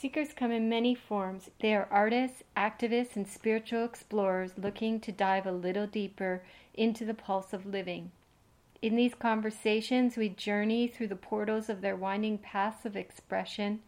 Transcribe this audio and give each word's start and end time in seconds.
Seekers 0.00 0.32
come 0.32 0.50
in 0.50 0.66
many 0.66 0.94
forms. 0.94 1.50
They 1.60 1.74
are 1.74 1.86
artists, 1.90 2.42
activists, 2.56 3.16
and 3.16 3.28
spiritual 3.28 3.84
explorers 3.84 4.52
looking 4.56 4.98
to 5.00 5.12
dive 5.12 5.44
a 5.44 5.52
little 5.52 5.86
deeper 5.86 6.42
into 6.72 7.04
the 7.04 7.12
pulse 7.12 7.52
of 7.52 7.66
living. 7.66 8.10
In 8.80 8.96
these 8.96 9.14
conversations, 9.14 10.16
we 10.16 10.30
journey 10.30 10.88
through 10.88 11.08
the 11.08 11.16
portals 11.16 11.68
of 11.68 11.82
their 11.82 11.96
winding 11.96 12.38
paths 12.38 12.86
of 12.86 12.96
expression 12.96 13.80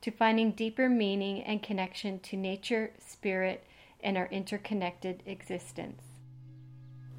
to 0.00 0.10
finding 0.10 0.52
deeper 0.52 0.88
meaning 0.88 1.42
and 1.42 1.62
connection 1.62 2.20
to 2.20 2.38
nature, 2.38 2.92
spirit, 2.98 3.62
and 4.02 4.16
our 4.16 4.28
interconnected 4.28 5.22
existence. 5.26 6.00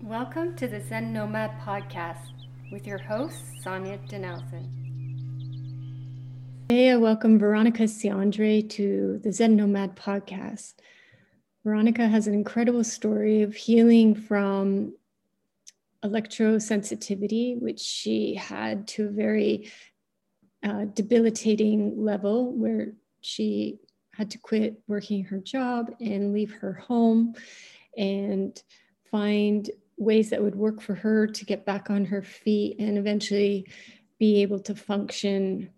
Welcome 0.01 0.55
to 0.55 0.67
the 0.67 0.81
Zen 0.81 1.13
Nomad 1.13 1.51
Podcast 1.59 2.31
with 2.71 2.87
your 2.87 2.97
host, 2.97 3.43
Sonja 3.63 3.99
Denelson. 4.09 4.80
Hey, 6.71 6.89
I 6.89 6.95
welcome 6.95 7.37
Veronica 7.37 7.83
Ciandre 7.83 8.69
to 8.69 9.19
the 9.21 9.33
Zen 9.33 9.57
Nomad 9.57 9.97
podcast. 9.97 10.75
Veronica 11.65 12.07
has 12.07 12.27
an 12.27 12.33
incredible 12.33 12.85
story 12.85 13.41
of 13.41 13.53
healing 13.53 14.15
from 14.15 14.93
electrosensitivity, 16.01 17.59
which 17.59 17.81
she 17.81 18.35
had 18.35 18.87
to 18.87 19.07
a 19.07 19.11
very 19.11 19.69
uh, 20.63 20.85
debilitating 20.93 22.05
level 22.05 22.53
where 22.53 22.93
she 23.19 23.77
had 24.13 24.31
to 24.31 24.37
quit 24.37 24.81
working 24.87 25.25
her 25.25 25.39
job 25.39 25.91
and 25.99 26.31
leave 26.31 26.53
her 26.53 26.71
home 26.71 27.35
and 27.97 28.63
find 29.11 29.69
ways 29.97 30.29
that 30.29 30.41
would 30.41 30.55
work 30.55 30.79
for 30.79 30.95
her 30.95 31.27
to 31.27 31.43
get 31.43 31.65
back 31.65 31.89
on 31.89 32.05
her 32.05 32.21
feet 32.21 32.77
and 32.79 32.97
eventually 32.97 33.67
be 34.19 34.41
able 34.41 34.59
to 34.59 34.73
function 34.73 35.69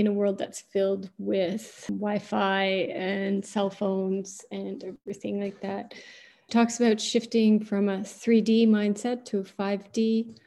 in 0.00 0.06
a 0.06 0.12
world 0.12 0.38
that's 0.38 0.62
filled 0.62 1.10
with 1.18 1.84
Wi-Fi 1.88 2.64
and 2.64 3.44
cell 3.44 3.68
phones 3.68 4.42
and 4.50 4.82
everything 4.82 5.38
like 5.38 5.60
that. 5.60 5.92
Talks 6.50 6.80
about 6.80 6.98
shifting 6.98 7.62
from 7.62 7.90
a 7.90 7.98
3D 7.98 8.66
mindset 8.66 9.26
to 9.26 9.40
a 9.40 9.44
5D 9.44 10.38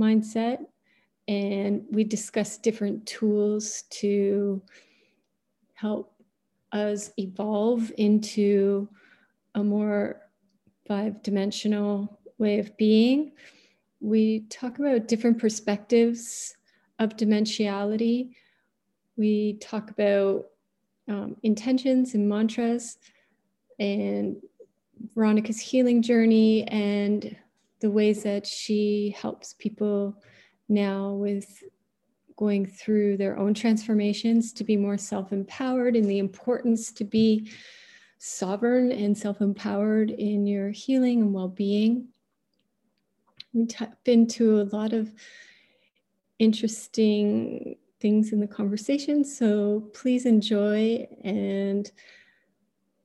mindset. 0.00 0.58
And 1.28 1.84
we 1.92 2.02
discuss 2.02 2.58
different 2.58 3.06
tools 3.06 3.84
to 3.90 4.60
help 5.74 6.12
us 6.72 7.12
evolve 7.18 7.92
into 7.98 8.88
a 9.54 9.62
more 9.62 10.22
five 10.88 11.22
dimensional 11.22 12.18
way 12.38 12.58
of 12.58 12.76
being. 12.76 13.30
We 14.00 14.40
talk 14.50 14.80
about 14.80 15.06
different 15.06 15.38
perspectives 15.38 16.56
of 16.98 17.16
dimensionality 17.16 18.34
we 19.18 19.54
talk 19.54 19.90
about 19.90 20.46
um, 21.08 21.36
intentions 21.42 22.14
and 22.14 22.28
mantras 22.28 22.98
and 23.78 24.36
Veronica's 25.14 25.60
healing 25.60 26.00
journey 26.02 26.64
and 26.68 27.36
the 27.80 27.90
ways 27.90 28.22
that 28.22 28.46
she 28.46 29.14
helps 29.20 29.54
people 29.54 30.22
now 30.68 31.12
with 31.12 31.62
going 32.36 32.64
through 32.64 33.16
their 33.16 33.36
own 33.36 33.52
transformations 33.52 34.52
to 34.52 34.64
be 34.64 34.76
more 34.76 34.96
self 34.96 35.32
empowered 35.32 35.96
and 35.96 36.08
the 36.08 36.18
importance 36.18 36.92
to 36.92 37.04
be 37.04 37.50
sovereign 38.18 38.92
and 38.92 39.16
self 39.16 39.40
empowered 39.40 40.10
in 40.10 40.46
your 40.46 40.70
healing 40.70 41.22
and 41.22 41.34
well 41.34 41.48
being. 41.48 42.08
We 43.52 43.66
tap 43.66 43.96
into 44.04 44.60
a 44.60 44.68
lot 44.72 44.92
of 44.92 45.12
interesting 46.38 47.76
things 48.00 48.32
in 48.32 48.40
the 48.40 48.46
conversation. 48.46 49.24
So 49.24 49.90
please 49.92 50.26
enjoy 50.26 51.06
and 51.24 51.90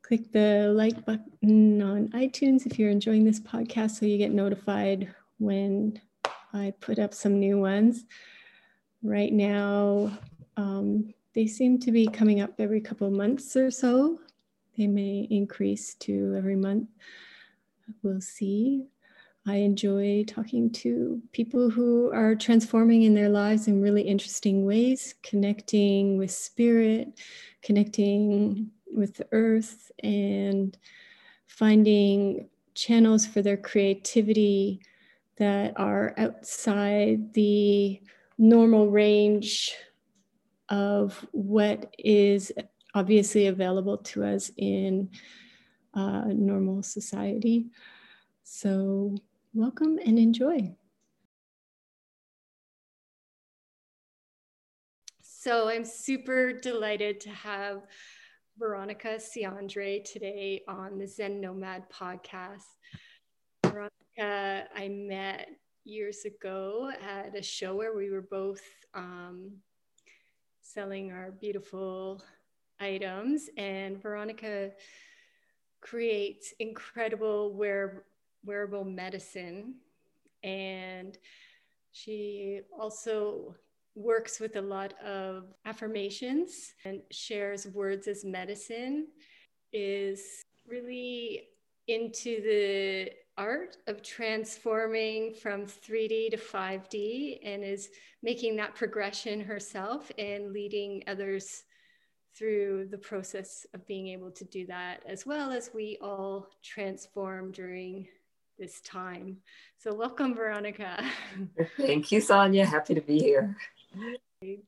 click 0.01 0.31
the 0.31 0.71
like 0.75 1.05
button 1.05 1.81
on 1.81 2.09
iTunes 2.09 2.65
if 2.65 2.77
you're 2.77 2.89
enjoying 2.89 3.23
this 3.23 3.39
podcast 3.39 3.91
so 3.91 4.05
you 4.05 4.17
get 4.17 4.31
notified 4.31 5.13
when 5.39 5.99
I 6.53 6.73
put 6.79 6.99
up 6.99 7.13
some 7.13 7.39
new 7.39 7.59
ones. 7.59 8.05
Right 9.01 9.33
now, 9.33 10.17
um, 10.55 11.13
they 11.33 11.47
seem 11.47 11.79
to 11.79 11.91
be 11.91 12.07
coming 12.07 12.41
up 12.41 12.51
every 12.59 12.79
couple 12.79 13.07
of 13.07 13.13
months 13.13 13.55
or 13.55 13.71
so. 13.71 14.19
They 14.77 14.87
may 14.87 15.27
increase 15.29 15.95
to 15.95 16.35
every 16.37 16.55
month. 16.55 16.89
We'll 18.01 18.21
see. 18.21 18.85
I 19.45 19.55
enjoy 19.55 20.23
talking 20.25 20.71
to 20.71 21.21
people 21.33 21.69
who 21.69 22.11
are 22.13 22.33
transforming 22.33 23.03
in 23.03 23.13
their 23.13 23.27
lives 23.27 23.67
in 23.67 23.81
really 23.81 24.03
interesting 24.03 24.65
ways, 24.65 25.15
connecting 25.21 26.17
with 26.17 26.31
spirit, 26.31 27.19
connecting 27.61 28.71
with 28.87 29.15
the 29.15 29.27
earth, 29.33 29.91
and 30.01 30.77
finding 31.47 32.47
channels 32.73 33.25
for 33.25 33.41
their 33.41 33.57
creativity 33.57 34.81
that 35.37 35.73
are 35.75 36.13
outside 36.17 37.33
the 37.33 38.01
normal 38.37 38.89
range 38.89 39.73
of 40.69 41.25
what 41.31 41.93
is 41.99 42.51
obviously 42.95 43.47
available 43.47 43.97
to 43.97 44.23
us 44.23 44.51
in 44.55 45.09
uh, 45.93 46.25
normal 46.27 46.81
society. 46.81 47.67
So, 48.43 49.17
Welcome 49.55 49.99
and 50.03 50.17
enjoy. 50.17 50.75
So 55.21 55.69
I'm 55.69 55.85
super 55.85 56.53
delighted 56.53 57.19
to 57.21 57.29
have 57.29 57.83
Veronica 58.57 59.19
Ciandre 59.19 60.03
today 60.03 60.63
on 60.67 60.97
the 60.97 61.05
Zen 61.05 61.39
Nomad 61.39 61.83
podcast. 61.91 62.63
Veronica, 63.63 64.67
I 64.75 64.87
met 64.87 65.49
years 65.83 66.25
ago 66.25 66.89
at 67.07 67.37
a 67.37 67.43
show 67.43 67.75
where 67.75 67.95
we 67.95 68.09
were 68.09 68.25
both 68.31 68.63
um, 68.95 69.51
selling 70.61 71.11
our 71.11 71.29
beautiful 71.29 72.23
items, 72.79 73.51
and 73.55 74.01
Veronica 74.01 74.71
creates 75.79 76.55
incredible 76.59 77.53
wear 77.53 78.05
wearable 78.43 78.85
medicine. 78.85 79.75
And 80.43 81.17
she 81.91 82.61
also 82.77 83.55
works 83.95 84.39
with 84.39 84.55
a 84.55 84.61
lot 84.61 84.93
of 85.01 85.53
affirmations 85.65 86.73
and 86.85 87.01
shares 87.11 87.67
words 87.67 88.07
as 88.07 88.25
medicine, 88.25 89.07
is 89.71 90.43
really 90.67 91.47
into 91.87 92.41
the 92.41 93.11
art 93.37 93.77
of 93.87 94.01
transforming 94.01 95.33
from 95.33 95.65
3D 95.65 96.31
to 96.31 96.37
5D 96.37 97.39
and 97.43 97.63
is 97.63 97.89
making 98.21 98.55
that 98.55 98.75
progression 98.75 99.41
herself 99.41 100.11
and 100.17 100.53
leading 100.53 101.03
others 101.07 101.63
through 102.35 102.87
the 102.89 102.97
process 102.97 103.65
of 103.73 103.85
being 103.85 104.07
able 104.07 104.31
to 104.31 104.45
do 104.45 104.65
that, 104.65 105.03
as 105.05 105.25
well 105.25 105.51
as 105.51 105.71
we 105.73 105.97
all 106.01 106.47
transform 106.63 107.51
during 107.51 108.07
this 108.57 108.81
time. 108.81 109.37
So, 109.77 109.93
welcome, 109.93 110.35
Veronica. 110.35 111.03
Thank 111.77 112.11
you, 112.11 112.19
Sonja. 112.19 112.65
Happy 112.65 112.93
to 112.93 113.01
be 113.01 113.19
here. 113.19 113.55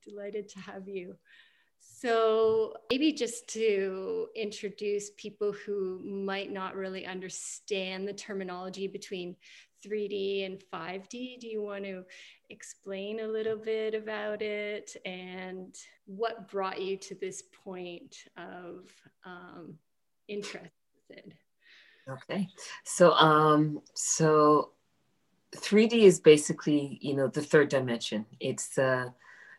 Delighted 0.03 0.49
to 0.49 0.59
have 0.59 0.87
you. 0.87 1.15
So, 1.79 2.73
maybe 2.89 3.13
just 3.13 3.47
to 3.49 4.27
introduce 4.35 5.11
people 5.17 5.53
who 5.53 5.99
might 6.03 6.51
not 6.51 6.75
really 6.75 7.05
understand 7.05 8.07
the 8.07 8.13
terminology 8.13 8.87
between 8.87 9.35
3D 9.85 10.45
and 10.45 10.63
5D, 10.73 11.39
do 11.39 11.47
you 11.47 11.61
want 11.61 11.83
to 11.83 12.03
explain 12.49 13.19
a 13.19 13.27
little 13.27 13.57
bit 13.57 13.93
about 13.93 14.41
it 14.41 14.95
and 15.05 15.75
what 16.05 16.49
brought 16.49 16.81
you 16.81 16.97
to 16.97 17.15
this 17.15 17.43
point 17.63 18.15
of 18.37 18.89
um, 19.25 19.75
interest? 20.27 20.71
Okay. 22.09 22.47
So 22.83 23.13
um 23.13 23.81
so 23.93 24.71
3D 25.55 25.93
is 25.93 26.19
basically, 26.19 26.99
you 27.01 27.15
know, 27.15 27.27
the 27.27 27.41
third 27.41 27.69
dimension. 27.69 28.25
It's 28.39 28.77
uh 28.77 29.09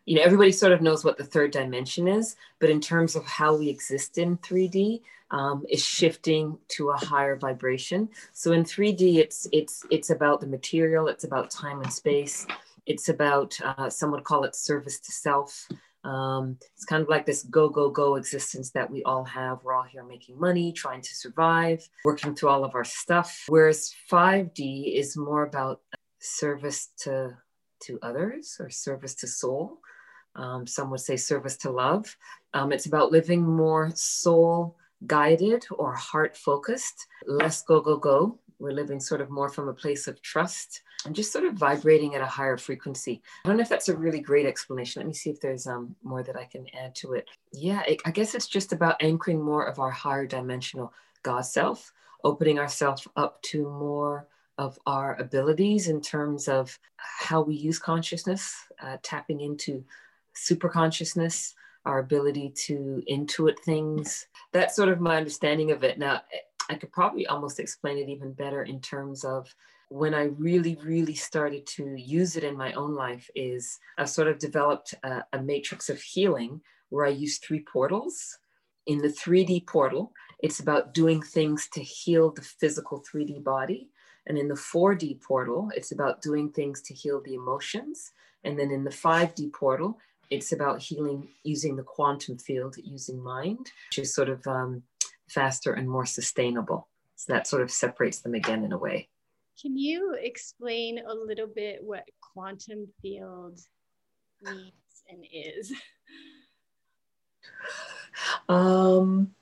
you 0.05 0.17
know, 0.17 0.23
everybody 0.23 0.53
sort 0.53 0.73
of 0.73 0.81
knows 0.81 1.05
what 1.05 1.19
the 1.19 1.25
third 1.25 1.51
dimension 1.51 2.07
is, 2.07 2.37
but 2.61 2.71
in 2.71 2.81
terms 2.81 3.17
of 3.17 3.27
how 3.27 3.57
we 3.57 3.69
exist 3.69 4.19
in 4.19 4.39
3D, 4.39 5.01
um, 5.33 5.65
is 5.69 5.85
shifting 5.85 6.57
to 6.69 6.91
a 6.91 6.97
higher 6.97 7.35
vibration. 7.37 8.09
So 8.33 8.53
in 8.53 8.63
3D, 8.63 9.17
it's 9.17 9.49
it's 9.53 9.85
it's 9.91 10.11
about 10.11 10.41
the 10.41 10.47
material, 10.47 11.09
it's 11.09 11.25
about 11.25 11.51
time 11.51 11.81
and 11.83 11.93
space, 11.93 12.47
it's 12.87 13.09
about 13.09 13.59
uh, 13.65 13.91
some 13.91 14.13
would 14.13 14.25
call 14.25 14.45
it 14.45 14.55
service 14.55 15.01
to 15.01 15.13
self. 15.13 15.69
Um, 16.07 16.57
it's 16.77 16.85
kind 16.85 17.03
of 17.03 17.09
like 17.09 17.27
this 17.27 17.43
go, 17.43 17.69
go, 17.69 17.91
go 17.91 18.15
existence 18.15 18.71
that 18.71 18.89
we 18.89 19.03
all 19.03 19.25
have. 19.25 19.59
We're 19.65 19.75
all 19.75 19.83
here 19.83 20.05
making 20.05 20.39
money, 20.39 20.73
trying 20.73 21.01
to 21.01 21.15
survive, 21.17 21.87
working 22.05 22.35
through 22.35 22.51
all 22.51 22.65
of 22.65 22.77
our 22.77 22.85
stuff. 22.85 23.45
Whereas 23.49 23.93
5D 24.11 24.95
is 24.95 25.17
more 25.17 25.43
about 25.43 25.81
service 26.21 26.91
to, 27.01 27.37
to 27.83 27.99
others 28.03 28.57
or 28.61 28.71
service 28.71 29.17
to 29.17 29.27
soul. 29.27 29.81
Um, 30.37 30.65
some 30.67 30.91
would 30.91 31.01
say 31.01 31.17
service 31.17 31.57
to 31.59 31.71
love. 31.71 32.17
Um, 32.55 32.71
it's 32.71 32.87
about 32.87 33.11
living 33.11 33.43
more 33.43 33.91
soul 33.97 34.77
guided 35.07 35.67
or 35.71 35.93
heart 35.95 36.37
focused, 36.37 37.07
less 37.27 37.63
go, 37.63 37.81
go, 37.81 37.97
go. 37.97 38.39
We're 38.59 38.73
living 38.73 39.01
sort 39.01 39.21
of 39.21 39.31
more 39.31 39.49
from 39.49 39.69
a 39.69 39.75
place 39.75 40.09
of 40.09 40.21
trust 40.23 40.83
and 41.05 41.15
just 41.15 41.33
sort 41.33 41.45
of 41.45 41.55
vibrating 41.55 42.15
at 42.15 42.23
a 42.23 42.27
higher 42.27 42.57
frequency. 42.57 43.23
I 43.45 43.49
don't 43.49 43.57
know 43.59 43.63
if 43.63 43.69
that's 43.69 43.89
a 43.89 43.97
really 43.97 44.21
great 44.21 44.47
explanation. 44.47 45.01
Let 45.01 45.09
me 45.09 45.15
see 45.15 45.31
if 45.31 45.41
there's 45.41 45.67
um, 45.67 45.95
more 46.03 46.23
that 46.23 46.37
I 46.37 46.45
can 46.45 46.67
add 46.75 46.95
to 46.97 47.13
it. 47.13 47.29
Yeah, 47.53 47.83
it, 47.83 48.01
I 48.05 48.11
guess 48.11 48.35
it's 48.35 48.47
just 48.49 48.73
about 48.73 49.03
anchoring 49.03 49.43
more 49.43 49.67
of 49.67 49.79
our 49.79 49.91
higher 49.91 50.27
dimensional 50.27 50.93
God 51.23 51.43
self, 51.43 51.93
opening 52.25 52.59
ourselves 52.59 53.07
up 53.17 53.43
to 53.43 53.69
more 53.69 54.27
of 54.59 54.79
our 54.87 55.17
abilities 55.21 55.89
in 55.89 56.01
terms 56.01 56.49
of 56.49 56.79
how 56.97 57.43
we 57.43 57.55
use 57.55 57.79
consciousness, 57.79 58.57
uh, 58.83 58.97
tapping 59.03 59.41
into 59.41 59.85
super 60.33 60.69
consciousness, 60.69 61.55
our 61.85 62.01
ability 62.01 62.51
to 62.51 63.03
intuit 63.11 63.59
things. 63.61 64.27
That's 64.53 64.75
sort 64.75 64.89
of 64.89 65.01
my 65.01 65.17
understanding 65.17 65.71
of 65.71 65.85
it. 65.85 65.99
Now, 65.99 66.23
I 66.69 66.75
could 66.75 66.93
probably 66.93 67.27
almost 67.27 67.61
explain 67.61 67.99
it 67.99 68.09
even 68.09 68.33
better 68.33 68.63
in 68.65 68.81
terms 68.81 69.25
of 69.25 69.55
when 69.89 70.15
I 70.15 70.25
really, 70.25 70.77
really 70.83 71.15
started 71.15 71.67
to 71.77 71.95
use 71.97 72.37
it 72.37 72.45
in 72.45 72.57
my 72.57 72.73
own 72.73 72.95
life 72.95 73.31
is 73.35 73.79
I've 73.99 74.11
sort 74.11 74.29
of 74.29 74.39
developed 74.39 74.95
a, 75.05 75.23
a 75.33 75.41
matrix 75.41 75.89
of 75.89 76.01
healing 76.01 76.61
where 76.89 77.07
I 77.07 77.11
use 77.11 77.39
three 77.39 77.61
portals. 77.61 78.39
In 78.87 78.99
the 78.99 79.09
3D 79.09 79.67
portal, 79.67 80.13
it's 80.41 80.61
about 80.61 80.95
doing 80.95 81.23
things 81.23 81.69
to 81.73 81.83
heal 81.83 82.31
the 82.31 82.43
physical 82.43 83.03
3D 83.03 83.43
body. 83.43 83.91
And 84.27 84.37
in 84.37 84.49
the 84.49 84.55
4D 84.55 85.23
portal, 85.23 85.71
it's 85.77 85.93
about 85.93 86.21
doing 86.21 86.51
things 86.51 86.83
to 86.83 86.95
heal 86.95 87.21
the 87.25 87.35
emotions. 87.35 88.11
And 88.45 88.59
then 88.59 88.71
in 88.71 88.85
the 88.85 88.91
5D 88.91 89.53
portal, 89.53 89.99
it's 90.31 90.53
about 90.53 90.83
healing 90.83 91.29
using 91.45 91.77
the 91.77 91.85
quantum 91.85 92.39
field, 92.39 92.77
using 92.83 93.23
mind, 93.23 93.71
which 93.91 93.99
is 94.01 94.15
sort 94.15 94.29
of 94.29 94.45
um, 94.47 94.83
faster 95.29 95.73
and 95.73 95.89
more 95.89 96.07
sustainable. 96.07 96.89
So 97.17 97.33
that 97.33 97.47
sort 97.47 97.63
of 97.63 97.71
separates 97.71 98.21
them 98.21 98.35
again 98.35 98.65
in 98.65 98.73
a 98.73 98.79
way. 98.79 99.09
Can 99.61 99.77
you 99.77 100.17
explain 100.21 100.99
a 100.99 101.15
little 101.15 101.47
bit 101.47 101.83
what 101.83 102.05
quantum 102.21 102.89
field 103.01 103.59
means 104.43 104.73
and 105.09 105.25
is? 105.33 105.73
Um, 108.49 109.35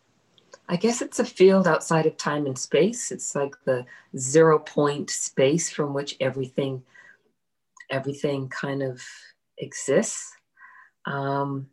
I 0.68 0.76
guess 0.76 1.00
it's 1.00 1.20
a 1.20 1.24
field 1.24 1.68
outside 1.68 2.06
of 2.06 2.16
time 2.16 2.46
and 2.46 2.58
space. 2.58 3.12
It's 3.12 3.34
like 3.34 3.54
the 3.64 3.84
zero 4.16 4.58
point 4.58 5.10
space 5.10 5.70
from 5.70 5.94
which 5.94 6.16
everything 6.20 6.82
everything 7.90 8.48
kind 8.48 8.82
of 8.82 9.00
exists. 9.58 10.32
Um. 11.06 11.68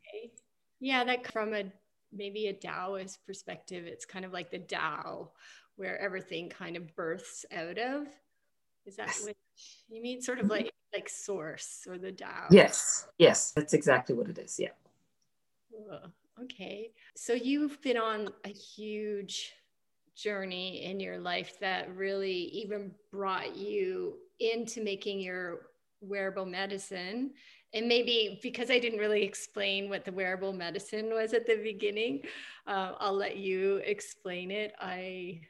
Yeah, 0.80 1.04
that 1.06 1.32
from 1.32 1.54
a 1.54 1.64
maybe 2.14 2.48
a 2.48 2.54
Taoist 2.54 3.26
perspective, 3.26 3.86
it's 3.86 4.06
kind 4.06 4.26
of 4.26 4.34
like 4.34 4.52
the 4.52 4.60
Tao, 4.60 5.32
where 5.76 6.00
everything 6.00 6.50
kind 6.50 6.76
of 6.76 6.96
births 6.96 7.46
out 7.52 7.78
of. 7.78 8.08
Is 8.86 8.96
that 8.98 9.08
yes. 9.08 9.26
what 9.26 9.36
you 9.90 10.02
mean? 10.02 10.22
Sort 10.22 10.40
of 10.40 10.46
mm-hmm. 10.46 10.54
like 10.54 10.74
like 10.94 11.10
source 11.10 11.86
or 11.88 11.98
the 11.98 12.12
Tao. 12.12 12.48
Yes, 12.50 13.08
yes, 13.18 13.52
that's 13.52 13.74
exactly 13.74 14.16
what 14.16 14.28
it 14.28 14.38
is. 14.38 14.60
Yeah. 14.60 14.70
okay, 16.42 16.92
so 17.16 17.34
you've 17.34 17.82
been 17.82 17.98
on 17.98 18.30
a 18.44 18.50
huge 18.50 19.54
journey 20.16 20.84
in 20.84 21.00
your 21.00 21.20
life 21.20 21.60
that 21.60 21.96
really 21.96 22.34
even 22.34 22.92
brought 23.12 23.56
you 23.56 24.18
into 24.40 24.84
making 24.84 25.20
your 25.20 25.68
wearable 26.02 26.46
medicine 26.46 27.32
and 27.74 27.88
maybe 27.88 28.40
because 28.44 28.70
I 28.70 28.80
didn't 28.80 29.00
really 29.00 29.24
explain 29.24 29.90
what 29.90 30.04
the 30.04 30.12
wearable 30.12 30.54
medicine 30.54 31.10
was 31.10 31.34
at 31.34 31.46
the 31.46 31.56
beginning, 31.56 32.22
uh, 32.68 32.94
I'll 33.00 33.16
let 33.16 33.38
you 33.38 33.78
explain 33.86 34.52
it. 34.52 34.74
I 34.80 35.42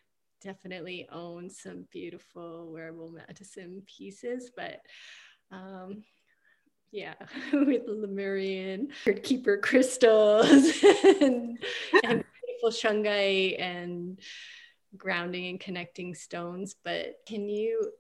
definitely 0.42 1.08
own 1.12 1.50
some 1.50 1.86
beautiful 1.92 2.72
wearable 2.72 3.12
medicine 3.12 3.84
pieces, 3.86 4.52
but 4.56 4.82
um, 5.52 6.04
yeah, 6.92 7.16
with 7.54 7.84
Lemurian 7.88 8.90
keeper 9.24 9.58
crystals 9.58 10.72
and, 11.22 11.58
and 12.04 12.24
beautiful 12.46 12.70
shungite 12.70 13.60
and 13.60 14.20
grounding 14.96 15.48
and 15.48 15.60
connecting 15.60 16.14
stones. 16.14 16.76
But 16.84 17.16
can 17.28 17.50
you, 17.50 17.92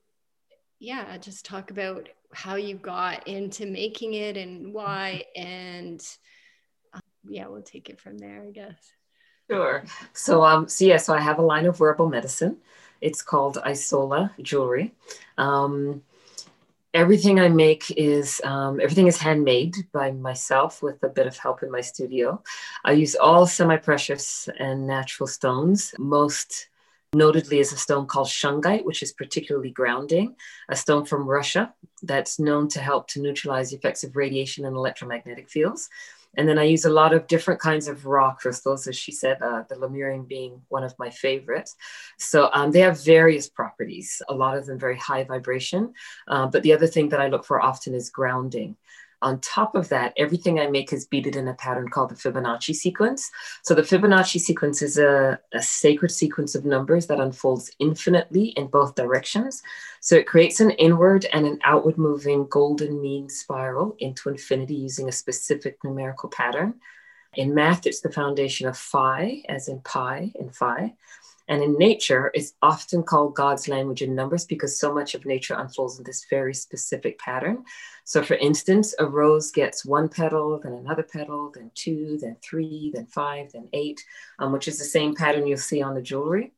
yeah, 0.79 1.17
just 1.17 1.45
talk 1.45 1.71
about 1.71 2.09
how 2.33 2.55
you 2.55 2.75
got 2.75 3.27
into 3.27 3.65
making 3.65 4.13
it 4.13 4.37
and 4.37 4.73
why 4.73 5.23
and 5.35 6.01
um, 6.93 7.01
yeah 7.27 7.47
we'll 7.47 7.61
take 7.61 7.89
it 7.89 7.99
from 7.99 8.17
there 8.17 8.43
i 8.47 8.51
guess. 8.51 8.93
Sure. 9.49 9.83
So 10.13 10.43
um 10.43 10.67
so 10.67 10.85
yeah 10.85 10.97
so 10.97 11.13
i 11.13 11.19
have 11.19 11.39
a 11.39 11.43
line 11.43 11.65
of 11.65 11.79
wearable 11.79 12.09
medicine. 12.09 12.57
It's 13.01 13.21
called 13.21 13.57
isola 13.57 14.33
jewelry. 14.41 14.93
Um 15.37 16.03
everything 16.93 17.39
i 17.39 17.47
make 17.47 17.89
is 17.91 18.41
um, 18.43 18.79
everything 18.81 19.07
is 19.07 19.17
handmade 19.17 19.75
by 19.93 20.11
myself 20.11 20.83
with 20.83 21.01
a 21.03 21.09
bit 21.09 21.25
of 21.25 21.37
help 21.37 21.63
in 21.63 21.71
my 21.71 21.79
studio. 21.79 22.41
I 22.83 22.91
use 22.91 23.15
all 23.15 23.47
semi-precious 23.47 24.49
and 24.59 24.87
natural 24.87 25.27
stones. 25.27 25.95
Most 25.97 26.67
Notedly 27.13 27.59
is 27.59 27.73
a 27.73 27.77
stone 27.77 28.05
called 28.05 28.27
shungite, 28.27 28.85
which 28.85 29.03
is 29.03 29.11
particularly 29.11 29.69
grounding, 29.69 30.35
a 30.69 30.77
stone 30.77 31.05
from 31.05 31.27
Russia 31.27 31.73
that's 32.03 32.39
known 32.39 32.69
to 32.69 32.79
help 32.79 33.09
to 33.09 33.21
neutralize 33.21 33.69
the 33.69 33.75
effects 33.75 34.05
of 34.05 34.15
radiation 34.15 34.65
and 34.65 34.77
electromagnetic 34.77 35.49
fields. 35.49 35.89
And 36.37 36.47
then 36.47 36.57
I 36.57 36.63
use 36.63 36.85
a 36.85 36.89
lot 36.89 37.13
of 37.13 37.27
different 37.27 37.59
kinds 37.59 37.89
of 37.89 38.05
raw 38.05 38.33
crystals, 38.33 38.87
as 38.87 38.95
she 38.95 39.11
said, 39.11 39.41
uh, 39.41 39.63
the 39.67 39.77
Lemurian 39.77 40.23
being 40.23 40.61
one 40.69 40.85
of 40.85 40.97
my 40.97 41.09
favorites. 41.09 41.75
So 42.17 42.49
um, 42.53 42.71
they 42.71 42.79
have 42.79 43.03
various 43.03 43.49
properties, 43.49 44.21
a 44.29 44.33
lot 44.33 44.57
of 44.57 44.65
them 44.65 44.79
very 44.79 44.97
high 44.97 45.25
vibration. 45.25 45.93
Uh, 46.29 46.47
but 46.47 46.63
the 46.63 46.71
other 46.71 46.87
thing 46.87 47.09
that 47.09 47.19
I 47.19 47.27
look 47.27 47.43
for 47.43 47.61
often 47.61 47.93
is 47.93 48.09
grounding. 48.09 48.77
On 49.21 49.39
top 49.39 49.75
of 49.75 49.89
that, 49.89 50.13
everything 50.17 50.59
I 50.59 50.67
make 50.67 50.91
is 50.91 51.05
beaded 51.05 51.35
in 51.35 51.47
a 51.47 51.53
pattern 51.53 51.89
called 51.89 52.09
the 52.09 52.15
Fibonacci 52.15 52.73
sequence. 52.73 53.29
So 53.61 53.75
the 53.75 53.83
Fibonacci 53.83 54.39
sequence 54.39 54.81
is 54.81 54.97
a, 54.97 55.39
a 55.53 55.61
sacred 55.61 56.09
sequence 56.09 56.55
of 56.55 56.65
numbers 56.65 57.05
that 57.07 57.19
unfolds 57.19 57.71
infinitely 57.77 58.45
in 58.57 58.67
both 58.67 58.95
directions. 58.95 59.61
So 59.99 60.15
it 60.15 60.25
creates 60.25 60.59
an 60.59 60.71
inward 60.71 61.27
and 61.33 61.45
an 61.45 61.59
outward 61.63 61.97
moving 61.99 62.47
golden 62.47 62.99
mean 62.99 63.29
spiral 63.29 63.95
into 63.99 64.29
infinity 64.29 64.75
using 64.75 65.07
a 65.07 65.11
specific 65.11 65.77
numerical 65.83 66.29
pattern. 66.29 66.75
In 67.35 67.53
math, 67.53 67.85
it's 67.85 68.01
the 68.01 68.11
foundation 68.11 68.67
of 68.67 68.77
phi, 68.77 69.43
as 69.47 69.69
in 69.69 69.79
pi 69.81 70.33
and 70.37 70.53
phi. 70.53 70.95
And 71.47 71.63
in 71.63 71.77
nature, 71.77 72.31
it's 72.33 72.53
often 72.61 73.03
called 73.03 73.35
God's 73.35 73.67
language 73.67 74.01
in 74.01 74.15
numbers 74.15 74.45
because 74.45 74.79
so 74.79 74.93
much 74.93 75.15
of 75.15 75.25
nature 75.25 75.55
unfolds 75.55 75.97
in 75.97 76.03
this 76.03 76.25
very 76.29 76.53
specific 76.53 77.19
pattern. 77.19 77.63
So, 78.03 78.23
for 78.23 78.35
instance, 78.35 78.95
a 78.99 79.05
rose 79.05 79.51
gets 79.51 79.85
one 79.85 80.09
petal, 80.09 80.59
then 80.63 80.73
another 80.73 81.03
petal, 81.03 81.51
then 81.53 81.71
two, 81.75 82.17
then 82.21 82.37
three, 82.41 82.91
then 82.93 83.05
five, 83.05 83.51
then 83.51 83.69
eight, 83.73 84.03
um, 84.39 84.51
which 84.51 84.67
is 84.67 84.77
the 84.77 84.85
same 84.85 85.15
pattern 85.15 85.47
you'll 85.47 85.57
see 85.57 85.81
on 85.81 85.95
the 85.95 86.01
jewelry. 86.01 86.53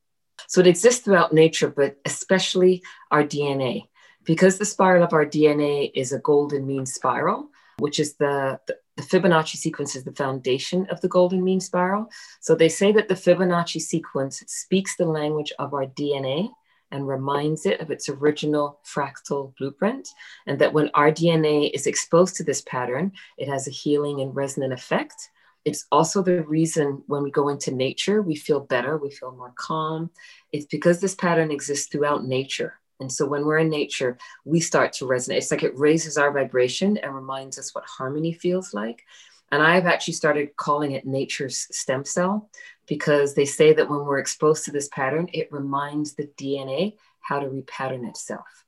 So, 0.48 0.62
it 0.62 0.68
exists 0.68 1.02
throughout 1.02 1.34
nature, 1.34 1.70
but 1.70 1.98
especially 2.06 2.84
our 3.12 3.24
DNA. 3.24 3.88
Because 4.26 4.58
the 4.58 4.66
spiral 4.66 5.04
of 5.04 5.14
our 5.14 5.26
DNA 5.26 5.92
is 5.94 6.14
a 6.14 6.20
golden 6.20 6.66
mean 6.66 6.86
spiral, 6.86 7.50
which 7.80 8.00
is 8.00 8.14
the, 8.16 8.60
the, 8.68 8.78
the 8.96 9.04
Fibonacci 9.04 9.56
sequence 9.56 9.96
is 9.96 10.04
the 10.04 10.14
foundation 10.14 10.86
of 10.90 11.02
the 11.02 11.08
golden 11.08 11.44
mean 11.44 11.60
spiral. 11.60 12.08
So 12.42 12.56
they 12.56 12.70
say 12.70 12.92
that 12.92 13.08
the 13.08 13.16
Fibonacci 13.16 13.82
sequence 13.82 14.44
speaks 14.48 14.96
the 14.96 15.06
language 15.06 15.52
of 15.58 15.74
our 15.74 15.86
DNA 15.88 16.50
and 16.92 17.08
reminds 17.08 17.66
it 17.66 17.80
of 17.82 17.90
its 17.90 18.08
original 18.08 18.80
fractal 18.86 19.56
blueprint. 19.58 20.08
And 20.46 20.60
that 20.60 20.74
when 20.74 20.92
our 20.94 21.12
DNA 21.12 21.72
is 21.74 21.88
exposed 21.88 22.36
to 22.36 22.44
this 22.44 22.62
pattern, 22.62 23.14
it 23.38 23.48
has 23.50 23.68
a 23.68 23.72
healing 23.72 24.22
and 24.22 24.36
resonant 24.36 24.74
effect. 24.74 25.32
It's 25.66 25.86
also 25.92 26.22
the 26.22 26.44
reason 26.44 27.02
when 27.08 27.24
we 27.24 27.32
go 27.32 27.50
into 27.50 27.72
nature, 27.72 28.22
we 28.22 28.36
feel 28.36 28.60
better, 28.60 28.98
we 28.98 29.10
feel 29.10 29.32
more 29.32 29.54
calm. 29.56 30.12
It's 30.52 30.68
because 30.68 31.00
this 31.00 31.16
pattern 31.16 31.50
exists 31.50 31.88
throughout 31.88 32.26
nature. 32.26 32.80
And 33.00 33.12
so 33.12 33.26
when 33.26 33.46
we're 33.46 33.60
in 33.60 33.70
nature, 33.70 34.18
we 34.46 34.60
start 34.60 34.94
to 34.94 35.06
resonate. 35.06 35.38
It's 35.38 35.52
like 35.52 35.64
it 35.64 35.78
raises 35.78 36.18
our 36.18 36.32
vibration 36.32 36.98
and 36.98 37.14
reminds 37.14 37.58
us 37.60 37.74
what 37.74 37.86
harmony 37.86 38.34
feels 38.34 38.74
like. 38.74 39.04
And 39.52 39.62
I've 39.62 39.86
actually 39.86 40.16
started 40.16 40.56
calling 40.56 40.94
it 40.94 41.06
nature's 41.06 41.68
stem 41.72 42.06
cell 42.06 42.50
because 42.88 43.36
they 43.36 43.46
say 43.46 43.74
that 43.74 43.90
when 43.90 44.00
we're 44.00 44.20
exposed 44.20 44.66
to 44.66 44.72
this 44.72 44.88
pattern, 44.90 45.30
it 45.32 45.52
reminds 45.52 46.14
the 46.14 46.28
DNA 46.38 46.96
how 47.20 47.40
to 47.40 47.48
repattern 47.48 48.08
itself. 48.08 48.66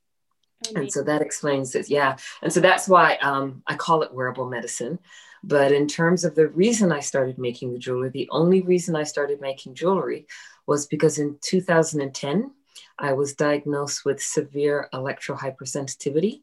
And 0.75 0.91
so 0.91 1.03
that 1.03 1.21
explains 1.21 1.71
this. 1.71 1.89
Yeah. 1.89 2.17
And 2.41 2.51
so 2.51 2.59
that's 2.59 2.87
why 2.87 3.15
um, 3.17 3.61
I 3.67 3.75
call 3.75 4.01
it 4.01 4.13
wearable 4.13 4.49
medicine. 4.49 4.99
But 5.43 5.71
in 5.71 5.87
terms 5.87 6.23
of 6.23 6.33
the 6.33 6.47
reason 6.47 6.91
I 6.91 7.01
started 7.01 7.37
making 7.37 7.73
the 7.73 7.79
jewelry, 7.79 8.09
the 8.09 8.29
only 8.31 8.61
reason 8.61 8.95
I 8.95 9.03
started 9.03 9.41
making 9.41 9.75
jewelry 9.75 10.25
was 10.65 10.87
because 10.87 11.19
in 11.19 11.37
2010, 11.41 12.51
I 12.97 13.13
was 13.13 13.33
diagnosed 13.33 14.05
with 14.05 14.21
severe 14.21 14.89
electrohypersensitivity. 14.93 16.41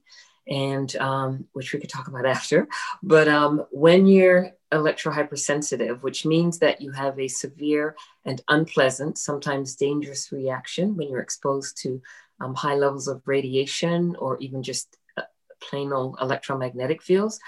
and 0.48 0.96
um, 0.96 1.46
which 1.52 1.72
we 1.72 1.78
could 1.78 1.88
talk 1.88 2.08
about 2.08 2.26
after. 2.36 2.66
But 3.02 3.28
um, 3.28 3.64
when 3.70 4.06
you're 4.06 4.50
electrohypersensitive, 4.72 6.02
which 6.02 6.24
means 6.24 6.58
that 6.58 6.80
you 6.80 6.90
have 6.92 7.18
a 7.20 7.28
severe 7.28 7.94
and 8.24 8.40
unpleasant, 8.48 9.18
sometimes 9.18 9.76
dangerous 9.76 10.32
reaction 10.32 10.96
when 10.96 11.08
you're 11.08 11.20
exposed 11.20 11.76
to 11.82 12.02
um, 12.40 12.54
high 12.54 12.74
levels 12.74 13.06
of 13.06 13.22
radiation 13.26 14.16
or 14.16 14.38
even 14.38 14.62
just 14.62 14.96
uh, 15.16 15.22
plain 15.60 15.92
old 15.92 16.16
electromagnetic 16.20 17.02
fields. 17.02 17.38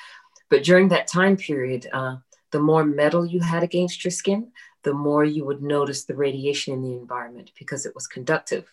But 0.51 0.63
during 0.63 0.89
that 0.89 1.09
time 1.09 1.37
period, 1.37 1.89
uh, 1.93 2.17
the 2.53 2.61
more 2.61 2.85
metal 2.85 3.27
you 3.27 3.41
had 3.41 3.63
against 3.65 4.05
your 4.05 4.13
skin, 4.13 4.53
the 4.85 4.95
more 4.95 5.25
you 5.25 5.45
would 5.45 5.63
notice 5.63 6.05
the 6.05 6.15
radiation 6.15 6.75
in 6.75 6.83
the 6.83 6.93
environment 6.93 7.51
because 7.59 7.87
it 7.87 7.95
was 7.95 8.07
conductive. 8.07 8.67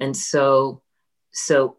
And 0.00 0.16
so, 0.16 0.82
so 1.32 1.76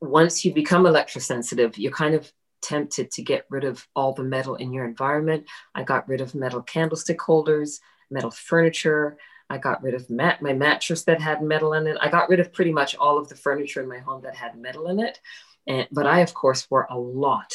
once 0.00 0.44
you 0.44 0.52
become 0.52 0.84
electrosensitive, 0.84 1.78
you're 1.78 1.92
kind 1.92 2.14
of 2.14 2.30
tempted 2.62 3.10
to 3.12 3.22
get 3.22 3.46
rid 3.48 3.64
of 3.64 3.86
all 3.96 4.12
the 4.12 4.22
metal 4.22 4.56
in 4.56 4.72
your 4.72 4.84
environment. 4.84 5.46
I 5.74 5.82
got 5.82 6.08
rid 6.08 6.20
of 6.20 6.34
metal 6.34 6.62
candlestick 6.62 7.20
holders, 7.20 7.80
metal 8.10 8.30
furniture. 8.30 9.16
I 9.48 9.58
got 9.58 9.82
rid 9.82 9.94
of 9.94 10.08
mat- 10.10 10.42
my 10.42 10.52
mattress 10.52 11.04
that 11.04 11.20
had 11.20 11.42
metal 11.42 11.72
in 11.72 11.86
it. 11.86 11.96
I 12.00 12.08
got 12.08 12.28
rid 12.28 12.40
of 12.40 12.52
pretty 12.52 12.72
much 12.72 12.94
all 12.96 13.18
of 13.18 13.28
the 13.28 13.34
furniture 13.34 13.82
in 13.82 13.88
my 13.88 13.98
home 13.98 14.22
that 14.22 14.36
had 14.36 14.56
metal 14.56 14.88
in 14.88 15.00
it. 15.00 15.18
And, 15.66 15.88
but 15.90 16.06
I, 16.06 16.20
of 16.20 16.34
course, 16.34 16.70
wore 16.70 16.86
a 16.90 16.98
lot 16.98 17.52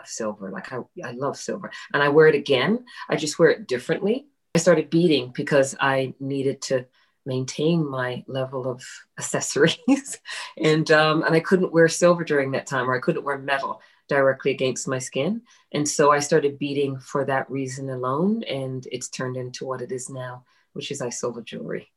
of 0.00 0.08
silver. 0.08 0.50
Like 0.50 0.72
I, 0.72 0.78
I 1.04 1.12
love 1.12 1.36
silver 1.36 1.70
and 1.92 2.02
I 2.02 2.08
wear 2.08 2.28
it 2.28 2.34
again. 2.34 2.84
I 3.08 3.16
just 3.16 3.38
wear 3.38 3.50
it 3.50 3.68
differently. 3.68 4.26
I 4.56 4.58
started 4.58 4.88
beading 4.88 5.32
because 5.34 5.76
I 5.78 6.14
needed 6.18 6.62
to 6.62 6.86
maintain 7.26 7.86
my 7.86 8.24
level 8.26 8.66
of 8.66 8.82
accessories. 9.18 10.18
And 10.58 10.90
um, 10.90 11.22
and 11.24 11.34
I 11.34 11.40
couldn't 11.40 11.74
wear 11.74 11.88
silver 11.88 12.24
during 12.24 12.52
that 12.52 12.66
time 12.66 12.88
or 12.88 12.96
I 12.96 13.00
couldn't 13.00 13.24
wear 13.26 13.36
metal 13.36 13.82
directly 14.08 14.52
against 14.52 14.88
my 14.88 14.98
skin. 14.98 15.42
And 15.72 15.86
so 15.86 16.10
I 16.10 16.20
started 16.20 16.58
beading 16.58 16.98
for 16.98 17.26
that 17.26 17.50
reason 17.50 17.90
alone 17.90 18.44
and 18.44 18.88
it's 18.90 19.10
turned 19.10 19.36
into 19.36 19.66
what 19.66 19.82
it 19.82 19.92
is 19.92 20.08
now 20.08 20.46
which 20.72 20.90
is 20.90 21.02
Isola 21.02 21.42
jewelry. 21.42 21.92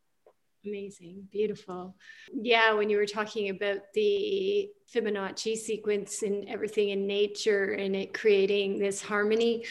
Amazing. 0.65 1.29
Beautiful. 1.31 1.95
Yeah 2.33 2.73
when 2.73 2.89
you 2.89 2.97
were 2.97 3.05
talking 3.05 3.47
about 3.51 3.79
the 3.93 4.69
Fibonacci 4.93 5.55
sequence 5.55 6.23
and 6.23 6.49
everything 6.49 6.89
in 6.89 7.07
nature 7.07 7.71
and 7.71 7.95
it 7.95 8.13
creating 8.13 8.79
this 8.79 9.01
harmony 9.01 9.63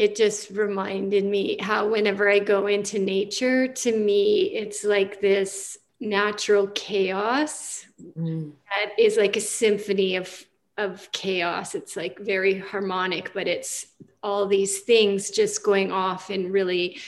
it 0.00 0.16
just 0.16 0.48
reminded 0.52 1.26
me 1.26 1.58
how 1.60 1.86
whenever 1.86 2.26
I 2.26 2.38
go 2.38 2.68
into 2.68 2.98
nature, 2.98 3.68
to 3.68 3.94
me, 3.94 4.44
it's 4.44 4.82
like 4.82 5.20
this 5.20 5.76
natural 6.00 6.68
chaos 6.68 7.84
mm. 8.16 8.50
that 8.70 8.98
is 8.98 9.18
like 9.18 9.36
a 9.36 9.42
symphony 9.42 10.16
of 10.16 10.46
of 10.78 11.12
chaos. 11.12 11.74
It's 11.74 11.96
like 11.96 12.18
very 12.18 12.58
harmonic, 12.58 13.34
but 13.34 13.46
it's 13.46 13.88
all 14.22 14.46
these 14.46 14.80
things 14.80 15.30
just 15.30 15.62
going 15.62 15.92
off 15.92 16.30
and 16.30 16.50
really 16.50 16.98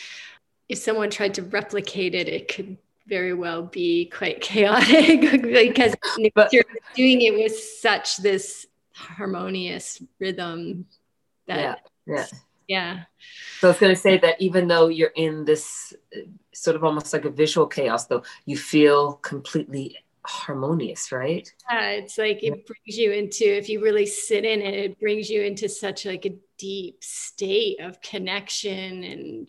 if 0.69 0.77
someone 0.77 1.09
tried 1.09 1.33
to 1.35 1.43
replicate 1.45 2.15
it, 2.15 2.29
it 2.29 2.55
could 2.55 2.77
very 3.07 3.33
well 3.33 3.63
be 3.63 4.05
quite 4.05 4.41
chaotic 4.43 5.41
because 5.41 5.95
but, 6.35 6.53
you're 6.53 6.65
doing 6.95 7.23
it 7.23 7.33
with 7.33 7.59
such 7.59 8.19
this 8.19 8.67
harmonious 8.95 10.03
rhythm 10.21 10.85
that 11.47 11.89
yeah, 12.07 12.17
yeah 12.17 12.27
yeah. 12.73 13.05
So 13.61 13.69
i 13.69 13.71
was 13.71 13.79
going 13.79 13.95
to 13.95 14.01
say 14.01 14.19
that 14.19 14.41
even 14.41 14.67
though 14.67 14.89
you're 14.89 15.17
in 15.27 15.45
this 15.45 15.95
uh, 16.17 16.21
sort 16.53 16.75
of 16.77 16.85
almost 16.85 17.13
like 17.13 17.25
a 17.25 17.31
visual 17.31 17.67
chaos 17.67 18.07
though 18.07 18.23
you 18.47 18.57
feel 18.57 19.15
completely 19.15 19.97
harmonious 20.25 21.13
right? 21.13 21.53
Yeah 21.71 21.91
it's 21.91 22.17
like 22.17 22.43
it 22.43 22.67
brings 22.67 22.97
you 23.03 23.13
into 23.13 23.45
if 23.45 23.69
you 23.69 23.83
really 23.83 24.07
sit 24.07 24.45
in 24.45 24.61
it 24.63 24.75
it 24.75 25.01
brings 25.01 25.29
you 25.29 25.43
into 25.43 25.69
such 25.69 26.07
like 26.07 26.25
a 26.27 26.39
deep 26.59 27.03
state 27.03 27.81
of 27.81 28.01
connection 28.01 29.05
and 29.05 29.49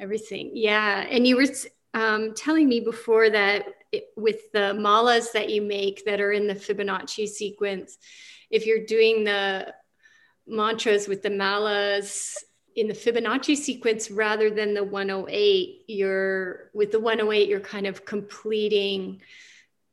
everything. 0.00 0.52
Yeah 0.54 1.04
and 1.08 1.26
you 1.26 1.36
were 1.36 1.46
um, 1.94 2.34
telling 2.34 2.68
me 2.68 2.80
before 2.80 3.28
that 3.28 3.66
it, 3.90 4.04
with 4.16 4.50
the 4.52 4.74
malas 4.86 5.32
that 5.32 5.50
you 5.50 5.60
make 5.60 6.06
that 6.06 6.20
are 6.22 6.32
in 6.32 6.46
the 6.46 6.54
fibonacci 6.54 7.28
sequence 7.28 7.98
if 8.50 8.64
you're 8.66 8.86
doing 8.86 9.24
the 9.24 9.74
mantras 10.46 11.08
with 11.08 11.22
the 11.22 11.30
malas 11.30 12.36
in 12.74 12.88
the 12.88 12.94
Fibonacci 12.94 13.56
sequence 13.56 14.10
rather 14.10 14.50
than 14.50 14.74
the 14.74 14.84
108, 14.84 15.84
you're 15.86 16.70
with 16.72 16.92
the 16.92 17.00
108, 17.00 17.48
you're 17.48 17.60
kind 17.60 17.86
of 17.86 18.04
completing 18.04 19.20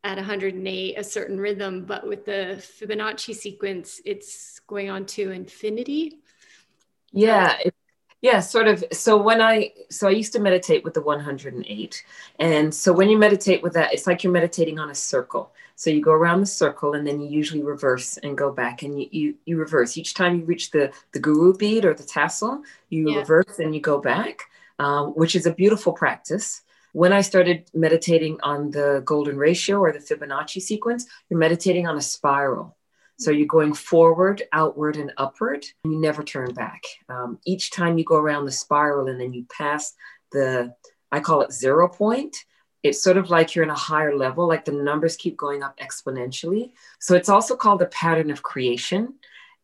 at 0.04 0.18
108 0.18 0.98
a 0.98 1.04
certain 1.04 1.40
rhythm, 1.40 1.86
but 1.86 2.08
with 2.08 2.26
the 2.26 2.62
Fibonacci 2.80 3.36
sequence, 3.36 4.02
it's 4.06 4.60
going 4.62 4.90
on 4.90 5.06
to 5.06 5.32
infinity. 5.32 6.20
Yeah, 7.12 7.58
yeah, 8.22 8.40
sort 8.40 8.68
of. 8.68 8.84
So 8.92 9.18
when 9.18 9.42
I 9.42 9.72
so 9.90 10.08
I 10.08 10.12
used 10.12 10.34
to 10.34 10.40
meditate 10.40 10.84
with 10.84 10.94
the 10.94 11.02
108, 11.02 12.04
and 12.40 12.74
so 12.74 12.94
when 12.94 13.10
you 13.10 13.18
meditate 13.18 13.64
with 13.64 13.74
that, 13.74 13.94
it's 13.94 14.08
like 14.08 14.24
you're 14.24 14.34
meditating 14.34 14.80
on 14.80 14.90
a 14.90 14.96
circle. 14.96 15.52
So 15.80 15.90
you 15.90 16.02
go 16.02 16.12
around 16.12 16.42
the 16.42 16.46
circle 16.46 16.94
and 16.94 17.08
then 17.08 17.22
you 17.22 17.30
usually 17.30 17.64
reverse 17.64 18.18
and 18.18 18.38
go 18.38 18.52
back 18.52 18.84
and 18.84 19.02
you, 19.02 19.08
you, 19.12 19.36
you 19.46 19.56
reverse. 19.56 19.98
Each 19.98 20.14
time 20.14 20.38
you 20.38 20.44
reach 20.44 20.72
the, 20.72 20.92
the 21.14 21.20
guru 21.20 21.56
bead 21.56 21.86
or 21.86 21.94
the 21.94 22.04
tassel, 22.04 22.64
you 22.90 23.10
yeah. 23.10 23.20
reverse 23.20 23.60
and 23.60 23.74
you 23.74 23.80
go 23.80 23.98
back, 23.98 24.42
um, 24.78 25.12
which 25.12 25.38
is 25.38 25.46
a 25.46 25.54
beautiful 25.54 25.94
practice. 25.94 26.64
When 26.92 27.14
I 27.14 27.22
started 27.22 27.72
meditating 27.74 28.42
on 28.44 28.72
the 28.72 29.02
golden 29.06 29.38
ratio 29.38 29.80
or 29.80 29.94
the 29.94 30.00
Fibonacci 30.00 30.62
sequence, 30.62 31.06
you're 31.30 31.40
meditating 31.40 31.88
on 31.88 31.96
a 31.96 32.02
spiral. 32.02 32.76
So 33.18 33.32
you're 33.32 33.48
going 33.48 33.74
forward, 33.74 34.44
outward, 34.52 34.98
and 34.98 35.14
upward, 35.16 35.66
and 35.86 35.94
you 35.94 36.02
never 36.02 36.24
turn 36.24 36.54
back. 36.54 36.84
Um, 37.08 37.40
each 37.46 37.72
time 37.72 37.98
you 37.98 38.04
go 38.04 38.18
around 38.18 38.44
the 38.44 38.52
spiral 38.52 39.08
and 39.08 39.18
then 39.18 39.32
you 39.32 39.46
pass 39.58 39.94
the, 40.34 40.74
I 41.10 41.22
call 41.22 41.40
it 41.44 41.54
zero 41.54 41.88
point, 41.88 42.36
it's 42.84 43.02
sort 43.02 43.18
of 43.18 43.30
like 43.30 43.56
you're 43.56 43.64
in 43.64 43.70
a 43.70 43.76
higher 43.76 44.16
level, 44.16 44.48
like 44.48 44.66
the 44.66 44.72
numbers 44.72 45.18
keep 45.18 45.36
going 45.36 45.64
up 45.64 45.78
exponentially. 45.80 46.72
So 47.00 47.16
it's 47.16 47.30
also 47.30 47.56
called 47.56 47.82
a 47.82 47.88
pattern 47.88 48.32
of 48.32 48.44
creation. 48.44 49.16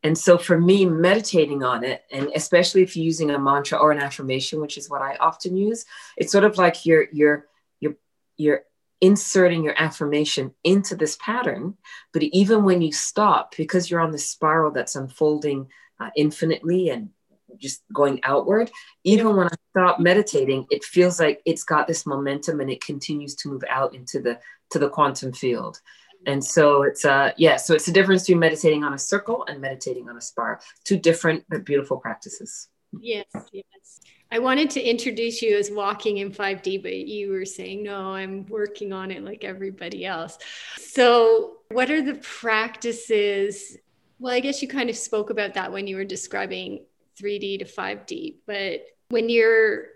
And 0.03 0.17
so 0.17 0.37
for 0.37 0.59
me, 0.59 0.85
meditating 0.85 1.63
on 1.63 1.83
it, 1.83 2.03
and 2.11 2.29
especially 2.35 2.83
if 2.83 2.95
you're 2.95 3.05
using 3.05 3.31
a 3.31 3.39
mantra 3.39 3.77
or 3.77 3.91
an 3.91 3.99
affirmation, 3.99 4.61
which 4.61 4.77
is 4.77 4.89
what 4.89 5.01
I 5.01 5.15
often 5.15 5.55
use, 5.55 5.85
it's 6.17 6.31
sort 6.31 6.43
of 6.43 6.57
like 6.57 6.85
you're 6.85 7.07
you're 7.11 7.47
you're 7.79 7.95
you're 8.37 8.61
inserting 9.01 9.63
your 9.63 9.73
affirmation 9.81 10.53
into 10.63 10.95
this 10.95 11.17
pattern. 11.19 11.75
But 12.13 12.23
even 12.23 12.63
when 12.63 12.81
you 12.81 12.91
stop, 12.91 13.55
because 13.55 13.89
you're 13.89 14.01
on 14.01 14.11
the 14.11 14.19
spiral 14.19 14.71
that's 14.71 14.95
unfolding 14.95 15.69
uh, 15.99 16.09
infinitely 16.15 16.89
and 16.89 17.09
just 17.59 17.83
going 17.93 18.19
outward, 18.23 18.71
even 19.03 19.35
when 19.35 19.47
I 19.47 19.55
stop 19.71 19.99
meditating, 19.99 20.65
it 20.69 20.83
feels 20.83 21.19
like 21.19 21.41
it's 21.45 21.63
got 21.63 21.87
this 21.87 22.05
momentum 22.05 22.59
and 22.59 22.69
it 22.69 22.83
continues 22.83 23.35
to 23.35 23.49
move 23.49 23.63
out 23.69 23.95
into 23.95 24.19
the 24.19 24.39
to 24.71 24.79
the 24.79 24.89
quantum 24.89 25.33
field. 25.33 25.79
And 26.27 26.43
so 26.43 26.83
it's 26.83 27.05
uh 27.05 27.31
yeah, 27.37 27.57
so 27.57 27.73
it's 27.73 27.85
the 27.85 27.91
difference 27.91 28.23
between 28.23 28.39
meditating 28.39 28.83
on 28.83 28.93
a 28.93 28.97
circle 28.97 29.45
and 29.47 29.61
meditating 29.61 30.09
on 30.09 30.17
a 30.17 30.21
spiral. 30.21 30.59
Two 30.83 30.97
different 30.97 31.43
but 31.49 31.65
beautiful 31.65 31.97
practices. 31.97 32.69
Yes, 32.99 33.25
yes. 33.51 33.99
I 34.31 34.39
wanted 34.39 34.69
to 34.71 34.81
introduce 34.81 35.41
you 35.41 35.57
as 35.57 35.69
walking 35.69 36.17
in 36.17 36.31
5D, 36.31 36.81
but 36.81 36.93
you 36.95 37.31
were 37.31 37.45
saying, 37.45 37.83
no, 37.83 38.13
I'm 38.13 38.45
working 38.47 38.91
on 38.91 39.11
it 39.11 39.23
like 39.23 39.43
everybody 39.43 40.05
else. 40.05 40.37
So, 40.77 41.57
what 41.71 41.91
are 41.91 42.01
the 42.01 42.15
practices? 42.15 43.77
Well, 44.19 44.33
I 44.33 44.39
guess 44.39 44.61
you 44.61 44.67
kind 44.67 44.89
of 44.89 44.97
spoke 44.97 45.29
about 45.29 45.53
that 45.53 45.71
when 45.71 45.87
you 45.87 45.95
were 45.95 46.05
describing 46.05 46.85
3D 47.19 47.59
to 47.59 47.65
5D. 47.65 48.37
But 48.45 48.85
when 49.09 49.29
you're 49.29 49.87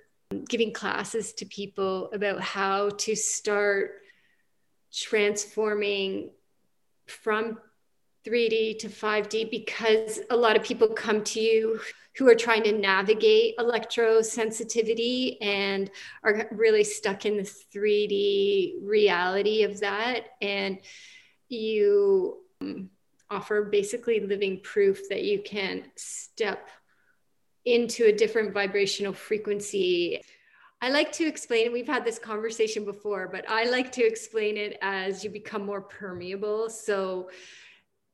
giving 0.48 0.72
classes 0.72 1.34
to 1.34 1.46
people 1.46 2.12
about 2.14 2.42
how 2.42 2.90
to 2.90 3.16
start 3.16 4.02
transforming 4.94 6.32
from 7.08 7.60
3D 8.26 8.80
to 8.80 8.90
5D, 8.90 9.50
because 9.50 10.20
a 10.30 10.36
lot 10.36 10.56
of 10.56 10.64
people 10.64 10.90
come 10.90 11.24
to 11.24 11.40
you 11.40 11.80
who 12.18 12.28
are 12.28 12.36
trying 12.36 12.64
to 12.64 12.72
navigate 12.72 13.58
electrosensitivity 13.58 15.38
and 15.42 15.90
are 16.24 16.48
really 16.52 16.84
stuck 16.84 17.26
in 17.26 17.38
the 17.38 17.44
3D 17.74 18.76
reality 18.84 19.64
of 19.64 19.80
that. 19.80 20.26
And 20.42 20.80
you 21.48 22.40
um, 22.62 22.90
offer 23.30 23.64
basically 23.64 24.20
living 24.20 24.60
proof 24.62 25.08
that 25.10 25.24
you 25.24 25.42
can 25.42 25.86
step 25.96 26.68
into 27.66 28.06
a 28.06 28.12
different 28.12 28.54
vibrational 28.54 29.13
frequency. 29.13 30.22
I 30.82 30.89
like 30.89 31.12
to 31.13 31.28
explain. 31.28 31.74
We've 31.74 31.88
had 31.88 32.06
this 32.06 32.20
conversation 32.20 32.86
before, 32.86 33.28
but 33.28 33.50
I 33.50 33.66
like 33.66 33.92
to 33.94 34.06
explain 34.06 34.58
it 34.58 34.78
as 34.82 35.24
you 35.24 35.30
become 35.30 35.66
more 35.66 35.82
permeable. 35.82 36.70
So 36.70 37.30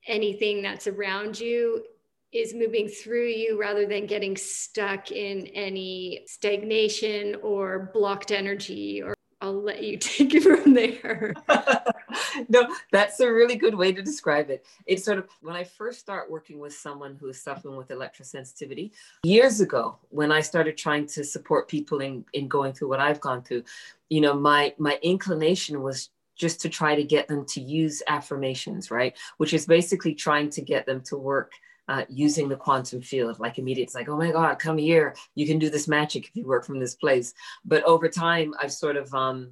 anything 0.08 0.62
that's 0.62 0.88
around 0.88 1.40
you 1.40 1.84
is 2.32 2.54
moving 2.54 2.88
through 2.88 3.28
you 3.28 3.60
rather 3.60 3.86
than 3.86 4.08
getting 4.08 4.36
stuck 4.36 5.12
in 5.12 5.48
any 5.48 6.24
stagnation 6.26 7.36
or 7.42 7.92
blocked 7.94 8.32
energy 8.32 9.02
or 9.02 9.14
I'll 9.42 9.62
let 9.62 9.84
you 9.84 9.98
take 10.00 10.34
it 10.34 10.44
from 10.44 10.74
there. 10.74 11.34
no, 12.50 12.68
that's 12.92 13.20
a 13.20 13.32
really 13.32 13.56
good 13.56 13.76
way 13.76 13.92
to 13.92 14.02
describe 14.02 14.50
it. 14.50 14.66
It's 14.86 15.04
sort 15.04 15.18
of 15.18 15.28
when 15.42 15.56
I 15.56 15.64
first 15.64 16.00
start 16.00 16.30
working 16.30 16.60
with 16.60 16.74
someone 16.74 17.16
who 17.16 17.28
is 17.28 17.42
suffering 17.42 17.76
with 17.76 17.90
electrosensitivity 17.90 18.92
years 19.24 19.62
ago, 19.62 19.98
when 20.10 20.32
I 20.32 20.42
started 20.42 20.78
trying 20.78 21.08
to 21.08 21.24
support 21.24 21.68
people 21.68 22.02
in, 22.02 22.26
in 22.34 22.48
going 22.48 22.74
through 22.74 22.90
what 22.90 23.00
I've 23.00 23.22
gone 23.22 23.42
through, 23.42 23.64
you 24.10 24.22
know, 24.22 24.34
my 24.34 24.74
my 24.78 25.00
inclination 25.02 25.82
was 25.82 26.10
just 26.36 26.62
to 26.62 26.70
try 26.70 26.96
to 26.96 27.04
get 27.04 27.28
them 27.28 27.46
to 27.46 27.62
use 27.62 28.04
affirmations, 28.08 28.92
right? 28.92 29.18
Which 29.38 29.54
is 29.54 29.66
basically 29.66 30.14
trying 30.14 30.50
to 30.52 30.62
get 30.62 30.86
them 30.86 31.02
to 31.02 31.18
work 31.18 31.54
uh, 31.88 32.04
using 32.10 32.50
the 32.50 32.56
quantum 32.56 33.02
field. 33.02 33.40
Like 33.40 33.58
immediate. 33.58 33.86
it's 33.86 33.96
like, 33.96 34.10
oh 34.10 34.18
my 34.18 34.32
God, 34.32 34.60
come 34.60 34.78
here. 34.78 35.16
You 35.36 35.48
can 35.48 35.60
do 35.60 35.70
this 35.70 35.88
magic 35.88 36.28
if 36.28 36.36
you 36.36 36.46
work 36.46 36.66
from 36.66 36.80
this 36.80 36.96
place. 36.96 37.34
But 37.64 37.84
over 37.84 38.10
time, 38.10 38.54
I've 38.62 38.74
sort 38.74 38.98
of, 38.98 39.14
um, 39.14 39.52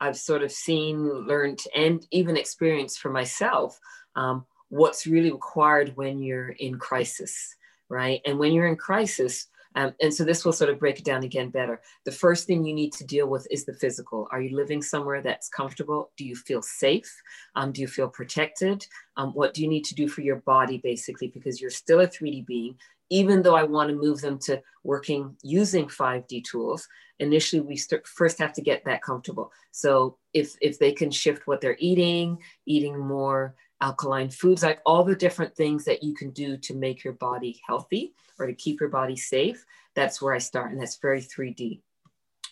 I've 0.00 0.16
sort 0.16 0.42
of 0.42 0.52
seen, 0.52 1.26
learned, 1.26 1.60
and 1.74 2.06
even 2.10 2.36
experienced 2.36 3.00
for 3.00 3.10
myself 3.10 3.78
um, 4.14 4.44
what's 4.68 5.06
really 5.06 5.30
required 5.30 5.92
when 5.96 6.18
you're 6.18 6.50
in 6.50 6.78
crisis, 6.78 7.54
right? 7.88 8.20
And 8.26 8.38
when 8.38 8.52
you're 8.52 8.66
in 8.66 8.76
crisis, 8.76 9.48
um, 9.76 9.92
and 10.00 10.12
so 10.12 10.24
this 10.24 10.42
will 10.42 10.54
sort 10.54 10.70
of 10.70 10.78
break 10.78 10.98
it 10.98 11.04
down 11.04 11.22
again 11.22 11.50
better. 11.50 11.82
The 12.06 12.12
first 12.12 12.46
thing 12.46 12.64
you 12.64 12.74
need 12.74 12.94
to 12.94 13.04
deal 13.04 13.28
with 13.28 13.46
is 13.50 13.66
the 13.66 13.74
physical. 13.74 14.26
Are 14.32 14.40
you 14.40 14.56
living 14.56 14.80
somewhere 14.80 15.20
that's 15.20 15.50
comfortable? 15.50 16.10
Do 16.16 16.24
you 16.24 16.34
feel 16.34 16.62
safe? 16.62 17.14
Um, 17.54 17.72
do 17.72 17.82
you 17.82 17.86
feel 17.86 18.08
protected? 18.08 18.86
Um, 19.18 19.32
what 19.32 19.52
do 19.52 19.62
you 19.62 19.68
need 19.68 19.84
to 19.84 19.94
do 19.94 20.08
for 20.08 20.22
your 20.22 20.36
body, 20.36 20.78
basically? 20.82 21.28
Because 21.28 21.60
you're 21.60 21.70
still 21.70 22.00
a 22.00 22.08
3D 22.08 22.46
being. 22.46 22.76
Even 23.10 23.42
though 23.42 23.54
I 23.54 23.62
want 23.62 23.90
to 23.90 23.96
move 23.96 24.20
them 24.20 24.38
to 24.40 24.60
working 24.82 25.36
using 25.42 25.86
5D 25.86 26.44
tools, 26.44 26.88
initially 27.18 27.60
we 27.60 27.76
st- 27.76 28.06
first 28.06 28.38
have 28.38 28.52
to 28.54 28.62
get 28.62 28.84
that 28.84 29.02
comfortable. 29.02 29.52
So 29.70 30.18
if 30.32 30.56
if 30.60 30.78
they 30.78 30.92
can 30.92 31.10
shift 31.10 31.46
what 31.46 31.60
they're 31.60 31.76
eating, 31.78 32.38
eating 32.66 32.98
more 32.98 33.54
alkaline 33.80 34.30
foods, 34.30 34.62
like 34.62 34.80
all 34.86 35.04
the 35.04 35.14
different 35.14 35.54
things 35.54 35.84
that 35.84 36.02
you 36.02 36.14
can 36.14 36.30
do 36.30 36.56
to 36.56 36.74
make 36.74 37.04
your 37.04 37.12
body 37.14 37.60
healthy 37.66 38.14
or 38.38 38.46
to 38.46 38.54
keep 38.54 38.80
your 38.80 38.88
body 38.88 39.16
safe, 39.16 39.64
that's 39.94 40.20
where 40.20 40.34
I 40.34 40.38
start. 40.38 40.72
And 40.72 40.80
that's 40.80 40.96
very 40.96 41.20
3D. 41.20 41.80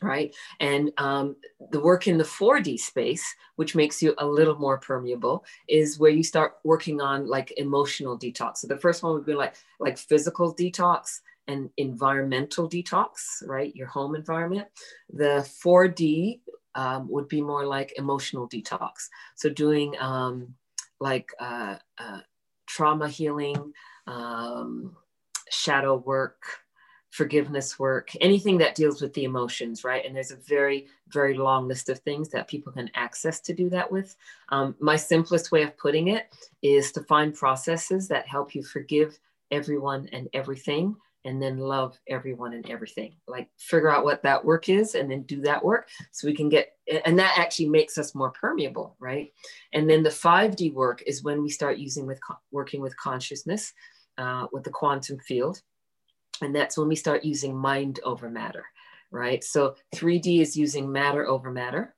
Right. 0.04 0.34
And 0.60 0.92
um, 0.98 1.36
the 1.70 1.80
work 1.80 2.06
in 2.06 2.18
the 2.18 2.24
4D 2.24 2.78
space, 2.78 3.24
which 3.56 3.74
makes 3.74 4.02
you 4.02 4.14
a 4.18 4.26
little 4.26 4.56
more 4.56 4.78
permeable, 4.78 5.44
is 5.68 5.98
where 5.98 6.10
you 6.10 6.22
start 6.22 6.56
working 6.64 7.00
on 7.00 7.26
like 7.26 7.52
emotional 7.56 8.18
detox. 8.18 8.58
So 8.58 8.66
the 8.66 8.78
first 8.78 9.02
one 9.02 9.14
would 9.14 9.26
be 9.26 9.34
like 9.34 9.54
like 9.80 9.98
physical 9.98 10.54
detox 10.54 11.20
and 11.46 11.70
environmental 11.76 12.68
detox, 12.68 13.42
right? 13.46 13.74
Your 13.74 13.86
home 13.86 14.14
environment. 14.14 14.68
The 15.12 15.48
4D 15.64 16.40
um, 16.74 17.08
would 17.08 17.28
be 17.28 17.40
more 17.40 17.66
like 17.66 17.92
emotional 17.96 18.48
detox. 18.48 19.08
So 19.36 19.48
doing 19.48 19.94
um, 19.98 20.54
like 21.00 21.30
uh, 21.38 21.76
uh, 21.98 22.20
trauma 22.66 23.08
healing, 23.08 23.72
um, 24.06 24.96
shadow 25.50 25.96
work, 25.96 26.42
forgiveness 27.14 27.78
work, 27.78 28.10
anything 28.20 28.58
that 28.58 28.74
deals 28.74 29.00
with 29.00 29.14
the 29.14 29.22
emotions, 29.22 29.84
right? 29.84 30.04
And 30.04 30.16
there's 30.16 30.32
a 30.32 30.36
very, 30.48 30.88
very 31.10 31.34
long 31.34 31.68
list 31.68 31.88
of 31.88 32.00
things 32.00 32.28
that 32.30 32.48
people 32.48 32.72
can 32.72 32.90
access 32.96 33.38
to 33.42 33.54
do 33.54 33.70
that 33.70 33.90
with. 33.90 34.16
Um, 34.48 34.74
my 34.80 34.96
simplest 34.96 35.52
way 35.52 35.62
of 35.62 35.78
putting 35.78 36.08
it 36.08 36.34
is 36.60 36.90
to 36.90 37.04
find 37.04 37.32
processes 37.32 38.08
that 38.08 38.26
help 38.26 38.52
you 38.52 38.64
forgive 38.64 39.16
everyone 39.52 40.08
and 40.10 40.28
everything 40.34 40.96
and 41.24 41.40
then 41.40 41.56
love 41.56 41.96
everyone 42.08 42.52
and 42.52 42.68
everything. 42.68 43.14
Like 43.28 43.48
figure 43.58 43.90
out 43.90 44.04
what 44.04 44.24
that 44.24 44.44
work 44.44 44.68
is 44.68 44.96
and 44.96 45.08
then 45.08 45.22
do 45.22 45.40
that 45.42 45.64
work 45.64 45.88
so 46.10 46.26
we 46.26 46.34
can 46.34 46.48
get, 46.48 46.72
and 47.06 47.16
that 47.20 47.38
actually 47.38 47.68
makes 47.68 47.96
us 47.96 48.16
more 48.16 48.30
permeable, 48.30 48.96
right? 48.98 49.32
And 49.72 49.88
then 49.88 50.02
the 50.02 50.10
5D 50.10 50.74
work 50.74 51.00
is 51.06 51.22
when 51.22 51.44
we 51.44 51.48
start 51.48 51.78
using 51.78 52.06
with 52.06 52.18
working 52.50 52.80
with 52.80 52.96
consciousness, 52.96 53.72
uh, 54.18 54.48
with 54.52 54.64
the 54.64 54.70
quantum 54.70 55.20
field. 55.20 55.62
And 56.42 56.54
that's 56.54 56.76
when 56.76 56.88
we 56.88 56.96
start 56.96 57.24
using 57.24 57.56
mind 57.56 58.00
over 58.04 58.28
matter, 58.28 58.64
right? 59.10 59.42
So 59.42 59.76
3D 59.94 60.40
is 60.40 60.56
using 60.56 60.90
matter 60.90 61.26
over 61.26 61.50
matter. 61.50 61.94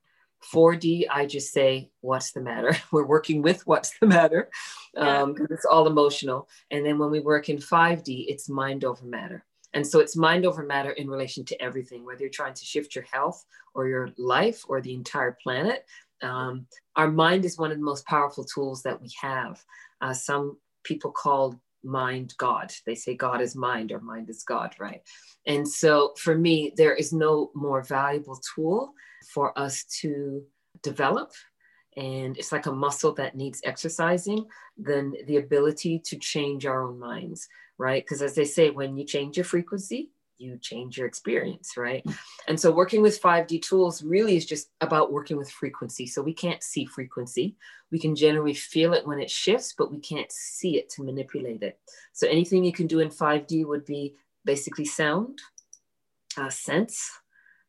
4D, 0.53 1.07
I 1.11 1.27
just 1.27 1.53
say, 1.53 1.91
what's 2.01 2.33
the 2.33 2.41
matter? 2.41 2.77
We're 2.93 3.07
working 3.07 3.43
with 3.43 3.67
what's 3.67 3.99
the 3.99 4.07
matter 4.07 4.51
um, 4.97 5.33
because 5.33 5.51
it's 5.51 5.65
all 5.65 5.87
emotional. 5.87 6.49
And 6.71 6.85
then 6.85 6.99
when 6.99 7.11
we 7.11 7.21
work 7.21 7.49
in 7.49 7.57
5D, 7.57 8.27
it's 8.29 8.49
mind 8.49 8.85
over 8.85 9.05
matter. 9.05 9.45
And 9.75 9.87
so 9.87 10.01
it's 10.01 10.17
mind 10.17 10.47
over 10.47 10.63
matter 10.63 10.93
in 10.93 11.11
relation 11.11 11.45
to 11.47 11.63
everything, 11.63 12.05
whether 12.05 12.21
you're 12.21 12.31
trying 12.31 12.55
to 12.55 12.65
shift 12.65 12.95
your 12.95 13.05
health 13.05 13.45
or 13.75 13.89
your 13.89 14.11
life 14.17 14.65
or 14.69 14.81
the 14.81 14.95
entire 14.95 15.37
planet. 15.43 15.85
Um, 16.23 16.67
our 16.95 17.11
mind 17.11 17.45
is 17.45 17.59
one 17.59 17.71
of 17.71 17.77
the 17.77 17.85
most 17.85 18.07
powerful 18.07 18.45
tools 18.45 18.83
that 18.85 19.01
we 19.01 19.11
have. 19.21 19.63
Uh, 20.01 20.15
some 20.15 20.57
people 20.83 21.11
call 21.11 21.61
mind 21.87 22.35
God. 22.37 22.73
They 22.85 22.95
say 22.95 23.15
God 23.15 23.41
is 23.41 23.57
mind 23.57 23.93
or 23.93 24.01
mind 24.01 24.29
is 24.29 24.43
God, 24.43 24.75
right? 24.79 25.03
And 25.47 25.67
so 25.67 26.13
for 26.19 26.37
me, 26.37 26.73
there 26.77 26.95
is 26.95 27.13
no 27.13 27.51
more 27.55 27.83
valuable 27.83 28.41
tool 28.55 28.93
for 29.33 29.59
us 29.59 29.85
to 30.01 30.43
develop. 30.83 31.33
And 31.97 32.37
it's 32.37 32.53
like 32.53 32.67
a 32.67 32.73
muscle 32.73 33.15
that 33.15 33.37
needs 33.37 33.61
exercising 33.65 34.45
than 34.77 35.15
the 35.27 35.37
ability 35.37 36.01
to 36.07 36.19
change 36.19 36.67
our 36.67 36.83
own 36.83 36.99
minds, 36.99 37.49
right? 37.79 38.05
Because 38.05 38.21
as 38.21 38.35
they 38.35 38.45
say, 38.45 38.71
when 38.71 38.97
you 38.97 39.05
change 39.05 39.37
your 39.37 39.45
frequency, 39.45 40.11
you 40.39 40.59
change 40.59 40.99
your 40.99 41.07
experience, 41.07 41.77
right? 41.77 42.05
And 42.49 42.59
so 42.59 42.71
working 42.71 43.03
with 43.03 43.21
5D 43.21 43.63
tools 43.63 44.03
really 44.03 44.37
is 44.37 44.47
just 44.47 44.71
about 44.81 45.13
working 45.13 45.37
with 45.37 45.51
frequency. 45.51 46.07
So 46.07 46.23
we 46.23 46.35
can't 46.35 46.63
see 46.63 46.85
frequency. 46.85 47.57
We 47.91 47.99
can 47.99 48.15
generally 48.15 48.55
feel 48.55 48.93
it 48.93 49.07
when 49.07 49.21
it 49.21 49.31
shifts, 49.31 49.75
but 49.77 49.91
we 49.91 49.99
can't 49.99 50.31
see 50.31 50.79
it 50.79 50.91
to 50.91 51.03
manipulate 51.03 51.63
it. 51.63 51.79
So 52.13 52.27
anything 52.29 52.65
you 52.65 52.73
can 52.73 52.87
do 52.87 53.01
in 53.01 53.09
5D 53.09 53.67
would 53.67 53.85
be 53.85 54.15
basically 54.45 54.85
sound, 54.85 55.41
uh, 56.37 56.51
sense, 56.51 57.11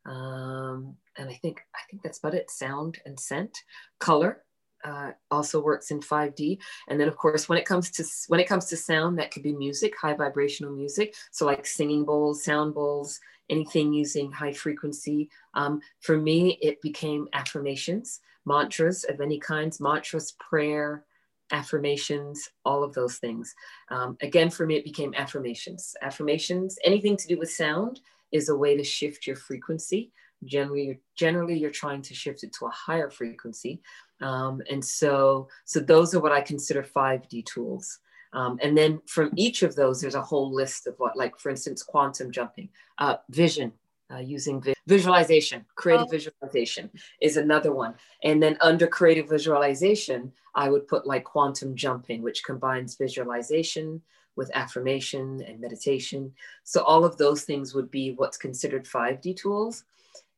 um, 0.08 0.96
and 1.18 1.28
I 1.28 1.34
think 1.34 1.60
I 1.74 1.80
think 1.90 2.02
that's 2.02 2.18
about 2.18 2.34
it. 2.34 2.50
Sound 2.50 2.98
and 3.04 3.18
scent, 3.18 3.58
color, 3.98 4.42
uh, 4.84 5.12
also 5.30 5.62
works 5.62 5.90
in 5.90 6.00
5D. 6.00 6.58
And 6.88 7.00
then 7.00 7.08
of 7.08 7.16
course, 7.16 7.48
when 7.48 7.58
it 7.58 7.64
comes 7.64 7.90
to 7.92 8.04
when 8.28 8.40
it 8.40 8.48
comes 8.48 8.66
to 8.66 8.76
sound, 8.76 9.18
that 9.18 9.30
could 9.30 9.42
be 9.42 9.52
music, 9.52 9.94
high 10.00 10.14
vibrational 10.14 10.72
music. 10.72 11.14
So 11.30 11.46
like 11.46 11.66
singing 11.66 12.04
bowls, 12.04 12.44
sound 12.44 12.74
bowls, 12.74 13.20
anything 13.50 13.92
using 13.92 14.30
high 14.30 14.52
frequency. 14.52 15.30
Um, 15.54 15.80
for 16.00 16.16
me, 16.16 16.58
it 16.62 16.80
became 16.82 17.28
affirmations, 17.32 18.20
mantras 18.44 19.04
of 19.04 19.20
any 19.20 19.38
kinds, 19.38 19.80
mantras, 19.80 20.32
prayer, 20.38 21.04
affirmations, 21.50 22.50
all 22.64 22.84
of 22.84 22.94
those 22.94 23.16
things. 23.16 23.54
Um, 23.90 24.16
again, 24.20 24.50
for 24.50 24.66
me, 24.66 24.76
it 24.76 24.84
became 24.84 25.14
affirmations. 25.14 25.94
Affirmations, 26.02 26.78
anything 26.84 27.16
to 27.16 27.28
do 27.28 27.38
with 27.38 27.50
sound 27.50 28.00
is 28.32 28.48
a 28.48 28.56
way 28.56 28.76
to 28.76 28.84
shift 28.84 29.26
your 29.26 29.36
frequency. 29.36 30.12
Generally, 30.44 31.00
generally 31.16 31.58
you're 31.58 31.70
trying 31.70 32.02
to 32.02 32.14
shift 32.14 32.44
it 32.44 32.52
to 32.54 32.66
a 32.66 32.70
higher 32.70 33.10
frequency. 33.10 33.80
Um, 34.20 34.62
and 34.70 34.84
so, 34.84 35.48
so 35.64 35.80
those 35.80 36.14
are 36.14 36.20
what 36.20 36.32
I 36.32 36.40
consider 36.40 36.82
5D 36.82 37.46
tools. 37.46 38.00
Um, 38.32 38.58
and 38.62 38.76
then 38.76 39.00
from 39.06 39.32
each 39.36 39.62
of 39.62 39.74
those, 39.74 40.00
there's 40.00 40.14
a 40.14 40.22
whole 40.22 40.52
list 40.52 40.86
of 40.86 40.94
what, 40.98 41.16
like 41.16 41.38
for 41.38 41.50
instance, 41.50 41.82
quantum 41.82 42.30
jumping, 42.30 42.68
uh, 42.98 43.16
vision, 43.30 43.72
uh, 44.12 44.18
using 44.18 44.60
vi- 44.60 44.74
visualization, 44.86 45.64
creative 45.74 46.06
oh. 46.08 46.10
visualization 46.10 46.90
is 47.20 47.36
another 47.36 47.72
one. 47.72 47.94
And 48.22 48.42
then 48.42 48.56
under 48.60 48.86
creative 48.86 49.28
visualization, 49.28 50.32
I 50.54 50.68
would 50.68 50.88
put 50.88 51.06
like 51.06 51.24
quantum 51.24 51.74
jumping, 51.74 52.22
which 52.22 52.44
combines 52.44 52.96
visualization 52.96 54.02
with 54.36 54.50
affirmation 54.54 55.42
and 55.46 55.60
meditation. 55.60 56.32
So 56.64 56.82
all 56.82 57.04
of 57.04 57.16
those 57.16 57.42
things 57.42 57.74
would 57.74 57.90
be 57.90 58.12
what's 58.12 58.36
considered 58.36 58.84
5D 58.84 59.36
tools. 59.36 59.84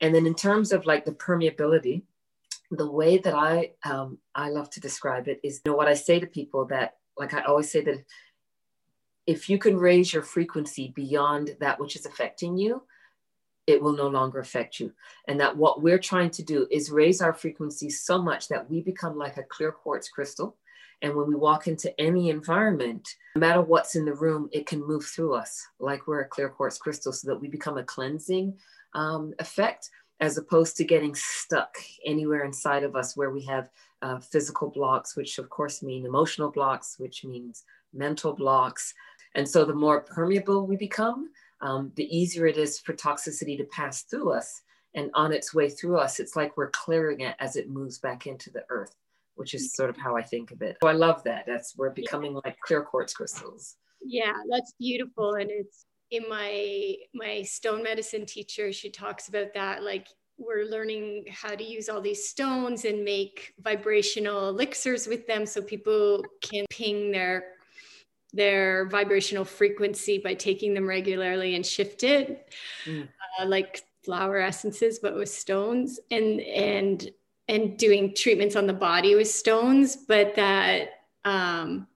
And 0.01 0.15
then 0.15 0.27
in 0.27 0.35
terms 0.35 0.73
of 0.73 0.87
like 0.87 1.05
the 1.05 1.13
permeability, 1.13 2.03
the 2.71 2.91
way 2.91 3.19
that 3.19 3.35
I 3.35 3.73
um, 3.85 4.19
I 4.35 4.49
love 4.51 4.71
to 4.71 4.81
describe 4.81 5.29
it 5.29 5.41
is 5.43 5.61
you 5.65 5.73
know 5.73 5.77
what 5.77 5.89
I 5.89 5.95
say 5.95 6.21
to 6.21 6.27
people 6.27 6.67
that 6.67 6.97
like 7.19 7.35
I 7.35 7.43
always 7.43 7.71
say 7.71 7.83
that 7.83 8.05
if 9.27 9.49
you 9.49 9.59
can 9.59 9.77
raise 9.77 10.13
your 10.13 10.23
frequency 10.23 10.93
beyond 10.95 11.57
that 11.61 11.79
which 11.79 11.95
is 11.97 12.07
affecting 12.07 12.57
you, 12.57 12.83
it 13.67 13.81
will 13.81 13.93
no 13.93 14.09
longer 14.09 14.41
affect 14.41 14.81
you. 14.81 14.93
And 15.29 15.39
that 15.41 15.57
what 15.57 15.83
we're 15.83 15.99
trying 15.99 16.31
to 16.31 16.43
do 16.43 16.67
is 16.71 16.91
raise 16.91 17.21
our 17.21 17.33
frequency 17.33 17.91
so 17.91 18.21
much 18.21 18.49
that 18.49 18.69
we 18.69 18.81
become 18.81 19.17
like 19.17 19.37
a 19.37 19.45
clear 19.45 19.71
quartz 19.71 20.09
crystal. 20.09 20.57
And 21.03 21.15
when 21.15 21.29
we 21.29 21.35
walk 21.35 21.67
into 21.67 21.99
any 22.01 22.31
environment, 22.31 23.09
no 23.37 23.41
matter 23.41 23.63
what's 23.63 23.95
in 23.95 24.05
the 24.05 24.15
room, 24.15 24.49
it 24.53 24.67
can 24.67 24.85
move 24.85 25.05
through 25.05 25.35
us 25.35 25.67
like 25.79 26.07
we're 26.07 26.23
a 26.23 26.29
clear 26.29 26.49
quartz 26.49 26.79
crystal 26.79 27.13
so 27.13 27.29
that 27.29 27.41
we 27.41 27.49
become 27.49 27.79
a 27.79 27.85
cleansing 27.85 28.55
um, 28.95 29.33
effect 29.39 29.91
as 30.21 30.37
opposed 30.37 30.77
to 30.77 30.85
getting 30.85 31.15
stuck 31.15 31.77
anywhere 32.05 32.45
inside 32.45 32.85
of 32.85 32.95
us 32.95 33.17
where 33.17 33.31
we 33.31 33.43
have 33.45 33.71
uh, 34.03 34.19
physical 34.19 34.69
blocks, 34.69 35.17
which 35.17 35.39
of 35.39 35.49
course 35.51 35.83
mean 35.83 36.05
emotional 36.05 36.51
blocks, 36.51 36.97
which 36.99 37.25
means 37.25 37.65
mental 37.93 38.33
blocks. 38.33 38.95
And 39.35 39.49
so 39.49 39.65
the 39.65 39.75
more 39.75 40.01
permeable 40.01 40.67
we 40.67 40.77
become, 40.77 41.31
um, 41.61 41.93
the 41.97 42.17
easier 42.17 42.47
it 42.47 42.57
is 42.57 42.79
for 42.79 42.93
toxicity 42.93 43.57
to 43.59 43.65
pass 43.65 44.03
through 44.03 44.33
us. 44.33 44.63
And 44.95 45.11
on 45.15 45.33
its 45.33 45.55
way 45.55 45.71
through 45.71 45.99
us 45.99 46.19
it's 46.19 46.35
like 46.35 46.57
we're 46.57 46.71
clearing 46.71 47.21
it 47.21 47.37
as 47.39 47.57
it 47.57 47.71
moves 47.71 47.99
back 47.99 48.27
into 48.27 48.51
the 48.51 48.65
earth 48.71 48.95
which 49.37 49.55
is 49.55 49.73
sort 49.73 49.89
of 49.89 49.97
how 49.97 50.17
i 50.17 50.23
think 50.23 50.51
of 50.51 50.61
it. 50.61 50.77
So 50.83 50.89
i 50.89 50.93
love 50.93 51.23
that. 51.25 51.45
That's 51.47 51.77
we're 51.77 51.91
becoming 51.91 52.35
like 52.45 52.59
clear 52.61 52.83
quartz 52.83 53.15
crystals. 53.15 53.77
Yeah 54.03 54.33
that's 54.51 54.75
beautiful. 54.79 55.35
And 55.35 55.49
it's 55.51 55.87
in 56.11 56.29
my 56.29 56.95
my 57.15 57.43
stone 57.43 57.83
medicine 57.83 58.27
teacher 58.27 58.73
she 58.73 58.91
talks 58.91 59.29
about 59.29 59.53
that 59.55 59.83
like 59.83 60.09
we're 60.39 60.65
learning 60.65 61.25
how 61.31 61.55
to 61.55 61.65
use 61.65 61.89
all 61.89 62.01
these 62.01 62.29
stones 62.29 62.85
and 62.85 63.05
make 63.05 63.53
vibrational 63.61 64.49
elixirs 64.49 65.07
with 65.07 65.27
them 65.27 65.45
so 65.45 65.61
people 65.61 66.25
can 66.41 66.65
ping 66.71 67.11
their 67.13 67.45
their 68.33 68.87
vibrational 68.89 69.45
frequency 69.45 70.19
by 70.19 70.35
taking 70.35 70.73
them 70.73 70.87
regularly 70.87 71.55
and 71.55 71.67
shift 71.67 72.05
it 72.05 72.53
mm. 72.87 73.07
uh, 73.39 73.47
like 73.47 73.83
flower 74.05 74.39
essences 74.39 74.99
but 74.99 75.15
with 75.15 75.29
stones 75.29 76.01
and 76.11 76.41
and 76.41 77.11
and 77.49 77.77
doing 77.77 78.15
treatments 78.15 78.57
on 78.57 78.67
the 78.67 78.73
body 78.73 79.15
with 79.15 79.29
stones 79.29 79.97
but 79.97 80.35
that 80.37 80.91
um, 81.25 81.87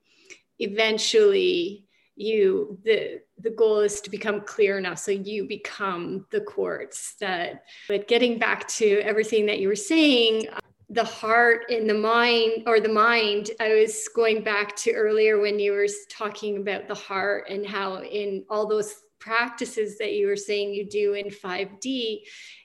eventually 0.58 1.83
you 2.16 2.78
the 2.84 3.20
the 3.38 3.50
goal 3.50 3.80
is 3.80 4.00
to 4.00 4.10
become 4.10 4.40
clear 4.40 4.78
enough 4.78 4.98
so 4.98 5.10
you 5.10 5.46
become 5.46 6.26
the 6.30 6.40
quartz 6.40 7.14
that 7.20 7.64
but 7.88 8.06
getting 8.06 8.38
back 8.38 8.66
to 8.68 9.00
everything 9.00 9.46
that 9.46 9.58
you 9.58 9.68
were 9.68 9.76
saying 9.76 10.46
the 10.90 11.04
heart 11.04 11.64
and 11.70 11.88
the 11.90 11.94
mind 11.94 12.62
or 12.66 12.78
the 12.78 12.88
mind 12.88 13.50
i 13.60 13.74
was 13.74 14.08
going 14.14 14.44
back 14.44 14.76
to 14.76 14.92
earlier 14.92 15.40
when 15.40 15.58
you 15.58 15.72
were 15.72 15.88
talking 16.08 16.58
about 16.58 16.86
the 16.86 16.94
heart 16.94 17.48
and 17.48 17.66
how 17.66 18.00
in 18.02 18.44
all 18.48 18.66
those 18.66 18.94
practices 19.18 19.98
that 19.98 20.12
you 20.12 20.26
were 20.26 20.36
saying 20.36 20.72
you 20.72 20.88
do 20.88 21.14
in 21.14 21.26
5d 21.26 22.20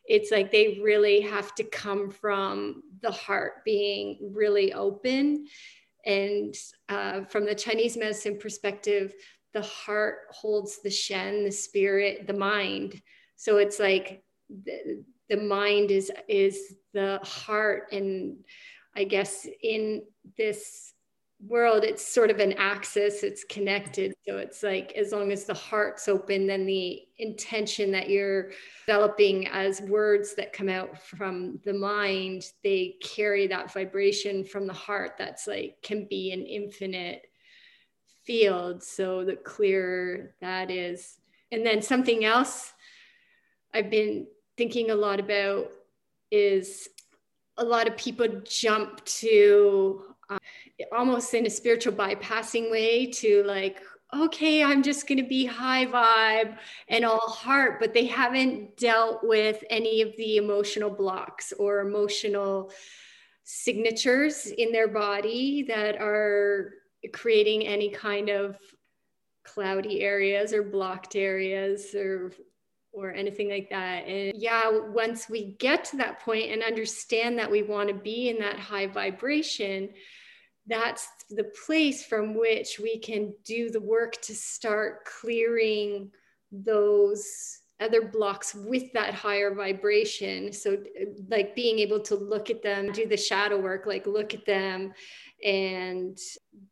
it's 0.09 0.31
like 0.31 0.51
they 0.51 0.79
really 0.83 1.21
have 1.21 1.53
to 1.55 1.63
come 1.63 2.09
from 2.09 2.81
the 3.01 3.12
heart 3.12 3.63
being 3.63 4.17
really 4.33 4.73
open. 4.73 5.45
And 6.05 6.55
uh, 6.88 7.25
from 7.25 7.45
the 7.45 7.53
chinese 7.53 7.97
medicine 7.97 8.38
perspective 8.39 9.13
the 9.53 9.62
heart 9.62 10.19
holds 10.31 10.81
the 10.81 10.89
shen, 10.89 11.43
the 11.43 11.51
spirit, 11.51 12.27
the 12.27 12.33
mind. 12.33 13.01
So 13.35 13.57
it's 13.57 13.79
like 13.79 14.23
the, 14.49 15.03
the 15.29 15.38
mind 15.38 15.91
is 15.91 16.12
is 16.27 16.75
the 16.93 17.19
heart, 17.23 17.91
and 17.91 18.38
I 18.95 19.03
guess 19.03 19.47
in 19.62 20.03
this 20.38 20.93
world 21.47 21.85
it's 21.85 22.05
sort 22.05 22.29
of 22.29 22.39
an 22.39 22.51
axis 22.53 23.23
it's 23.23 23.45
connected 23.45 24.13
so 24.27 24.38
it's 24.38 24.62
like 24.62 24.91
as 24.97 25.13
long 25.13 25.31
as 25.31 25.45
the 25.45 25.53
heart's 25.53 26.09
open 26.09 26.45
then 26.45 26.65
the 26.65 26.99
intention 27.17 27.91
that 27.93 28.09
you're 28.09 28.51
developing 28.85 29.47
as 29.47 29.79
words 29.83 30.35
that 30.35 30.51
come 30.51 30.67
out 30.67 31.01
from 31.01 31.57
the 31.63 31.73
mind 31.73 32.43
they 32.62 32.93
carry 33.01 33.47
that 33.47 33.71
vibration 33.71 34.43
from 34.43 34.67
the 34.67 34.73
heart 34.73 35.12
that's 35.17 35.47
like 35.47 35.77
can 35.81 36.05
be 36.09 36.33
an 36.33 36.45
infinite 36.45 37.21
field. 38.30 38.84
So 38.84 39.26
the 39.26 39.38
clearer 39.38 40.36
that 40.39 40.70
is. 40.70 41.18
And 41.52 41.65
then 41.65 41.82
something 41.82 42.26
else 42.26 42.74
I've 43.74 43.89
been 43.89 44.28
thinking 44.56 44.92
a 44.92 44.96
lot 44.96 45.20
about 45.20 45.72
is 46.30 46.89
a 47.58 47.63
lot 47.63 47.88
of 47.88 47.98
people 47.98 48.28
jump 48.44 49.04
to 49.06 50.04
uh, 50.30 50.38
almost 50.92 51.34
in 51.34 51.48
a 51.48 51.50
spiritual 51.50 51.94
bypassing 51.94 52.70
way 52.70 53.08
to 53.08 53.44
like, 53.46 53.82
okay, 54.15 54.63
I'm 54.63 54.84
just 54.84 55.08
going 55.08 55.18
to 55.24 55.28
be 55.28 55.46
high 55.46 55.88
vibe 55.88 56.56
and 56.88 57.04
all 57.04 57.30
heart, 57.30 57.80
but 57.80 57.96
they 57.96 58.06
haven't 58.06 58.78
dealt 58.78 59.22
with 59.24 59.63
any 59.72 60.04
of 60.04 60.15
the 60.18 60.38
emotional 60.38 60.92
blocks 60.92 61.52
or 61.58 61.80
emotional 61.80 62.72
signatures 63.44 64.46
in 64.46 64.72
their 64.72 64.88
body 64.88 65.65
that 65.68 66.00
are 66.00 66.74
creating 67.13 67.65
any 67.65 67.89
kind 67.89 68.29
of 68.29 68.57
cloudy 69.43 70.01
areas 70.01 70.53
or 70.53 70.63
blocked 70.63 71.15
areas 71.15 71.95
or 71.95 72.31
or 72.91 73.13
anything 73.13 73.49
like 73.49 73.69
that. 73.69 74.07
And 74.07 74.33
yeah, 74.35 74.69
once 74.69 75.29
we 75.29 75.55
get 75.59 75.85
to 75.85 75.97
that 75.97 76.19
point 76.19 76.51
and 76.51 76.63
understand 76.63 77.38
that 77.38 77.49
we 77.49 77.62
want 77.62 77.88
to 77.89 77.93
be 77.93 78.29
in 78.29 78.39
that 78.39 78.57
high 78.57 78.88
vibration, 78.88 79.89
that's 80.65 81.07
the 81.29 81.51
place 81.65 82.03
from 82.03 82.35
which 82.35 82.79
we 82.81 82.97
can 82.97 83.33
do 83.45 83.69
the 83.69 83.79
work 83.79 84.19
to 84.23 84.35
start 84.35 85.05
clearing 85.05 86.12
those 86.51 87.59
other 87.79 88.01
blocks 88.01 88.53
with 88.53 88.91
that 88.93 89.13
higher 89.13 89.53
vibration. 89.53 90.51
So, 90.51 90.77
like 91.29 91.55
being 91.55 91.79
able 91.79 91.99
to 92.01 92.15
look 92.15 92.49
at 92.49 92.63
them, 92.63 92.91
do 92.91 93.07
the 93.07 93.17
shadow 93.17 93.59
work, 93.59 93.85
like 93.85 94.05
look 94.05 94.33
at 94.33 94.45
them 94.45 94.93
and 95.43 96.17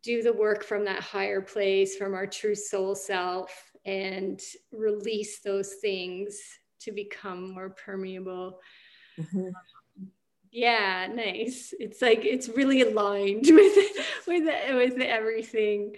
do 0.04 0.22
the 0.22 0.34
work 0.34 0.64
from 0.64 0.86
that 0.86 1.02
higher 1.02 1.42
place, 1.42 1.96
from 1.96 2.14
our 2.14 2.28
true 2.28 2.56
soul 2.56 2.96
self, 2.96 3.72
and 3.86 4.42
release 4.72 5.40
those 5.40 5.76
things 5.76 6.40
to 6.82 6.92
become 6.92 7.54
more 7.54 7.70
permeable. 7.70 8.60
Mm-hmm. 9.18 9.50
Yeah, 10.52 11.08
nice. 11.14 11.74
It's 11.80 12.02
like 12.02 12.26
it's 12.26 12.50
really 12.50 12.82
aligned 12.82 13.46
with 13.50 13.98
with 14.28 14.46
with 14.46 15.02
everything 15.02 15.96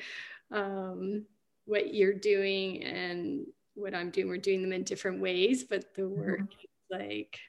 um, 0.51 1.25
what 1.65 1.93
you're 1.93 2.13
doing 2.13 2.83
and 2.83 3.45
what 3.75 3.95
I'm 3.95 4.11
doing. 4.11 4.27
We're 4.27 4.37
doing 4.37 4.61
them 4.61 4.73
in 4.73 4.83
different 4.83 5.21
ways, 5.21 5.63
but 5.63 5.93
the 5.95 6.07
work 6.07 6.41
mm-hmm. 6.41 6.59
is 6.61 6.89
like 6.91 7.39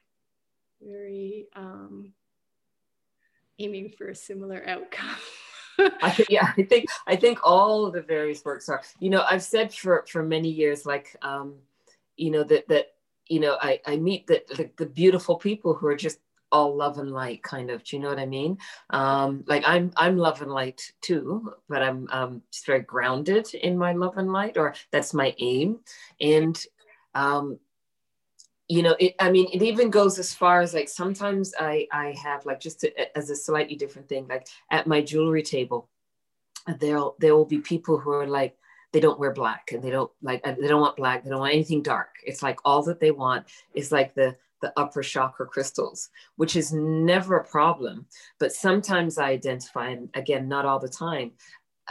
very 0.81 1.47
um, 1.55 2.13
aiming 3.61 3.91
for 3.91 4.09
a 4.09 4.15
similar 4.15 4.63
outcome. 4.67 5.17
I 6.03 6.11
think, 6.11 6.31
yeah, 6.31 6.53
I 6.57 6.63
think 6.63 6.87
I 7.07 7.17
think 7.17 7.39
all 7.43 7.91
the 7.91 8.03
various 8.03 8.45
works 8.45 8.69
are. 8.69 8.83
You 8.99 9.11
know, 9.11 9.25
I've 9.29 9.43
said 9.43 9.73
for 9.73 10.05
for 10.11 10.23
many 10.23 10.51
years, 10.51 10.85
like, 10.85 11.17
um, 11.23 11.55
you 12.17 12.31
know, 12.31 12.43
that 12.45 12.69
that 12.69 12.93
you 13.29 13.41
know, 13.41 13.57
I 13.61 13.81
I 13.87 13.97
meet 13.97 14.27
the, 14.27 14.43
the 14.49 14.71
the 14.77 14.87
beautiful 14.87 15.37
people 15.37 15.75
who 15.75 15.87
are 15.87 15.97
just 15.97 16.19
all 16.53 16.77
love 16.77 16.99
and 16.99 17.13
light 17.13 17.43
kind 17.43 17.71
of 17.71 17.85
do 17.85 17.97
you 17.97 18.03
know 18.03 18.09
what 18.09 18.19
i 18.19 18.27
mean 18.27 18.59
um 18.91 19.45
like 19.47 19.63
i'm 19.67 19.93
i'm 19.97 20.17
love 20.17 20.43
and 20.43 20.51
light 20.51 20.93
too 21.01 21.53
but 21.69 21.81
i'm 21.81 22.09
um 22.11 22.43
just 22.51 22.67
very 22.67 22.81
grounded 22.81 23.53
in 23.55 23.79
my 23.79 23.93
love 23.93 24.17
and 24.17 24.33
light 24.33 24.57
or 24.57 24.75
that's 24.91 25.15
my 25.15 25.33
aim 25.39 25.79
and 26.21 26.67
um 27.15 27.57
you 28.71 28.83
know 28.83 28.95
it, 29.01 29.15
i 29.19 29.31
mean 29.31 29.49
it 29.53 29.63
even 29.63 29.91
goes 29.91 30.19
as 30.19 30.33
far 30.33 30.61
as 30.61 30.75
like 30.75 30.89
sometimes 30.89 31.53
i 31.59 31.87
i 31.93 32.15
have 32.23 32.47
like 32.47 32.61
just 32.61 32.81
to, 32.81 33.19
as 33.19 33.29
a 33.29 33.37
slightly 33.37 33.75
different 33.75 34.09
thing 34.09 34.27
like 34.29 34.47
at 34.71 34.87
my 34.87 35.01
jewelry 35.01 35.43
table 35.43 35.89
there'll 36.79 37.17
there 37.19 37.35
will 37.35 37.45
be 37.45 37.59
people 37.59 37.99
who 37.99 38.11
are 38.11 38.27
like 38.27 38.57
they 38.93 39.01
don't 39.01 39.19
wear 39.19 39.33
black 39.33 39.71
and 39.73 39.83
they 39.83 39.91
don't 39.91 40.11
like 40.23 40.43
they 40.45 40.69
don't 40.69 40.81
want 40.81 40.97
black 40.97 41.23
they 41.23 41.31
don't 41.31 41.41
want 41.41 41.55
anything 41.55 41.83
dark. 41.83 42.17
It's 42.25 42.43
like 42.43 42.59
all 42.65 42.83
that 42.85 43.01
they 43.01 43.11
want 43.11 43.47
is 43.75 43.93
like 43.93 44.15
the 44.15 44.37
the 44.61 44.73
upper 44.77 45.03
chakra 45.03 45.47
crystals 45.47 46.11
which 46.37 46.55
is 46.57 46.73
never 46.73 47.37
a 47.37 47.45
problem. 47.45 48.07
But 48.39 48.53
sometimes 48.53 49.19
i 49.19 49.31
identify 49.31 49.91
and 49.91 50.09
again 50.15 50.49
not 50.49 50.67
all 50.67 50.79
the 50.79 50.89
time 50.89 51.33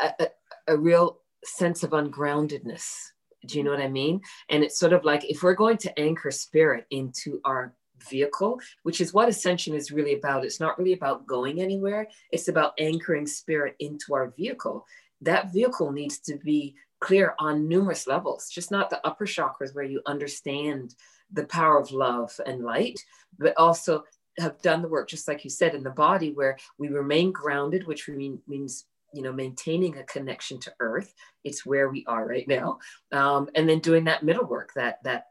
a, 0.01 0.13
a, 0.19 0.27
a 0.73 0.77
real 0.77 1.19
sense 1.43 1.83
of 1.83 1.91
ungroundedness 1.91 3.11
do 3.45 3.57
you 3.57 3.63
know 3.63 3.71
what 3.71 3.81
I 3.81 3.87
mean? 3.87 4.21
And 4.49 4.63
it's 4.63 4.79
sort 4.79 4.93
of 4.93 5.05
like 5.05 5.23
if 5.25 5.43
we're 5.43 5.53
going 5.53 5.77
to 5.77 5.99
anchor 5.99 6.31
spirit 6.31 6.85
into 6.91 7.39
our 7.45 7.73
vehicle, 8.09 8.59
which 8.83 9.01
is 9.01 9.13
what 9.13 9.29
ascension 9.29 9.73
is 9.73 9.91
really 9.91 10.15
about, 10.15 10.45
it's 10.45 10.59
not 10.59 10.77
really 10.77 10.93
about 10.93 11.25
going 11.25 11.61
anywhere, 11.61 12.07
it's 12.31 12.47
about 12.47 12.73
anchoring 12.79 13.27
spirit 13.27 13.75
into 13.79 14.13
our 14.13 14.33
vehicle. 14.37 14.85
That 15.21 15.51
vehicle 15.51 15.91
needs 15.91 16.19
to 16.19 16.37
be 16.37 16.75
clear 16.99 17.33
on 17.39 17.67
numerous 17.67 18.07
levels, 18.07 18.49
just 18.49 18.71
not 18.71 18.89
the 18.89 19.05
upper 19.05 19.25
chakras 19.25 19.73
where 19.73 19.85
you 19.85 20.01
understand 20.05 20.95
the 21.31 21.45
power 21.45 21.79
of 21.79 21.91
love 21.91 22.39
and 22.45 22.63
light, 22.63 22.99
but 23.37 23.53
also 23.57 24.03
have 24.37 24.61
done 24.61 24.81
the 24.81 24.87
work, 24.87 25.09
just 25.09 25.27
like 25.27 25.43
you 25.43 25.49
said, 25.49 25.75
in 25.75 25.83
the 25.83 25.89
body 25.89 26.31
where 26.31 26.57
we 26.77 26.87
remain 26.87 27.31
grounded, 27.31 27.85
which 27.87 28.07
mean, 28.07 28.41
means 28.47 28.85
you 29.13 29.21
know 29.21 29.31
maintaining 29.31 29.97
a 29.97 30.03
connection 30.03 30.59
to 30.61 30.73
earth. 30.79 31.13
It's 31.43 31.65
where 31.65 31.89
we 31.89 32.05
are 32.07 32.27
right 32.27 32.47
now. 32.47 32.79
Um, 33.11 33.49
and 33.55 33.67
then 33.67 33.79
doing 33.79 34.05
that 34.05 34.23
middle 34.23 34.45
work 34.45 34.73
that 34.75 34.99
that 35.03 35.25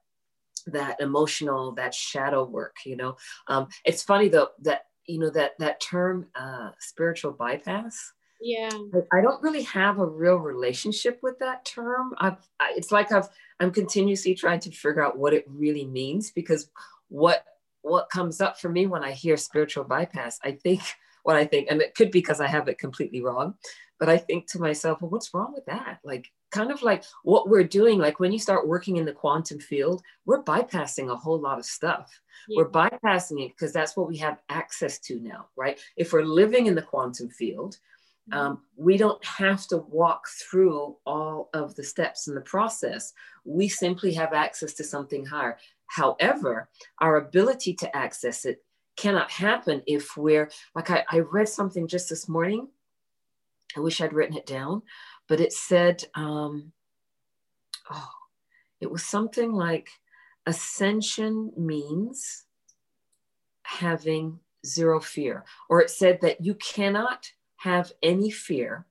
that 0.67 1.01
emotional 1.01 1.73
that 1.73 1.95
shadow 1.95 2.45
work 2.45 2.77
you 2.85 2.97
know? 2.97 3.17
Um, 3.47 3.69
it's 3.85 4.03
funny 4.03 4.29
though 4.29 4.49
that 4.63 4.87
you 5.07 5.19
know 5.19 5.31
that 5.31 5.53
that 5.59 5.81
term 5.81 6.27
uh, 6.35 6.71
spiritual 6.79 7.33
bypass. 7.33 8.13
Yeah. 8.41 8.71
I 9.13 9.21
don't 9.21 9.43
really 9.43 9.65
have 9.65 9.99
a 9.99 10.07
real 10.07 10.37
relationship 10.37 11.19
with 11.23 11.41
that 11.41 11.65
term. 11.65 12.15
I've 12.19 12.37
I, 12.61 12.73
it's 12.77 12.93
like 12.93 13.11
i've 13.11 13.29
i'm 13.61 13.73
continuously 13.73 14.35
trying 14.35 14.61
to 14.61 14.71
figure 14.71 15.05
out 15.05 15.19
what 15.19 15.35
it 15.35 15.45
really 15.49 15.85
means 15.85 16.31
because 16.31 16.71
what 17.09 17.45
what 17.83 18.11
comes 18.11 18.41
up 18.41 18.61
for 18.61 18.69
me 18.69 18.87
when 18.87 19.03
i 19.03 19.13
hear 19.13 19.37
spiritual 19.37 19.85
bypass 19.85 20.39
i 20.45 20.53
think 20.53 20.83
what 21.29 21.37
I 21.37 21.45
think, 21.45 21.69
and 21.71 21.83
it 21.83 21.95
could 21.95 22.11
be 22.11 22.21
because 22.21 22.41
I 22.41 22.47
have 22.47 22.69
it 22.69 22.79
completely 22.79 23.21
wrong, 23.21 23.53
but 24.01 24.09
I 24.09 24.17
think 24.17 24.47
to 24.53 24.59
myself, 24.59 25.03
well, 25.03 25.11
what's 25.11 25.35
wrong 25.35 25.53
with 25.53 25.67
that? 25.67 25.99
Like, 26.03 26.33
kind 26.51 26.71
of 26.71 26.81
like 26.81 27.05
what 27.23 27.51
we're 27.51 27.63
doing 27.63 27.99
like 27.99 28.19
when 28.19 28.33
you 28.33 28.39
start 28.39 28.67
working 28.67 28.97
in 28.97 29.05
the 29.05 29.13
quantum 29.13 29.61
field 29.61 30.01
we're 30.25 30.43
bypassing 30.43 31.13
a 31.13 31.15
whole 31.15 31.39
lot 31.39 31.59
of 31.59 31.65
stuff 31.67 32.19
yeah. 32.49 32.57
we're 32.57 32.71
bypassing 32.71 33.45
it 33.45 33.51
because 33.51 33.71
that's 33.71 33.99
what 33.99 34.09
we 34.09 34.17
have 34.17 34.41
access 34.49 34.99
to 34.99 35.21
now 35.21 35.45
right 35.57 35.79
if 35.99 36.11
we're 36.11 36.25
living 36.25 36.65
in 36.65 36.75
the 36.75 36.81
quantum 36.81 37.29
field 37.29 37.77
mm-hmm. 38.33 38.39
um, 38.39 38.63
we 38.77 38.97
don't 38.97 39.23
have 39.23 39.67
to 39.67 39.77
walk 39.77 40.27
through 40.27 40.97
all 41.05 41.51
of 41.53 41.75
the 41.75 41.85
steps 41.85 42.29
in 42.29 42.35
the 42.35 42.41
process 42.41 43.13
we 43.45 43.69
simply 43.69 44.15
have 44.15 44.33
access 44.33 44.73
to 44.73 44.83
something 44.83 45.27
higher 45.27 45.59
however 45.89 46.71
our 47.03 47.17
ability 47.17 47.75
to 47.75 47.95
access 47.95 48.47
it 48.47 48.65
cannot 48.99 49.31
happen 49.31 49.83
if 49.87 50.17
we're 50.17 50.51
like 50.75 50.91
I, 50.91 51.05
I 51.11 51.19
read 51.21 51.49
something 51.49 51.87
just 51.87 52.09
this 52.09 52.29
morning 52.29 52.69
i 53.77 53.81
wish 53.81 54.01
i'd 54.01 54.13
written 54.13 54.37
it 54.37 54.47
down 54.47 54.83
but 55.29 55.41
it 55.41 55.53
said, 55.53 56.05
um, 56.15 56.73
oh, 57.91 58.11
it 58.81 58.91
was 58.91 59.05
something 59.05 59.53
like 59.53 59.91
ascension 60.47 61.53
means 61.57 62.47
having 63.63 64.41
zero 64.65 64.99
fear. 64.99 65.45
Or 65.69 65.83
it 65.83 65.91
said 65.91 66.21
that 66.23 66.41
you 66.41 66.55
cannot 66.55 67.31
have 67.57 67.93
any 68.03 68.31
fear 68.31 68.87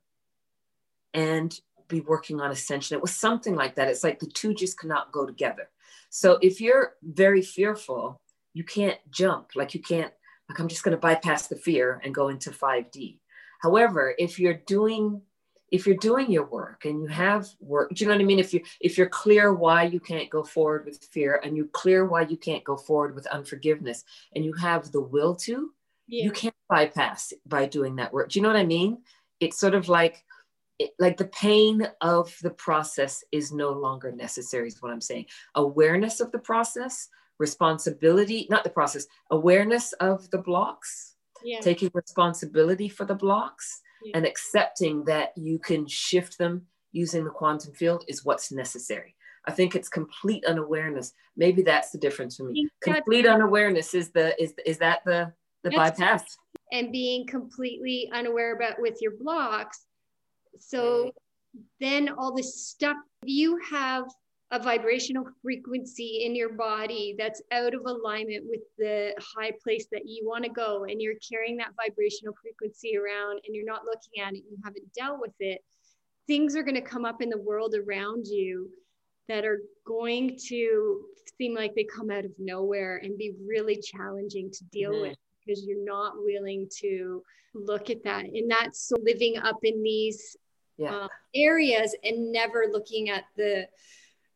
and 1.13 1.59
be 1.87 2.01
working 2.01 2.39
on 2.39 2.51
ascension. 2.51 2.95
It 2.95 3.01
was 3.01 3.15
something 3.15 3.55
like 3.55 3.75
that. 3.75 3.87
It's 3.87 4.03
like 4.03 4.19
the 4.19 4.27
two 4.27 4.53
just 4.53 4.79
cannot 4.79 5.11
go 5.11 5.25
together. 5.25 5.69
So 6.09 6.37
if 6.41 6.61
you're 6.61 6.93
very 7.01 7.41
fearful, 7.41 8.21
you 8.57 8.63
can't 8.63 8.97
jump. 9.11 9.51
Like 9.55 9.75
you 9.75 9.81
can't, 9.81 10.11
like, 10.49 10.59
I'm 10.59 10.67
just 10.67 10.81
going 10.81 10.97
to 10.97 11.01
bypass 11.01 11.47
the 11.47 11.55
fear 11.55 12.01
and 12.03 12.13
go 12.13 12.29
into 12.29 12.49
5D. 12.49 13.19
However, 13.61 14.15
if 14.17 14.39
you're 14.39 14.61
doing 14.65 15.21
if 15.69 15.85
you're 15.85 15.97
doing 15.97 16.31
your 16.31 16.45
work 16.45 16.85
and 16.85 17.01
you 17.01 17.07
have 17.07 17.45
work 17.59 17.93
do 17.93 18.01
you 18.01 18.07
know 18.07 18.15
what 18.15 18.21
i 18.21 18.23
mean 18.23 18.39
if 18.39 18.53
you 18.53 18.61
if 18.79 18.97
you're 18.97 19.09
clear 19.09 19.53
why 19.53 19.83
you 19.83 19.99
can't 19.99 20.29
go 20.29 20.41
forward 20.41 20.85
with 20.85 21.03
fear 21.11 21.41
and 21.43 21.57
you're 21.57 21.73
clear 21.73 22.05
why 22.05 22.21
you 22.21 22.37
can't 22.37 22.63
go 22.63 22.77
forward 22.77 23.13
with 23.13 23.27
unforgiveness 23.27 24.05
and 24.33 24.45
you 24.45 24.53
have 24.53 24.89
the 24.93 25.01
will 25.01 25.35
to 25.35 25.73
yeah. 26.07 26.23
you 26.23 26.31
can't 26.31 26.55
bypass 26.69 27.33
by 27.45 27.65
doing 27.65 27.97
that 27.97 28.13
work 28.13 28.29
do 28.29 28.39
you 28.39 28.43
know 28.43 28.47
what 28.47 28.55
i 28.55 28.65
mean 28.65 28.97
it's 29.41 29.59
sort 29.59 29.75
of 29.75 29.89
like 29.89 30.23
it, 30.79 30.91
like 30.99 31.17
the 31.17 31.27
pain 31.27 31.85
of 31.99 32.33
the 32.43 32.51
process 32.51 33.21
is 33.33 33.51
no 33.51 33.71
longer 33.71 34.09
necessary 34.09 34.69
is 34.69 34.81
what 34.81 34.93
i'm 34.93 35.01
saying 35.01 35.25
awareness 35.55 36.21
of 36.21 36.31
the 36.31 36.39
process 36.39 37.09
responsibility 37.39 38.47
not 38.49 38.63
the 38.63 38.69
process 38.69 39.05
awareness 39.31 39.93
of 39.93 40.29
the 40.31 40.37
blocks 40.37 41.15
yeah. 41.43 41.59
taking 41.59 41.89
responsibility 41.93 42.89
for 42.89 43.05
the 43.05 43.15
blocks 43.15 43.81
and 44.13 44.25
accepting 44.25 45.03
that 45.05 45.31
you 45.35 45.59
can 45.59 45.87
shift 45.87 46.37
them 46.37 46.65
using 46.91 47.23
the 47.23 47.29
quantum 47.29 47.73
field 47.73 48.03
is 48.07 48.23
what's 48.23 48.51
necessary. 48.51 49.15
I 49.45 49.51
think 49.51 49.75
it's 49.75 49.89
complete 49.89 50.43
unawareness. 50.45 51.13
Maybe 51.35 51.61
that's 51.61 51.91
the 51.91 51.97
difference 51.97 52.35
for 52.35 52.43
me. 52.43 52.67
Complete 52.81 53.25
unawareness 53.25 53.93
is 53.93 54.11
the 54.11 54.41
is 54.41 54.53
is 54.65 54.77
that 54.79 54.99
the 55.05 55.31
the 55.63 55.71
bypass 55.71 56.37
and 56.71 56.91
being 56.91 57.25
completely 57.25 58.09
unaware 58.13 58.55
about 58.55 58.79
with 58.79 59.01
your 59.01 59.13
blocks. 59.19 59.85
So 60.59 61.11
then 61.79 62.09
all 62.09 62.35
this 62.35 62.67
stuff 62.67 62.97
you 63.23 63.59
have 63.69 64.05
a 64.51 64.59
vibrational 64.59 65.25
frequency 65.41 66.23
in 66.25 66.33
your 66.33 66.53
body 66.53 67.15
that's 67.17 67.41
out 67.51 67.73
of 67.73 67.81
alignment 67.85 68.45
with 68.47 68.61
the 68.77 69.13
high 69.19 69.51
place 69.61 69.87
that 69.91 70.03
you 70.05 70.25
want 70.25 70.43
to 70.43 70.49
go 70.49 70.85
and 70.85 71.01
you're 71.01 71.15
carrying 71.29 71.57
that 71.57 71.73
vibrational 71.75 72.33
frequency 72.41 72.95
around 72.97 73.41
and 73.45 73.53
you're 73.53 73.65
not 73.65 73.83
looking 73.83 74.23
at 74.23 74.33
it 74.33 74.43
you 74.49 74.57
haven't 74.63 74.85
dealt 74.93 75.19
with 75.19 75.33
it 75.39 75.61
things 76.27 76.55
are 76.55 76.63
going 76.63 76.75
to 76.75 76.81
come 76.81 77.03
up 77.03 77.21
in 77.21 77.29
the 77.29 77.37
world 77.37 77.75
around 77.75 78.25
you 78.25 78.69
that 79.27 79.43
are 79.43 79.61
going 79.85 80.37
to 80.47 81.01
seem 81.37 81.53
like 81.53 81.75
they 81.75 81.83
come 81.83 82.09
out 82.09 82.23
of 82.23 82.31
nowhere 82.39 83.01
and 83.03 83.17
be 83.17 83.33
really 83.45 83.81
challenging 83.81 84.49
to 84.49 84.63
deal 84.71 84.91
mm-hmm. 84.91 85.09
with 85.09 85.17
because 85.45 85.65
you're 85.65 85.83
not 85.83 86.13
willing 86.17 86.69
to 86.79 87.21
look 87.53 87.89
at 87.89 88.03
that 88.03 88.23
and 88.23 88.49
that's 88.49 88.87
so 88.87 88.95
living 89.01 89.37
up 89.37 89.57
in 89.63 89.83
these 89.83 90.37
yeah. 90.77 90.95
uh, 90.95 91.07
areas 91.35 91.95
and 92.03 92.31
never 92.31 92.67
looking 92.71 93.09
at 93.09 93.25
the 93.35 93.67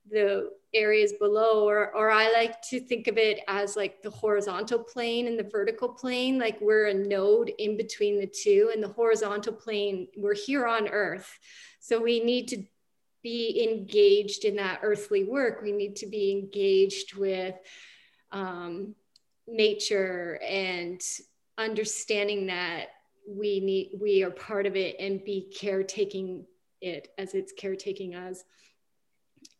the 0.09 0.49
areas 0.73 1.13
below 1.19 1.67
or 1.67 1.93
or 1.95 2.09
I 2.09 2.31
like 2.31 2.61
to 2.63 2.79
think 2.79 3.07
of 3.07 3.17
it 3.17 3.41
as 3.47 3.75
like 3.75 4.01
the 4.01 4.09
horizontal 4.09 4.79
plane 4.79 5.27
and 5.27 5.37
the 5.37 5.49
vertical 5.51 5.89
plane 5.89 6.39
like 6.39 6.59
we're 6.61 6.87
a 6.87 6.93
node 6.93 7.51
in 7.59 7.75
between 7.75 8.19
the 8.19 8.27
two 8.27 8.71
and 8.73 8.81
the 8.81 8.87
horizontal 8.87 9.53
plane 9.53 10.07
we're 10.17 10.33
here 10.33 10.65
on 10.65 10.87
earth. 10.87 11.37
So 11.79 12.01
we 12.01 12.23
need 12.23 12.47
to 12.49 12.63
be 13.21 13.67
engaged 13.69 14.45
in 14.45 14.55
that 14.55 14.79
earthly 14.81 15.23
work. 15.23 15.61
We 15.61 15.71
need 15.71 15.95
to 15.97 16.07
be 16.07 16.31
engaged 16.31 17.15
with 17.15 17.55
um, 18.31 18.95
nature 19.47 20.39
and 20.41 21.01
understanding 21.57 22.47
that 22.47 22.87
we 23.27 23.59
need 23.59 23.91
we 23.99 24.23
are 24.23 24.31
part 24.31 24.65
of 24.65 24.75
it 24.75 24.95
and 24.99 25.23
be 25.23 25.51
caretaking 25.55 26.45
it 26.81 27.09
as 27.17 27.35
it's 27.35 27.51
caretaking 27.51 28.15
us 28.15 28.43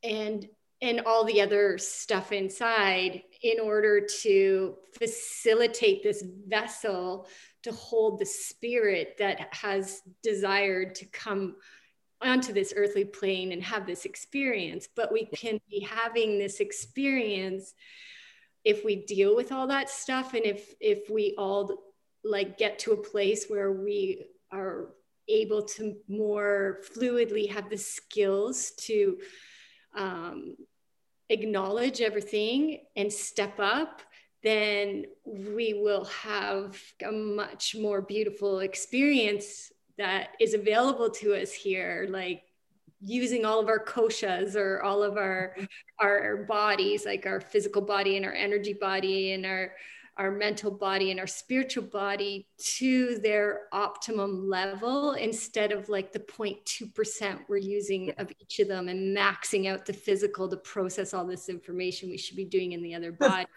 and 0.04 0.48
and 0.84 1.02
all 1.06 1.24
the 1.24 1.42
other 1.42 1.78
stuff 1.78 2.32
inside 2.32 3.22
in 3.44 3.60
order 3.60 4.02
to 4.24 4.76
facilitate 4.98 6.02
this 6.02 6.24
vessel 6.48 7.28
to 7.62 7.72
hold 7.72 8.20
the 8.20 8.26
spirit 8.26 9.16
that 9.20 9.54
has 9.54 10.02
desired 10.24 10.96
to 10.96 11.06
come 11.06 11.56
onto 12.20 12.52
this 12.52 12.74
earthly 12.76 13.06
plane 13.06 13.52
and 13.52 13.64
have 13.64 13.86
this 13.86 14.06
experience. 14.06 14.88
But 14.96 15.12
we 15.12 15.26
can 15.26 15.60
be 15.70 15.82
having 15.82 16.40
this 16.40 16.60
experience 16.60 17.74
if 18.64 18.84
we 18.84 19.06
deal 19.06 19.36
with 19.36 19.52
all 19.52 19.68
that 19.68 19.90
stuff 19.90 20.34
and 20.34 20.46
if 20.46 20.74
if 20.80 21.10
we 21.10 21.34
all 21.38 21.84
like 22.24 22.58
get 22.58 22.78
to 22.80 22.92
a 22.92 22.98
place 23.04 23.46
where 23.48 23.72
we 23.72 24.26
are 24.52 24.90
able 25.28 25.64
to 25.64 25.96
more 26.08 26.82
fluidly 26.96 27.50
have 27.50 27.70
the 27.70 27.78
skills 27.78 28.72
to 28.78 29.18
um, 29.96 30.56
acknowledge 31.30 32.02
everything 32.02 32.80
and 32.96 33.12
step 33.12 33.60
up, 33.60 34.02
then 34.44 35.06
we 35.26 35.74
will 35.74 36.06
have 36.06 36.78
a 37.06 37.12
much 37.12 37.76
more 37.80 38.02
beautiful 38.02 38.60
experience 38.60 39.72
that 39.98 40.30
is 40.40 40.54
available 40.54 41.10
to 41.10 41.40
us 41.40 41.52
here. 41.52 42.08
Like 42.10 42.44
using 43.04 43.46
all 43.46 43.60
of 43.60 43.68
our 43.68 43.84
koshas 43.84 44.56
or 44.56 44.82
all 44.84 45.04
of 45.04 45.18
our 45.18 45.56
our 46.00 46.46
bodies 46.48 47.06
like 47.06 47.26
our 47.26 47.42
physical 47.42 47.82
body 47.82 48.16
and 48.16 48.26
our 48.26 48.34
energy 48.34 48.74
body 48.74 49.34
and 49.34 49.46
our 49.46 49.74
our 50.22 50.30
mental 50.30 50.70
body 50.70 51.10
and 51.10 51.20
our 51.20 51.26
spiritual 51.26 51.84
body 51.84 52.46
to 52.60 53.18
their 53.24 53.62
optimum 53.72 54.48
level 54.48 55.14
instead 55.14 55.72
of 55.72 55.90
like 55.90 56.12
the 56.12 56.20
0.2% 56.20 57.40
we're 57.48 57.58
using 57.58 58.14
of 58.20 58.32
each 58.40 58.60
of 58.60 58.68
them 58.68 58.88
and 58.88 59.18
maxing 59.18 59.68
out 59.68 59.84
the 59.84 59.92
physical 59.92 60.48
to 60.48 60.58
process 60.58 61.16
all 61.16 61.26
this 61.26 61.50
information 61.50 62.08
we 62.08 62.20
should 62.20 62.38
be 62.38 62.46
doing 62.46 62.74
in 62.74 62.84
the 62.84 62.94
other 62.94 63.12
body 63.20 63.48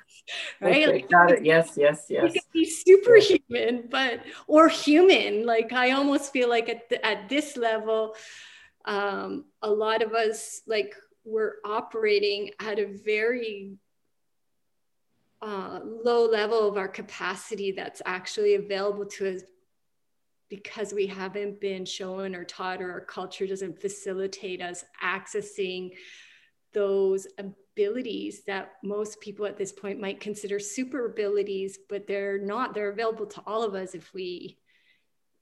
right? 0.62 0.88
Okay, 0.88 0.92
like, 0.92 1.11
got 1.11 1.31
it. 1.31 1.44
yes 1.44 1.74
yes 1.77 2.07
yes. 2.09 2.35
be 2.55 2.64
superhuman 2.64 3.87
but 3.90 4.20
or 4.46 4.66
human. 4.66 5.44
Like 5.44 5.74
i 5.74 5.90
almost 5.90 6.33
feel 6.33 6.48
like 6.48 6.70
at, 6.70 6.88
the, 6.88 7.05
at 7.05 7.29
this 7.29 7.59
level 7.59 8.14
um, 8.87 9.44
a 9.61 9.70
lot 9.70 10.03
of 10.03 10.14
us 10.14 10.62
like 10.66 10.94
we're 11.27 11.57
operating 11.62 12.53
at 12.59 12.79
a 12.79 12.87
very 12.87 13.77
uh, 15.45 15.81
low 16.05 16.27
level 16.27 16.67
of 16.67 16.79
our 16.79 16.89
capacity 16.89 17.71
that's 17.71 18.01
actually 18.07 18.55
available 18.55 19.05
to 19.05 19.35
us 19.35 19.43
because 20.49 20.95
we 20.95 21.07
haven't 21.07 21.61
been 21.61 21.85
shown 21.85 22.35
or 22.35 22.45
taught 22.45 22.81
or 22.81 22.91
our 22.91 23.01
culture 23.01 23.47
doesn't 23.47 23.81
facilitate 23.81 24.63
us 24.63 24.85
accessing 25.03 25.91
those 26.73 27.27
abilities 27.39 28.45
that 28.45 28.73
most 28.83 29.21
people 29.21 29.45
at 29.45 29.59
this 29.59 29.73
point 29.73 30.01
might 30.01 30.21
consider 30.21 30.59
super 30.59 31.07
abilities 31.07 31.79
but 31.89 32.07
they're 32.07 32.39
not 32.39 32.73
they're 32.73 32.91
available 32.91 33.27
to 33.27 33.43
all 33.47 33.63
of 33.63 33.75
us 33.75 33.95
if 33.95 34.15
we 34.15 34.57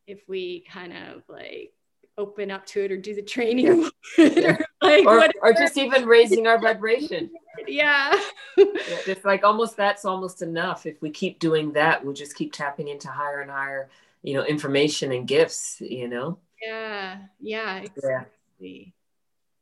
if 0.07 0.29
we 0.29 0.65
kind 0.71 0.93
of 0.93 1.23
like 1.29 1.73
open 2.19 2.51
up 2.51 2.67
to 2.67 2.85
it 2.85 2.93
or 2.93 2.97
do 2.97 3.15
the 3.15 3.23
training 3.23 3.89
yeah. 4.19 4.57
or, 4.83 4.89
like 4.89 5.07
or, 5.07 5.31
or, 5.43 5.53
just 5.53 5.79
even 5.79 6.05
raising 6.05 6.47
our 6.47 6.61
vibration. 6.61 7.31
Yeah 7.73 8.15
it's 8.67 9.25
like 9.25 9.45
almost 9.45 9.77
that's 9.77 10.05
almost 10.05 10.43
enough 10.43 10.87
if 10.87 11.01
we 11.01 11.11
keep 11.11 11.39
doing 11.39 11.73
that 11.73 12.05
we'll 12.05 12.15
just 12.15 12.35
keep 12.35 12.53
tapping 12.53 12.89
into 12.89 13.09
higher 13.09 13.41
and 13.41 13.51
higher 13.51 13.89
you 14.23 14.35
know 14.35 14.45
information 14.45 15.13
and 15.13 15.27
gifts 15.27 15.81
you 15.81 16.09
know 16.09 16.39
yeah 16.63 17.19
yeah 17.41 17.79
exactly 17.79 18.95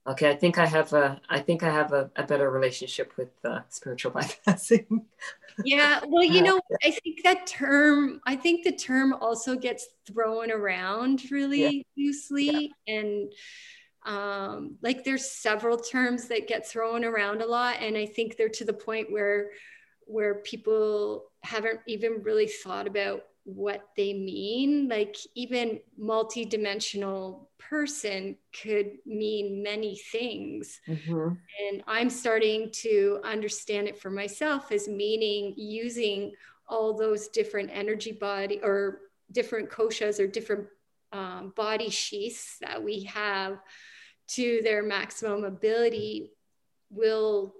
yeah. 0.07 0.13
okay 0.13 0.31
i 0.31 0.35
think 0.35 0.59
i 0.59 0.67
have 0.67 0.93
a 0.93 1.21
i 1.29 1.39
think 1.39 1.63
i 1.63 1.71
have 1.71 1.93
a, 1.93 2.11
a 2.17 2.23
better 2.25 2.51
relationship 2.51 3.13
with 3.17 3.31
uh, 3.45 3.61
spiritual 3.69 4.11
bypassing 4.17 5.03
yeah 5.65 6.01
well 6.09 6.25
you 6.25 6.43
know 6.43 6.61
i 6.85 6.91
think 6.91 7.23
that 7.23 7.47
term 7.47 8.21
i 8.27 8.35
think 8.35 8.65
the 8.65 8.73
term 8.73 9.13
also 9.15 9.57
gets 9.57 9.89
thrown 10.07 10.51
around 10.51 11.31
really 11.31 11.77
yeah. 11.77 11.83
loosely 11.97 12.73
yeah. 12.87 12.95
and 12.97 13.33
um, 14.05 14.77
like 14.83 15.05
there's 15.05 15.31
several 15.31 15.77
terms 15.77 16.29
that 16.29 16.49
get 16.49 16.67
thrown 16.67 17.05
around 17.05 17.43
a 17.43 17.47
lot 17.47 17.77
and 17.81 17.97
i 17.97 18.07
think 18.07 18.37
they're 18.37 18.49
to 18.49 18.65
the 18.65 18.73
point 18.73 19.11
where 19.11 19.51
where 20.07 20.37
people 20.37 21.31
haven't 21.43 21.81
even 21.87 22.23
really 22.23 22.49
thought 22.49 22.87
about 22.87 23.23
what 23.45 23.89
they 23.97 24.13
mean 24.13 24.89
like 24.89 25.17
even 25.35 25.81
multi-dimensional 25.97 27.51
person 27.59 28.37
could 28.63 28.93
mean 29.07 29.63
many 29.63 29.97
things 29.97 30.81
mm-hmm. 30.87 31.35
and 31.69 31.83
i'm 31.87 32.11
starting 32.11 32.71
to 32.71 33.19
understand 33.25 33.89
it 33.89 33.99
for 33.99 34.11
myself 34.11 34.71
as 34.73 34.89
meaning 34.89 35.55
using 35.57 36.33
all 36.69 36.97
those 36.97 37.29
different 37.29 37.71
energy 37.73 38.13
body 38.13 38.61
or 38.63 39.01
different 39.33 39.71
koshas 39.71 40.21
or 40.21 40.27
different 40.27 40.67
um, 41.13 41.53
body 41.57 41.91
sheaths 41.91 42.57
that 42.61 42.83
we 42.83 43.05
have 43.05 43.59
to 44.35 44.61
their 44.63 44.83
maximum 44.83 45.45
ability 45.45 46.31
will 46.91 47.55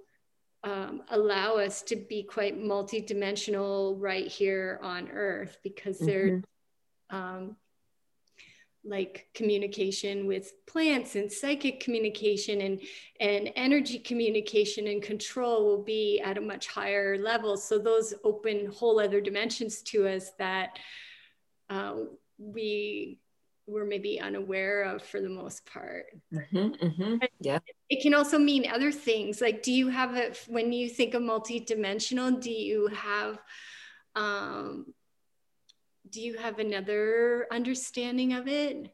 um, 0.63 1.01
allow 1.09 1.55
us 1.55 1.81
to 1.83 1.95
be 1.95 2.23
quite 2.23 2.59
multidimensional 2.59 3.95
right 3.97 4.27
here 4.27 4.79
on 4.83 5.09
earth 5.09 5.57
because 5.63 5.97
mm-hmm. 5.97 6.05
they're 6.05 6.41
um, 7.09 7.55
like 8.83 9.27
communication 9.33 10.25
with 10.25 10.53
plants 10.65 11.15
and 11.15 11.31
psychic 11.31 11.79
communication 11.79 12.61
and 12.61 12.81
and 13.19 13.51
energy 13.55 13.99
communication 13.99 14.87
and 14.87 15.03
control 15.03 15.65
will 15.65 15.83
be 15.83 16.19
at 16.19 16.37
a 16.37 16.41
much 16.41 16.67
higher 16.67 17.17
level 17.17 17.57
so 17.57 17.77
those 17.77 18.15
open 18.23 18.65
whole 18.71 18.99
other 18.99 19.21
dimensions 19.21 19.81
to 19.83 20.07
us 20.07 20.31
that 20.39 20.79
uh, 21.69 21.93
we 22.39 23.19
were 23.71 23.85
maybe 23.85 24.19
unaware 24.19 24.83
of 24.83 25.01
for 25.01 25.21
the 25.21 25.29
most 25.29 25.65
part 25.65 26.05
mm-hmm, 26.33 26.85
mm-hmm. 26.85 27.15
yeah 27.39 27.59
it 27.89 28.01
can 28.01 28.13
also 28.13 28.37
mean 28.37 28.69
other 28.69 28.91
things 28.91 29.41
like 29.41 29.63
do 29.63 29.71
you 29.71 29.87
have 29.87 30.15
a 30.15 30.33
when 30.47 30.71
you 30.71 30.89
think 30.89 31.13
of 31.13 31.21
multi-dimensional 31.21 32.31
do 32.31 32.51
you 32.51 32.87
have 32.87 33.39
um, 34.15 34.93
do 36.09 36.21
you 36.21 36.37
have 36.37 36.59
another 36.59 37.47
understanding 37.51 38.33
of 38.33 38.47
it? 38.47 38.93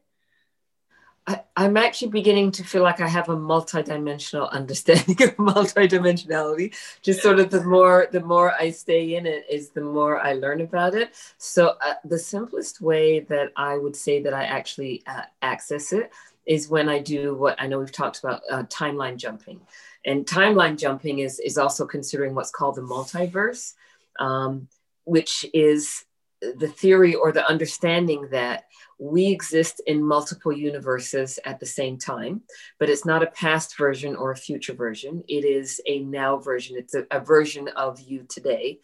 I, 1.28 1.42
am 1.56 1.76
actually 1.76 2.08
beginning 2.08 2.52
to 2.52 2.64
feel 2.64 2.82
like 2.82 3.00
I 3.00 3.08
have 3.08 3.28
a 3.28 3.36
multidimensional 3.36 4.50
understanding 4.52 5.22
of 5.22 5.36
multidimensionality. 5.36 6.74
Just 7.02 7.22
sort 7.22 7.38
of 7.38 7.50
the 7.50 7.62
more 7.62 8.08
the 8.10 8.20
more 8.20 8.52
I 8.52 8.70
stay 8.70 9.14
in 9.16 9.26
it 9.26 9.44
is 9.50 9.70
the 9.70 9.82
more 9.82 10.18
I 10.18 10.32
learn 10.32 10.62
about 10.62 10.94
it. 10.94 11.14
So 11.36 11.76
uh, 11.84 11.94
the 12.04 12.18
simplest 12.18 12.80
way 12.80 13.20
that 13.20 13.52
I 13.56 13.76
would 13.76 13.94
say 13.94 14.22
that 14.22 14.32
I 14.32 14.44
actually 14.44 15.02
uh, 15.06 15.22
access 15.42 15.92
it 15.92 16.10
is 16.46 16.70
when 16.70 16.88
I 16.88 16.98
do 16.98 17.34
what 17.34 17.60
I 17.60 17.66
know 17.66 17.78
we've 17.78 17.92
talked 17.92 18.20
about 18.20 18.40
uh, 18.50 18.62
timeline 18.64 19.18
jumping, 19.18 19.60
and 20.06 20.24
timeline 20.24 20.78
jumping 20.78 21.18
is 21.18 21.38
is 21.40 21.58
also 21.58 21.86
considering 21.86 22.34
what's 22.34 22.50
called 22.50 22.76
the 22.76 22.82
multiverse, 22.82 23.74
um, 24.18 24.68
which 25.04 25.44
is 25.52 26.06
the 26.40 26.68
theory 26.68 27.14
or 27.14 27.32
the 27.32 27.48
understanding 27.48 28.28
that 28.30 28.64
we 28.98 29.26
exist 29.26 29.80
in 29.86 30.02
multiple 30.02 30.52
universes 30.52 31.38
at 31.44 31.60
the 31.60 31.66
same 31.66 31.98
time, 31.98 32.42
but 32.78 32.88
it's 32.88 33.04
not 33.04 33.22
a 33.22 33.28
past 33.28 33.76
version 33.76 34.16
or 34.16 34.32
a 34.32 34.36
future 34.36 34.74
version. 34.74 35.22
It 35.28 35.44
is 35.44 35.80
a 35.86 36.00
now 36.00 36.38
version. 36.38 36.76
It's 36.76 36.94
a, 36.94 37.06
a 37.10 37.20
version 37.20 37.68
of 37.68 38.00
you 38.00 38.26
today. 38.28 38.80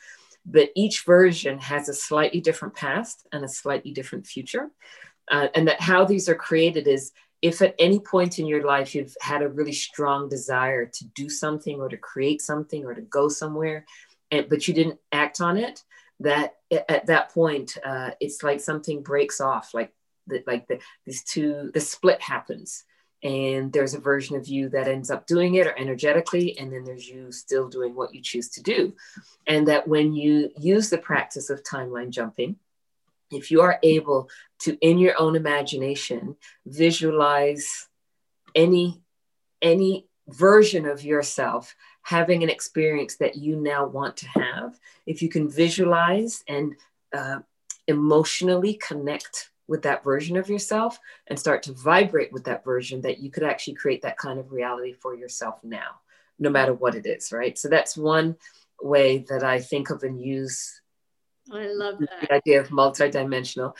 But 0.46 0.70
each 0.76 1.04
version 1.04 1.58
has 1.58 1.88
a 1.88 1.94
slightly 1.94 2.40
different 2.40 2.74
past 2.74 3.26
and 3.32 3.44
a 3.44 3.48
slightly 3.48 3.92
different 3.92 4.26
future. 4.26 4.70
Uh, 5.30 5.48
and 5.54 5.66
that 5.68 5.80
how 5.80 6.04
these 6.04 6.28
are 6.28 6.34
created 6.34 6.86
is 6.86 7.12
if 7.40 7.60
at 7.62 7.74
any 7.78 7.98
point 7.98 8.38
in 8.38 8.46
your 8.46 8.64
life 8.64 8.94
you've 8.94 9.16
had 9.20 9.42
a 9.42 9.48
really 9.48 9.72
strong 9.72 10.28
desire 10.28 10.86
to 10.86 11.04
do 11.14 11.28
something 11.28 11.80
or 11.80 11.88
to 11.88 11.96
create 11.96 12.40
something 12.40 12.84
or 12.84 12.94
to 12.94 13.02
go 13.02 13.28
somewhere, 13.28 13.84
and, 14.30 14.48
but 14.48 14.66
you 14.68 14.74
didn't 14.74 14.98
act 15.12 15.40
on 15.40 15.56
it, 15.56 15.82
that 16.20 16.54
at 16.88 17.06
that 17.06 17.30
point 17.30 17.76
uh, 17.84 18.10
it's 18.20 18.42
like 18.42 18.60
something 18.60 19.02
breaks 19.02 19.40
off 19.40 19.74
like 19.74 19.92
the, 20.26 20.42
like 20.46 20.66
the, 20.68 20.78
these 21.04 21.24
two 21.24 21.70
the 21.74 21.80
split 21.80 22.20
happens. 22.20 22.84
And 23.22 23.72
there's 23.72 23.94
a 23.94 24.00
version 24.00 24.36
of 24.36 24.48
you 24.48 24.68
that 24.70 24.86
ends 24.86 25.10
up 25.10 25.26
doing 25.26 25.54
it 25.54 25.66
or 25.66 25.78
energetically 25.78 26.58
and 26.58 26.70
then 26.70 26.84
there's 26.84 27.08
you 27.08 27.32
still 27.32 27.68
doing 27.68 27.94
what 27.94 28.14
you 28.14 28.20
choose 28.20 28.50
to 28.50 28.62
do. 28.62 28.94
And 29.46 29.68
that 29.68 29.88
when 29.88 30.14
you 30.14 30.50
use 30.58 30.90
the 30.90 30.98
practice 30.98 31.50
of 31.50 31.62
timeline 31.62 32.10
jumping 32.10 32.56
if 33.30 33.50
you 33.50 33.62
are 33.62 33.78
able 33.82 34.28
to 34.60 34.76
in 34.80 34.98
your 34.98 35.14
own 35.18 35.36
imagination 35.36 36.36
visualize 36.66 37.88
any 38.54 39.02
any 39.62 40.06
version 40.28 40.86
of 40.86 41.02
yourself 41.02 41.74
having 42.04 42.42
an 42.42 42.50
experience 42.50 43.16
that 43.16 43.34
you 43.34 43.56
now 43.56 43.86
want 43.86 44.16
to 44.18 44.28
have, 44.28 44.78
if 45.06 45.22
you 45.22 45.28
can 45.28 45.48
visualize 45.48 46.44
and 46.46 46.76
uh, 47.12 47.38
emotionally 47.88 48.74
connect 48.74 49.50
with 49.66 49.82
that 49.82 50.04
version 50.04 50.36
of 50.36 50.50
yourself 50.50 51.00
and 51.26 51.38
start 51.38 51.62
to 51.62 51.72
vibrate 51.72 52.30
with 52.30 52.44
that 52.44 52.62
version, 52.62 53.00
that 53.00 53.18
you 53.18 53.30
could 53.30 53.42
actually 53.42 53.74
create 53.74 54.02
that 54.02 54.18
kind 54.18 54.38
of 54.38 54.52
reality 54.52 54.92
for 54.92 55.14
yourself 55.16 55.58
now, 55.64 56.00
no 56.38 56.50
matter 56.50 56.74
what 56.74 56.94
it 56.94 57.06
is, 57.06 57.32
right? 57.32 57.58
So 57.58 57.68
that's 57.68 57.96
one 57.96 58.36
way 58.82 59.24
that 59.30 59.42
I 59.42 59.60
think 59.60 59.88
of 59.88 60.02
and 60.02 60.20
use. 60.20 60.82
I 61.50 61.66
love 61.68 62.00
that. 62.00 62.20
The 62.20 62.34
idea 62.34 62.60
of 62.60 62.68
multidimensional 62.68 63.74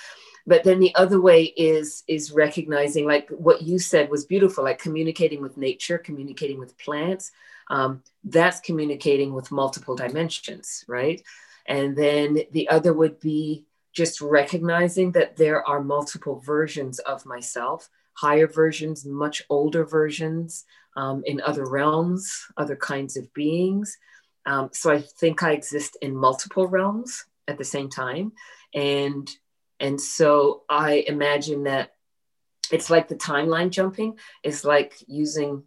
but 0.47 0.63
then 0.63 0.79
the 0.79 0.95
other 0.95 1.21
way 1.21 1.45
is 1.45 2.05
is 2.07 2.31
recognizing 2.31 3.07
like 3.07 3.29
what 3.31 3.63
you 3.63 3.79
said 3.79 4.11
was 4.11 4.27
beautiful 4.27 4.63
like 4.65 4.79
communicating 4.79 5.41
with 5.41 5.57
nature 5.57 5.97
communicating 5.97 6.59
with 6.59 6.77
plants 6.77 7.33
um, 7.71 8.03
that's 8.25 8.61
communicating 8.61 9.33
with 9.33 9.51
multiple 9.51 9.97
dimensions, 9.97 10.85
right? 10.89 11.23
And 11.67 11.97
then 11.97 12.41
the 12.53 12.69
other 12.69 12.93
would 12.93 13.21
be 13.21 13.65
just 13.93 14.21
recognizing 14.21 15.13
that 15.13 15.37
there 15.37 15.67
are 15.67 15.83
multiple 15.83 16.41
versions 16.45 16.99
of 17.01 17.25
myself, 17.25 17.89
higher 18.15 18.47
versions, 18.47 19.07
much 19.07 19.43
older 19.49 19.85
versions 19.85 20.65
um, 20.97 21.23
in 21.27 21.41
other 21.41 21.67
realms, 21.67 22.47
other 22.57 22.77
kinds 22.77 23.17
of 23.17 23.33
beings. 23.33 23.97
Um, 24.47 24.71
so 24.73 24.93
I 24.93 25.01
think 25.01 25.43
I 25.43 25.53
exist 25.53 25.97
in 26.03 26.15
multiple 26.15 26.67
realms 26.67 27.25
at 27.49 27.57
the 27.57 27.65
same 27.65 27.89
time. 27.89 28.33
And 28.75 29.29
and 29.81 30.01
so 30.01 30.63
I 30.69 31.05
imagine 31.07 31.65
that 31.65 31.95
it's 32.71 32.91
like 32.91 33.09
the 33.09 33.17
timeline 33.17 33.71
jumping 33.71 34.19
is 34.43 34.65
like 34.65 34.95
using 35.07 35.65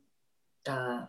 uh, 0.68 1.06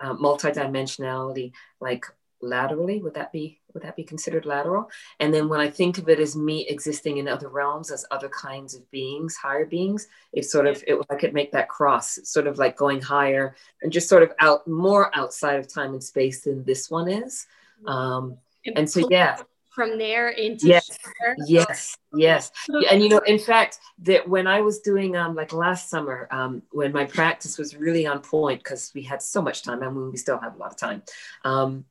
uh, 0.00 0.14
multidimensionality 0.14 1.52
like 1.80 2.06
laterally 2.40 3.00
would 3.02 3.14
that 3.14 3.32
be 3.32 3.60
would 3.72 3.82
that 3.82 3.96
be 3.96 4.04
considered 4.04 4.46
lateral? 4.46 4.90
And 5.18 5.32
then 5.32 5.48
when 5.48 5.60
i 5.60 5.68
think 5.68 5.98
of 5.98 6.08
it 6.08 6.20
as 6.20 6.36
me 6.36 6.66
existing 6.68 7.16
in 7.16 7.26
other 7.26 7.48
realms 7.48 7.90
as 7.90 8.04
other 8.10 8.28
kinds 8.28 8.74
of 8.74 8.88
beings 8.90 9.34
higher 9.34 9.66
beings 9.66 10.06
it's 10.32 10.52
sort 10.52 10.66
of 10.66 10.82
it 10.86 10.98
i 11.10 11.14
could 11.14 11.34
make 11.34 11.52
that 11.52 11.68
cross 11.68 12.18
it's 12.18 12.30
sort 12.30 12.46
of 12.46 12.58
like 12.58 12.76
going 12.76 13.00
higher 13.00 13.56
and 13.82 13.92
just 13.92 14.08
sort 14.08 14.22
of 14.22 14.32
out 14.40 14.66
more 14.68 15.10
outside 15.16 15.58
of 15.58 15.72
time 15.72 15.92
and 15.92 16.04
space 16.04 16.42
than 16.42 16.64
this 16.64 16.90
one 16.90 17.08
is. 17.08 17.46
Um 17.86 18.38
and 18.76 18.88
so 18.88 19.08
yeah 19.10 19.38
from 19.74 19.98
there 19.98 20.28
into 20.30 20.66
yes 20.66 20.98
yes 21.46 21.96
yes 22.14 22.50
and 22.90 23.02
you 23.02 23.08
know 23.08 23.18
in 23.26 23.38
fact 23.38 23.78
that 23.98 24.28
when 24.28 24.46
i 24.46 24.60
was 24.60 24.80
doing 24.80 25.16
um 25.16 25.34
like 25.34 25.52
last 25.52 25.90
summer 25.90 26.28
um 26.30 26.62
when 26.70 26.92
my 26.92 27.04
practice 27.04 27.58
was 27.58 27.76
really 27.76 28.06
on 28.06 28.20
point 28.20 28.62
because 28.62 28.92
we 28.94 29.02
had 29.02 29.20
so 29.20 29.42
much 29.42 29.62
time 29.62 29.82
and 29.82 30.12
we 30.12 30.16
still 30.16 30.38
have 30.38 30.54
a 30.54 30.58
lot 30.58 30.70
of 30.70 30.76
time 30.76 31.02
um 31.44 31.84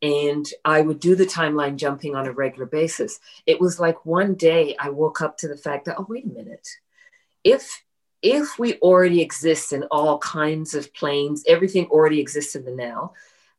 and 0.00 0.46
I 0.64 0.80
would 0.80 1.00
do 1.00 1.16
the 1.16 1.26
timeline 1.26 1.76
jumping 1.76 2.14
on 2.14 2.26
a 2.26 2.32
regular 2.32 2.66
basis. 2.66 3.18
It 3.46 3.60
was 3.60 3.80
like 3.80 4.06
one 4.06 4.34
day 4.34 4.76
I 4.78 4.90
woke 4.90 5.20
up 5.20 5.36
to 5.38 5.48
the 5.48 5.56
fact 5.56 5.86
that, 5.86 5.96
oh, 5.98 6.06
wait 6.08 6.24
a 6.24 6.28
minute. 6.28 6.68
If 7.42 7.82
if 8.20 8.58
we 8.58 8.74
already 8.78 9.20
exist 9.20 9.72
in 9.72 9.84
all 9.90 10.18
kinds 10.18 10.74
of 10.74 10.92
planes, 10.92 11.44
everything 11.46 11.86
already 11.86 12.20
exists 12.20 12.56
in 12.56 12.64
the 12.64 12.72
now, 12.72 13.12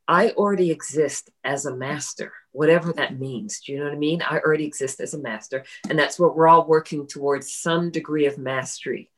I 0.09 0.31
already 0.31 0.71
exist 0.71 1.29
as 1.43 1.67
a 1.67 1.75
master, 1.75 2.33
whatever 2.51 2.91
that 2.93 3.19
means. 3.19 3.59
Do 3.59 3.71
you 3.71 3.77
know 3.77 3.85
what 3.85 3.93
I 3.93 3.97
mean? 3.97 4.23
I 4.23 4.39
already 4.39 4.65
exist 4.65 4.99
as 4.99 5.13
a 5.13 5.19
master. 5.19 5.63
And 5.87 5.99
that's 5.99 6.17
what 6.17 6.35
we're 6.35 6.47
all 6.47 6.65
working 6.65 7.05
towards 7.05 7.53
some 7.53 7.91
degree 7.91 8.25
of 8.25 8.39
mastery. 8.39 9.12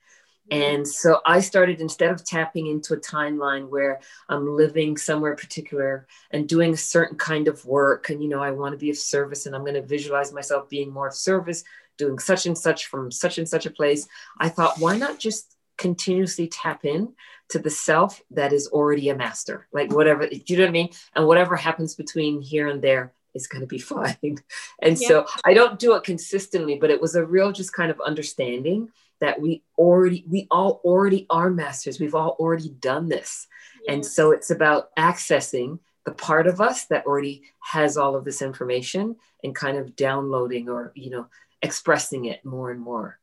And 0.51 0.85
so 0.85 1.21
I 1.25 1.39
started 1.39 1.79
instead 1.79 2.11
of 2.11 2.25
tapping 2.25 2.67
into 2.67 2.93
a 2.93 2.99
timeline 2.99 3.69
where 3.69 4.01
I'm 4.27 4.57
living 4.57 4.97
somewhere 4.97 5.33
particular 5.33 6.07
and 6.31 6.49
doing 6.49 6.73
a 6.73 6.77
certain 6.77 7.17
kind 7.17 7.47
of 7.47 7.63
work, 7.65 8.09
and 8.09 8.21
you 8.21 8.27
know, 8.27 8.43
I 8.43 8.51
want 8.51 8.73
to 8.73 8.77
be 8.77 8.89
of 8.89 8.97
service 8.97 9.45
and 9.45 9.55
I'm 9.55 9.61
going 9.61 9.75
to 9.75 9.81
visualize 9.81 10.33
myself 10.33 10.67
being 10.67 10.91
more 10.91 11.07
of 11.07 11.13
service, 11.13 11.63
doing 11.97 12.19
such 12.19 12.47
and 12.47 12.57
such 12.57 12.87
from 12.87 13.11
such 13.11 13.37
and 13.37 13.47
such 13.47 13.65
a 13.65 13.71
place. 13.71 14.09
I 14.39 14.49
thought, 14.49 14.77
why 14.77 14.97
not 14.97 15.19
just 15.19 15.55
continuously 15.81 16.47
tap 16.47 16.85
in 16.85 17.13
to 17.49 17.59
the 17.59 17.69
self 17.69 18.21
that 18.31 18.53
is 18.53 18.67
already 18.67 19.09
a 19.09 19.15
master. 19.15 19.67
Like 19.73 19.91
whatever, 19.91 20.27
do 20.27 20.41
you 20.45 20.57
know 20.57 20.63
what 20.63 20.69
I 20.69 20.71
mean? 20.71 20.89
And 21.15 21.27
whatever 21.27 21.55
happens 21.55 21.95
between 21.95 22.41
here 22.41 22.67
and 22.67 22.81
there 22.81 23.13
is 23.33 23.47
going 23.47 23.61
to 23.61 23.67
be 23.67 23.79
fine. 23.95 24.37
And 24.81 24.99
yeah. 24.99 25.07
so 25.07 25.25
I 25.43 25.53
don't 25.53 25.79
do 25.79 25.95
it 25.95 26.03
consistently, 26.03 26.75
but 26.75 26.91
it 26.91 27.01
was 27.01 27.15
a 27.15 27.25
real 27.25 27.51
just 27.51 27.73
kind 27.73 27.91
of 27.91 27.99
understanding 27.99 28.89
that 29.21 29.39
we 29.39 29.61
already 29.77 30.25
we 30.29 30.47
all 30.51 30.81
already 30.83 31.25
are 31.29 31.49
masters 31.49 31.99
we've 31.99 32.15
all 32.15 32.35
already 32.39 32.69
done 32.69 33.07
this 33.07 33.47
yeah. 33.85 33.93
and 33.93 34.05
so 34.05 34.31
it's 34.31 34.49
about 34.49 34.93
accessing 34.97 35.79
the 36.05 36.11
part 36.11 36.47
of 36.47 36.59
us 36.59 36.85
that 36.85 37.05
already 37.05 37.43
has 37.59 37.97
all 37.97 38.15
of 38.15 38.25
this 38.25 38.41
information 38.41 39.15
and 39.43 39.55
kind 39.55 39.77
of 39.77 39.95
downloading 39.95 40.67
or 40.67 40.91
you 40.95 41.11
know 41.11 41.27
expressing 41.61 42.25
it 42.25 42.43
more 42.43 42.71
and 42.71 42.81
more 42.81 43.19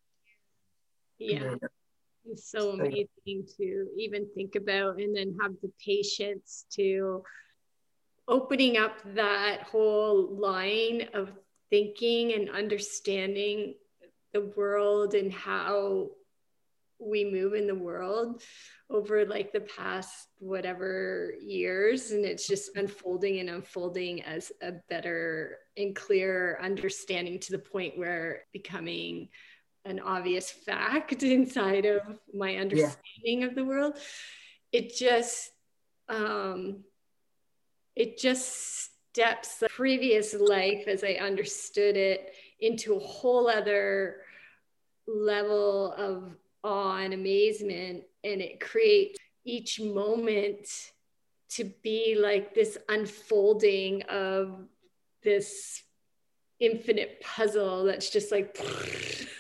yeah 1.19 1.57
it's 2.31 2.51
so 2.51 2.71
amazing 2.71 3.47
to 3.57 3.87
even 3.97 4.27
think 4.35 4.55
about 4.55 5.01
and 5.01 5.17
then 5.17 5.37
have 5.41 5.53
the 5.63 5.71
patience 5.85 6.67
to 6.71 7.23
opening 8.27 8.77
up 8.77 8.97
that 9.15 9.63
whole 9.63 10.37
line 10.37 11.09
of 11.15 11.33
thinking 11.71 12.35
and 12.35 12.51
understanding 12.51 13.75
the 14.33 14.43
world 14.57 15.15
and 15.15 15.33
how 15.33 16.09
we 17.01 17.25
move 17.25 17.55
in 17.55 17.67
the 17.67 17.75
world 17.75 18.43
over 18.91 19.25
like 19.25 19.53
the 19.53 19.61
past 19.61 20.29
whatever 20.39 21.33
years. 21.41 22.11
And 22.11 22.25
it's 22.25 22.47
just 22.47 22.77
unfolding 22.77 23.39
and 23.39 23.49
unfolding 23.49 24.23
as 24.25 24.51
a 24.63 24.73
better 24.89 25.59
and 25.77 25.95
clearer 25.95 26.59
understanding 26.61 27.39
to 27.41 27.53
the 27.53 27.59
point 27.59 27.97
where 27.97 28.45
becoming 28.53 29.29
an 29.89 30.01
obvious 30.01 30.51
fact 30.51 31.23
inside 31.23 31.87
of 31.87 32.03
my 32.35 32.57
understanding 32.57 33.41
yeah. 33.41 33.47
of 33.47 33.55
the 33.55 33.65
world 33.65 33.95
it 34.73 34.95
just 34.95 35.51
um 36.09 36.85
it 37.97 38.19
just 38.19 38.91
steps 39.11 39.57
the 39.57 39.69
previous 39.69 40.35
life 40.35 40.85
as 40.87 41.03
i 41.03 41.13
understood 41.15 41.97
it 41.97 42.33
into 42.61 42.95
a 42.95 42.99
whole 42.99 43.49
other 43.49 44.17
level 45.07 45.93
of 45.97 46.37
awe 46.65 46.99
and 46.99 47.15
amazement 47.15 48.05
and 48.25 48.41
it 48.41 48.61
creates 48.61 49.19
each 49.45 49.81
moment 49.81 50.69
to 51.49 51.65
be 51.83 52.15
like 52.21 52.55
this 52.55 52.77
unfolding 52.89 54.03
of 54.03 54.61
this 55.23 55.83
infinite 56.61 57.21
puzzle 57.21 57.85
that's 57.85 58.11
just 58.11 58.33
like 58.33 58.59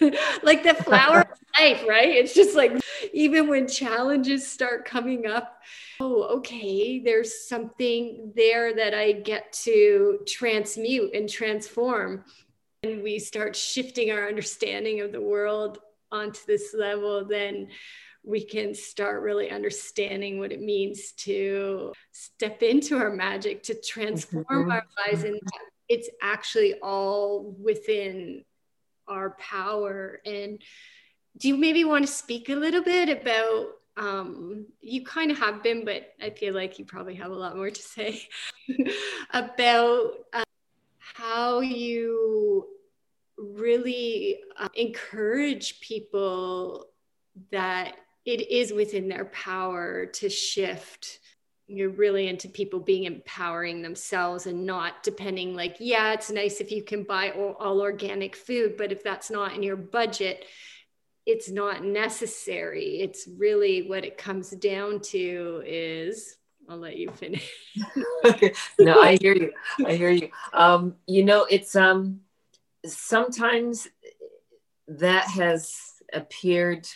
like 0.43 0.63
the 0.63 0.75
flower 0.85 1.21
of 1.21 1.39
life 1.59 1.85
right 1.89 2.11
it's 2.11 2.35
just 2.35 2.55
like 2.55 2.73
even 3.13 3.49
when 3.49 3.67
challenges 3.67 4.47
start 4.47 4.85
coming 4.85 5.27
up 5.27 5.61
oh 6.01 6.23
okay 6.23 7.01
there's 7.01 7.49
something 7.49 8.33
there 8.37 8.73
that 8.75 8.95
i 8.95 9.11
get 9.11 9.53
to 9.53 10.21
transmute 10.29 11.13
and 11.13 11.29
transform 11.29 12.25
and 12.85 13.03
we 13.03 13.19
start 13.19 13.57
shifting 13.57 14.13
our 14.13 14.29
understanding 14.29 15.01
of 15.01 15.11
the 15.11 15.21
world 15.21 15.79
onto 16.13 16.41
this 16.47 16.73
level 16.73 17.25
then 17.25 17.69
we 18.25 18.45
can 18.45 18.75
start 18.75 19.23
really 19.23 19.51
understanding 19.51 20.39
what 20.39 20.53
it 20.53 20.61
means 20.61 21.13
to 21.13 21.93
step 22.13 22.63
into 22.63 22.97
our 22.97 23.11
magic 23.11 23.63
to 23.65 23.75
transform 23.75 24.45
mm-hmm. 24.45 24.71
our 24.71 24.85
lives 25.07 25.25
and 25.25 25.41
it's 25.89 26.09
actually 26.23 26.75
all 26.83 27.55
within 27.59 28.45
our 29.07 29.31
power. 29.39 30.21
And 30.25 30.61
do 31.37 31.49
you 31.49 31.57
maybe 31.57 31.85
want 31.85 32.07
to 32.07 32.13
speak 32.13 32.49
a 32.49 32.55
little 32.55 32.83
bit 32.83 33.09
about? 33.09 33.69
Um, 33.97 34.67
you 34.81 35.05
kind 35.05 35.31
of 35.31 35.39
have 35.39 35.63
been, 35.63 35.85
but 35.85 36.15
I 36.23 36.31
feel 36.31 36.55
like 36.55 36.79
you 36.79 36.85
probably 36.85 37.17
have 37.17 37.33
a 37.33 37.35
lot 37.35 37.57
more 37.57 37.71
to 37.71 37.83
say 37.83 38.23
about 39.33 40.13
uh, 40.33 40.45
how 40.99 41.61
you 41.61 42.67
really 43.37 44.41
uh, 44.57 44.69
encourage 44.75 45.81
people 45.81 46.87
that 47.51 47.97
it 48.25 48.51
is 48.51 48.73
within 48.73 49.09
their 49.09 49.27
power 49.27 50.07
to 50.07 50.29
shift 50.29 51.21
you're 51.69 51.91
really 51.91 52.29
into 52.29 52.49
people 52.49 52.81
being 52.81 53.05
empowering 53.05 53.83
themselves 53.83 54.47
and 54.47 54.65
not 54.65 55.03
depending 55.03 55.55
like 55.55 55.77
yeah 55.79 56.13
it's 56.13 56.31
nice 56.31 56.61
if 56.61 56.73
you 56.73 56.83
can 56.83 57.03
buy 57.03 57.31
all, 57.31 57.57
all, 57.61 57.81
organic 57.81 58.35
food 58.35 58.77
but 58.77 58.91
if 58.91 59.05
that's 59.05 59.31
not 59.31 59.55
in 59.55 59.63
your 59.63 59.77
budget 59.77 60.45
it's 61.29 61.51
not 61.51 61.85
necessary. 61.85 63.01
It's 63.03 63.29
really 63.37 63.87
what 63.87 64.03
it 64.03 64.17
comes 64.17 64.49
down 64.51 65.01
to 65.13 65.63
is 65.67 66.37
i'll 66.71 66.79
let 66.79 66.97
you 66.97 67.11
finish. 67.11 67.51
Okay 68.25 68.53
no 68.79 69.03
i 69.03 69.17
hear 69.21 69.35
you. 69.35 69.53
I 69.87 69.93
hear 69.95 70.11
you. 70.11 70.31
Um 70.55 70.97
you 71.07 71.25
know 71.25 71.47
it's 71.51 71.77
um 71.77 72.21
sometimes 72.87 73.89
that 74.89 75.29
has 75.29 75.75
appeared 76.15 76.89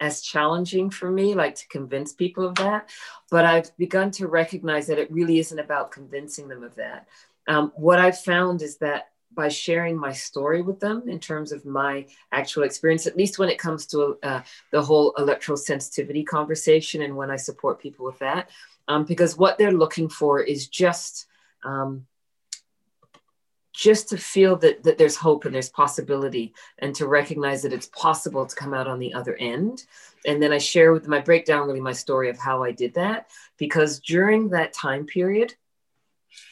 as 0.00 0.20
challenging 0.20 0.90
for 0.90 1.10
me, 1.10 1.34
like 1.34 1.54
to 1.56 1.68
convince 1.68 2.12
people 2.12 2.46
of 2.46 2.54
that. 2.56 2.88
But 3.30 3.44
I've 3.44 3.76
begun 3.76 4.10
to 4.12 4.28
recognize 4.28 4.86
that 4.86 4.98
it 4.98 5.10
really 5.10 5.38
isn't 5.38 5.58
about 5.58 5.90
convincing 5.90 6.48
them 6.48 6.62
of 6.62 6.74
that. 6.76 7.08
Um, 7.48 7.72
what 7.76 7.98
I've 7.98 8.20
found 8.20 8.62
is 8.62 8.76
that 8.78 9.10
by 9.32 9.48
sharing 9.48 9.96
my 9.96 10.12
story 10.12 10.62
with 10.62 10.80
them 10.80 11.08
in 11.08 11.18
terms 11.18 11.52
of 11.52 11.64
my 11.64 12.06
actual 12.32 12.62
experience, 12.62 13.06
at 13.06 13.16
least 13.16 13.38
when 13.38 13.48
it 13.48 13.58
comes 13.58 13.86
to 13.86 14.18
uh, 14.22 14.40
the 14.72 14.82
whole 14.82 15.12
electrosensitivity 15.14 16.24
conversation 16.26 17.02
and 17.02 17.16
when 17.16 17.30
I 17.30 17.36
support 17.36 17.80
people 17.80 18.06
with 18.06 18.18
that, 18.20 18.50
um, 18.88 19.04
because 19.04 19.36
what 19.36 19.58
they're 19.58 19.72
looking 19.72 20.08
for 20.08 20.40
is 20.40 20.68
just 20.68 21.26
um, 21.64 22.06
just 23.76 24.08
to 24.08 24.16
feel 24.16 24.56
that, 24.56 24.82
that 24.84 24.96
there's 24.96 25.16
hope 25.16 25.44
and 25.44 25.54
there's 25.54 25.68
possibility 25.68 26.54
and 26.78 26.94
to 26.94 27.06
recognize 27.06 27.60
that 27.60 27.74
it's 27.74 27.88
possible 27.88 28.46
to 28.46 28.56
come 28.56 28.72
out 28.72 28.86
on 28.88 28.98
the 28.98 29.12
other 29.12 29.36
end. 29.36 29.84
And 30.24 30.42
then 30.42 30.50
i 30.50 30.58
share 30.58 30.92
with 30.92 31.04
them 31.04 31.12
i 31.12 31.20
break 31.20 31.46
really 31.46 31.80
my 31.80 31.92
story 31.92 32.30
of 32.30 32.38
how 32.38 32.64
i 32.64 32.72
did 32.72 32.94
that 32.94 33.28
because 33.58 34.00
during 34.00 34.48
that 34.48 34.72
time 34.72 35.04
period 35.04 35.54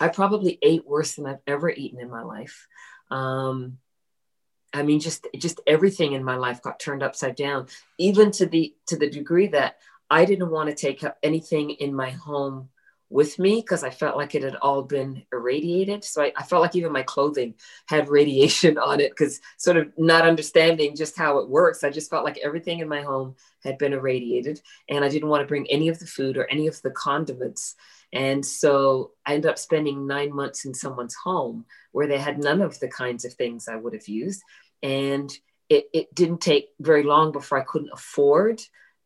i 0.00 0.08
probably 0.08 0.58
ate 0.60 0.86
worse 0.86 1.14
than 1.14 1.26
i've 1.26 1.40
ever 1.46 1.70
eaten 1.70 1.98
in 1.98 2.10
my 2.10 2.22
life. 2.22 2.68
Um, 3.10 3.78
i 4.74 4.82
mean 4.82 5.00
just 5.00 5.26
just 5.36 5.62
everything 5.66 6.12
in 6.12 6.22
my 6.22 6.36
life 6.36 6.60
got 6.60 6.78
turned 6.78 7.02
upside 7.02 7.36
down. 7.36 7.68
Even 7.98 8.32
to 8.32 8.44
the 8.44 8.74
to 8.86 8.98
the 8.98 9.08
degree 9.08 9.46
that 9.48 9.78
i 10.10 10.26
didn't 10.26 10.50
want 10.50 10.68
to 10.68 10.76
take 10.76 11.02
up 11.02 11.16
anything 11.22 11.70
in 11.70 11.94
my 11.94 12.10
home 12.10 12.68
with 13.14 13.38
me 13.38 13.60
because 13.60 13.84
I 13.84 13.90
felt 13.90 14.16
like 14.16 14.34
it 14.34 14.42
had 14.42 14.56
all 14.56 14.82
been 14.82 15.22
irradiated. 15.32 16.02
So 16.02 16.20
I, 16.20 16.32
I 16.36 16.42
felt 16.42 16.62
like 16.62 16.74
even 16.74 16.90
my 16.90 17.04
clothing 17.04 17.54
had 17.86 18.08
radiation 18.08 18.76
on 18.76 18.98
it 18.98 19.12
because 19.12 19.40
sort 19.56 19.76
of 19.76 19.92
not 19.96 20.26
understanding 20.26 20.96
just 20.96 21.16
how 21.16 21.38
it 21.38 21.48
works. 21.48 21.84
I 21.84 21.90
just 21.90 22.10
felt 22.10 22.24
like 22.24 22.38
everything 22.38 22.80
in 22.80 22.88
my 22.88 23.02
home 23.02 23.36
had 23.62 23.78
been 23.78 23.92
irradiated 23.92 24.60
and 24.88 25.04
I 25.04 25.08
didn't 25.08 25.28
want 25.28 25.42
to 25.42 25.46
bring 25.46 25.70
any 25.70 25.86
of 25.86 26.00
the 26.00 26.08
food 26.08 26.36
or 26.36 26.50
any 26.50 26.66
of 26.66 26.82
the 26.82 26.90
condiments. 26.90 27.76
And 28.12 28.44
so 28.44 29.12
I 29.24 29.34
ended 29.34 29.48
up 29.48 29.58
spending 29.60 30.08
nine 30.08 30.34
months 30.34 30.64
in 30.64 30.74
someone's 30.74 31.14
home 31.14 31.66
where 31.92 32.08
they 32.08 32.18
had 32.18 32.42
none 32.42 32.60
of 32.60 32.80
the 32.80 32.88
kinds 32.88 33.24
of 33.24 33.34
things 33.34 33.68
I 33.68 33.76
would 33.76 33.92
have 33.92 34.08
used. 34.08 34.42
And 34.82 35.32
it, 35.68 35.84
it 35.94 36.12
didn't 36.16 36.40
take 36.40 36.70
very 36.80 37.04
long 37.04 37.30
before 37.30 37.60
I 37.60 37.64
couldn't 37.64 37.92
afford 37.92 38.60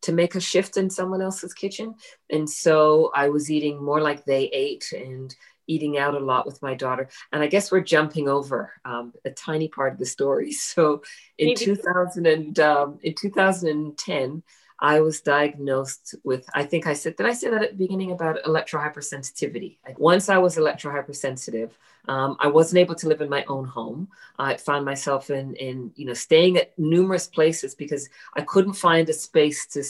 to 0.08 0.14
make 0.14 0.34
a 0.34 0.40
shift 0.40 0.78
in 0.78 0.88
someone 0.88 1.20
else's 1.20 1.52
kitchen. 1.52 1.94
And 2.30 2.48
so 2.48 3.12
I 3.14 3.28
was 3.28 3.50
eating 3.50 3.84
more 3.84 4.00
like 4.00 4.24
they 4.24 4.44
ate 4.44 4.90
and 4.92 5.36
eating 5.66 5.98
out 5.98 6.14
a 6.14 6.18
lot 6.18 6.46
with 6.46 6.62
my 6.62 6.74
daughter. 6.74 7.10
And 7.30 7.42
I 7.42 7.46
guess 7.46 7.70
we're 7.70 7.82
jumping 7.82 8.26
over 8.26 8.72
um, 8.86 9.12
a 9.26 9.30
tiny 9.30 9.68
part 9.68 9.92
of 9.92 9.98
the 9.98 10.06
story. 10.06 10.52
So 10.58 11.02
in 11.36 11.54
2000 11.54 12.26
and, 12.26 12.58
um, 12.58 12.98
in 13.02 13.14
2010, 13.14 14.42
I 14.80 15.00
was 15.00 15.20
diagnosed 15.20 16.14
with, 16.24 16.48
I 16.54 16.64
think 16.64 16.86
I 16.86 16.94
said, 16.94 17.16
did 17.16 17.26
I 17.26 17.34
say 17.34 17.50
that 17.50 17.62
at 17.62 17.70
the 17.72 17.76
beginning 17.76 18.12
about 18.12 18.42
electrohypersensitivity? 18.44 19.76
Once 19.98 20.30
I 20.30 20.38
was 20.38 20.56
electrohypersensitive, 20.56 21.72
um, 22.08 22.36
I 22.40 22.48
wasn't 22.48 22.78
able 22.78 22.94
to 22.96 23.08
live 23.08 23.20
in 23.20 23.28
my 23.28 23.44
own 23.44 23.66
home. 23.66 24.08
I 24.38 24.56
found 24.56 24.84
myself 24.84 25.30
in, 25.30 25.54
in, 25.56 25.92
you 25.94 26.06
know, 26.06 26.14
staying 26.14 26.56
at 26.56 26.76
numerous 26.78 27.26
places 27.26 27.74
because 27.74 28.08
I 28.34 28.40
couldn't 28.40 28.72
find 28.72 29.08
a 29.08 29.12
space 29.12 29.66
to, 29.68 29.80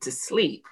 to 0.00 0.10
sleep 0.10 0.66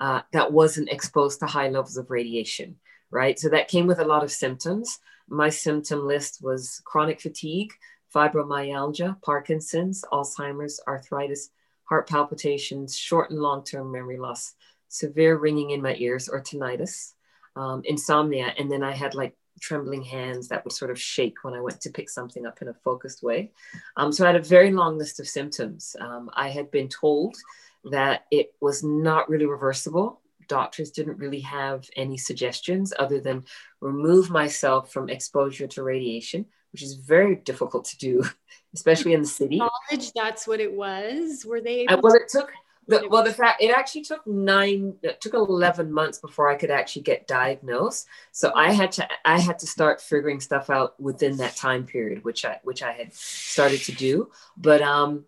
uh, 0.00 0.20
that 0.32 0.52
wasn't 0.52 0.90
exposed 0.90 1.40
to 1.40 1.46
high 1.46 1.68
levels 1.68 1.96
of 1.96 2.10
radiation, 2.10 2.76
right? 3.10 3.38
So 3.38 3.48
that 3.48 3.68
came 3.68 3.86
with 3.86 4.00
a 4.00 4.04
lot 4.04 4.22
of 4.22 4.30
symptoms. 4.30 4.98
My 5.28 5.48
symptom 5.48 6.06
list 6.06 6.42
was 6.42 6.82
chronic 6.84 7.22
fatigue, 7.22 7.72
fibromyalgia, 8.14 9.20
Parkinson's, 9.22 10.04
Alzheimer's, 10.12 10.78
arthritis, 10.86 11.50
heart 11.84 12.08
palpitations, 12.08 12.96
short 12.96 13.30
and 13.30 13.40
long 13.40 13.64
term 13.64 13.90
memory 13.90 14.18
loss, 14.18 14.54
severe 14.88 15.36
ringing 15.36 15.70
in 15.70 15.80
my 15.80 15.94
ears 15.96 16.28
or 16.28 16.42
tinnitus, 16.42 17.14
um, 17.56 17.82
insomnia. 17.84 18.52
And 18.58 18.70
then 18.70 18.82
I 18.82 18.92
had 18.92 19.14
like 19.14 19.34
trembling 19.60 20.02
hands 20.02 20.48
that 20.48 20.64
would 20.64 20.72
sort 20.72 20.90
of 20.90 21.00
shake 21.00 21.42
when 21.42 21.54
I 21.54 21.60
went 21.60 21.80
to 21.82 21.90
pick 21.90 22.10
something 22.10 22.46
up 22.46 22.60
in 22.62 22.68
a 22.68 22.74
focused 22.74 23.22
way. 23.22 23.52
Um, 23.96 24.12
so 24.12 24.24
I 24.24 24.28
had 24.28 24.36
a 24.36 24.44
very 24.44 24.72
long 24.72 24.98
list 24.98 25.20
of 25.20 25.28
symptoms. 25.28 25.96
Um, 26.00 26.30
I 26.34 26.48
had 26.48 26.70
been 26.70 26.88
told 26.88 27.36
that 27.84 28.24
it 28.30 28.54
was 28.60 28.82
not 28.82 29.28
really 29.28 29.46
reversible. 29.46 30.20
Doctors 30.48 30.90
didn't 30.90 31.18
really 31.18 31.40
have 31.40 31.88
any 31.96 32.16
suggestions 32.16 32.92
other 32.98 33.20
than 33.20 33.44
remove 33.80 34.30
myself 34.30 34.92
from 34.92 35.08
exposure 35.08 35.66
to 35.68 35.82
radiation, 35.82 36.46
which 36.72 36.82
is 36.82 36.94
very 36.94 37.36
difficult 37.36 37.84
to 37.86 37.98
do, 37.98 38.24
especially 38.74 39.14
in 39.14 39.22
the 39.22 39.26
city. 39.26 39.58
Knowledge 39.58 40.12
that's 40.14 40.46
what 40.46 40.60
it 40.60 40.72
was. 40.72 41.44
Were 41.46 41.60
they? 41.60 41.86
Uh, 41.86 41.98
well, 42.02 42.14
it 42.14 42.28
took 42.28 42.50
the, 42.86 43.08
well, 43.08 43.24
the 43.24 43.32
fact 43.32 43.62
it 43.62 43.70
actually 43.70 44.02
took 44.02 44.26
nine, 44.26 44.94
it 45.02 45.20
took 45.20 45.34
eleven 45.34 45.92
months 45.92 46.18
before 46.18 46.50
I 46.50 46.56
could 46.56 46.70
actually 46.70 47.02
get 47.02 47.26
diagnosed. 47.26 48.06
So 48.32 48.52
I 48.54 48.72
had 48.72 48.92
to, 48.92 49.08
I 49.24 49.38
had 49.38 49.58
to 49.60 49.66
start 49.66 50.00
figuring 50.00 50.40
stuff 50.40 50.70
out 50.70 50.98
within 51.00 51.36
that 51.38 51.56
time 51.56 51.86
period, 51.86 52.24
which 52.24 52.44
I, 52.44 52.60
which 52.62 52.82
I 52.82 52.92
had 52.92 53.12
started 53.14 53.80
to 53.82 53.92
do. 53.92 54.30
But, 54.56 54.82
um, 54.82 55.24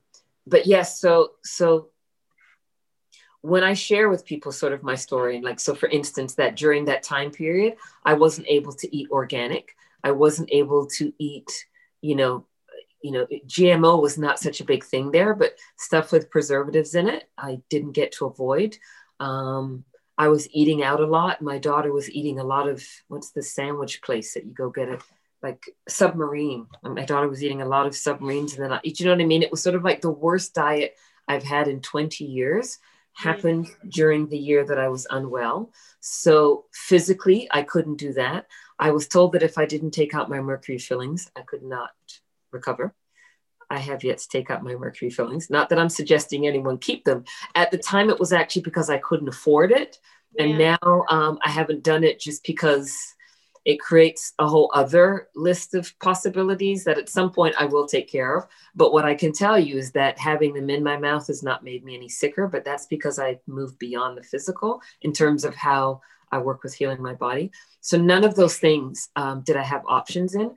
but 0.47 0.67
yes, 0.67 1.01
so, 1.01 1.33
so 1.43 1.89
when 3.43 3.63
I 3.63 3.75
share 3.75 4.09
with 4.09 4.25
people 4.25 4.51
sort 4.53 4.73
of 4.73 4.83
my 4.83 4.97
story, 4.97 5.37
and 5.37 5.45
like, 5.45 5.61
so 5.61 5.75
for 5.75 5.89
instance, 5.89 6.35
that 6.35 6.57
during 6.57 6.87
that 6.87 7.03
time 7.03 7.31
period, 7.31 7.77
I 8.05 8.15
wasn't 8.15 8.49
able 8.49 8.73
to 8.73 8.97
eat 8.97 9.09
organic. 9.11 9.77
I 10.03 10.11
wasn't 10.13 10.51
able 10.53 10.87
to 10.99 11.13
eat, 11.19 11.67
you 12.01 12.17
know, 12.17 12.45
you 13.07 13.13
know, 13.13 13.27
GMO 13.47 14.03
was 14.03 14.19
not 14.19 14.41
such 14.41 14.61
a 14.61 14.65
big 14.65 14.83
thing 14.83 15.13
there, 15.13 15.33
but 15.33 15.57
stuff 15.77 16.11
with 16.11 16.29
preservatives 16.29 16.97
in 16.97 17.09
it, 17.09 17.31
I 17.39 17.61
didn't 17.71 17.93
get 17.93 18.11
to 18.13 18.27
avoid. 18.27 18.77
Um, 19.21 19.85
I 20.19 20.27
was 20.27 20.49
eating 20.51 20.83
out 20.83 20.99
a 20.99 21.07
lot. 21.07 21.41
My 21.41 21.59
daughter 21.59 21.93
was 21.93 22.11
eating 22.11 22.41
a 22.41 22.45
lot 22.45 22.69
of 22.69 22.85
what's 23.07 23.31
the 23.31 23.43
sandwich 23.43 24.03
place 24.03 24.35
that 24.35 24.45
you 24.45 24.53
go 24.53 24.71
get 24.71 24.89
a 24.89 24.99
like 25.41 25.71
submarine. 25.89 26.67
My 26.83 27.05
daughter 27.05 27.29
was 27.29 27.45
eating 27.45 27.63
a 27.63 27.69
lot 27.69 27.87
of 27.87 27.95
submarines, 27.95 28.55
and 28.55 28.65
then 28.65 28.73
I, 28.73 28.81
you 28.83 29.05
know 29.05 29.13
what 29.13 29.21
I 29.21 29.25
mean. 29.25 29.45
It 29.45 29.53
was 29.53 29.63
sort 29.63 29.77
of 29.77 29.85
like 29.85 30.01
the 30.01 30.11
worst 30.11 30.53
diet 30.53 30.97
I've 31.29 31.45
had 31.45 31.69
in 31.69 31.81
20 31.81 32.25
years 32.25 32.79
happened 33.13 33.69
during 33.89 34.27
the 34.27 34.39
year 34.39 34.65
that 34.65 34.81
I 34.81 34.89
was 34.89 35.07
unwell. 35.11 35.71
So 36.01 36.65
physically, 36.73 37.47
I 37.53 37.63
couldn't 37.63 37.99
do 37.99 38.15
that. 38.15 38.47
I 38.81 38.91
was 38.91 39.07
told 39.07 39.33
that 39.33 39.45
if 39.45 39.59
I 39.59 39.65
didn't 39.65 39.93
take 39.93 40.13
out 40.13 40.29
my 40.29 40.41
mercury 40.41 40.79
fillings, 40.79 41.31
I 41.37 41.43
could 41.43 41.63
not 41.63 41.91
recover. 42.57 42.95
I 43.69 43.79
have 43.79 44.05
yet 44.05 44.19
to 44.19 44.29
take 44.29 44.51
out 44.51 44.63
my 44.63 44.75
mercury 44.75 45.11
fillings. 45.11 45.51
Not 45.51 45.69
that 45.69 45.79
I'm 45.79 45.89
suggesting 45.89 46.47
anyone 46.47 46.79
keep 46.79 47.05
them. 47.05 47.25
At 47.55 47.71
the 47.71 47.79
time, 47.79 48.11
it 48.11 48.21
was 48.21 48.33
actually 48.33 48.63
because 48.63 48.91
I 48.91 48.99
couldn't 48.99 49.29
afford 49.29 49.73
it. 49.73 49.99
Yeah. 50.37 50.45
And 50.45 50.59
now 50.59 51.05
um, 51.11 51.39
I 51.45 51.51
haven't 51.51 51.83
done 51.83 52.05
it 52.05 52.21
just 52.21 52.45
because 52.45 52.97
it 53.65 53.81
creates 53.81 54.33
a 54.39 54.47
whole 54.47 54.71
other 54.75 55.29
list 55.35 55.75
of 55.75 55.93
possibilities 55.99 56.85
that 56.85 56.99
at 56.99 57.09
some 57.09 57.33
point 57.33 57.57
I 57.59 57.65
will 57.65 57.87
take 57.87 58.09
care 58.09 58.39
of. 58.39 58.47
But 58.77 58.93
what 58.93 59.05
I 59.05 59.17
can 59.17 59.33
tell 59.33 59.59
you 59.59 59.77
is 59.77 59.91
that 59.93 60.19
having 60.19 60.55
them 60.55 60.71
in 60.71 60.85
my 60.85 60.97
mouth 60.97 61.27
has 61.27 61.43
not 61.43 61.65
made 61.65 61.85
me 61.85 61.97
any 61.97 62.09
sicker, 62.09 62.47
but 62.47 62.65
that's 62.65 62.87
because 62.87 63.19
I 63.19 63.41
moved 63.49 63.77
beyond 63.81 64.17
the 64.17 64.23
physical 64.23 64.81
in 65.03 65.13
terms 65.13 65.45
of 65.45 65.57
how 65.57 66.01
I 66.31 66.39
work 66.39 66.63
with 66.63 66.75
healing 66.75 67.03
my 67.03 67.15
body. 67.15 67.51
So 67.81 67.99
none 68.01 68.23
of 68.23 68.37
those 68.37 68.57
things 68.57 69.09
um, 69.17 69.43
did 69.43 69.57
I 69.57 69.65
have 69.65 69.83
options 69.89 70.37
in. 70.37 70.55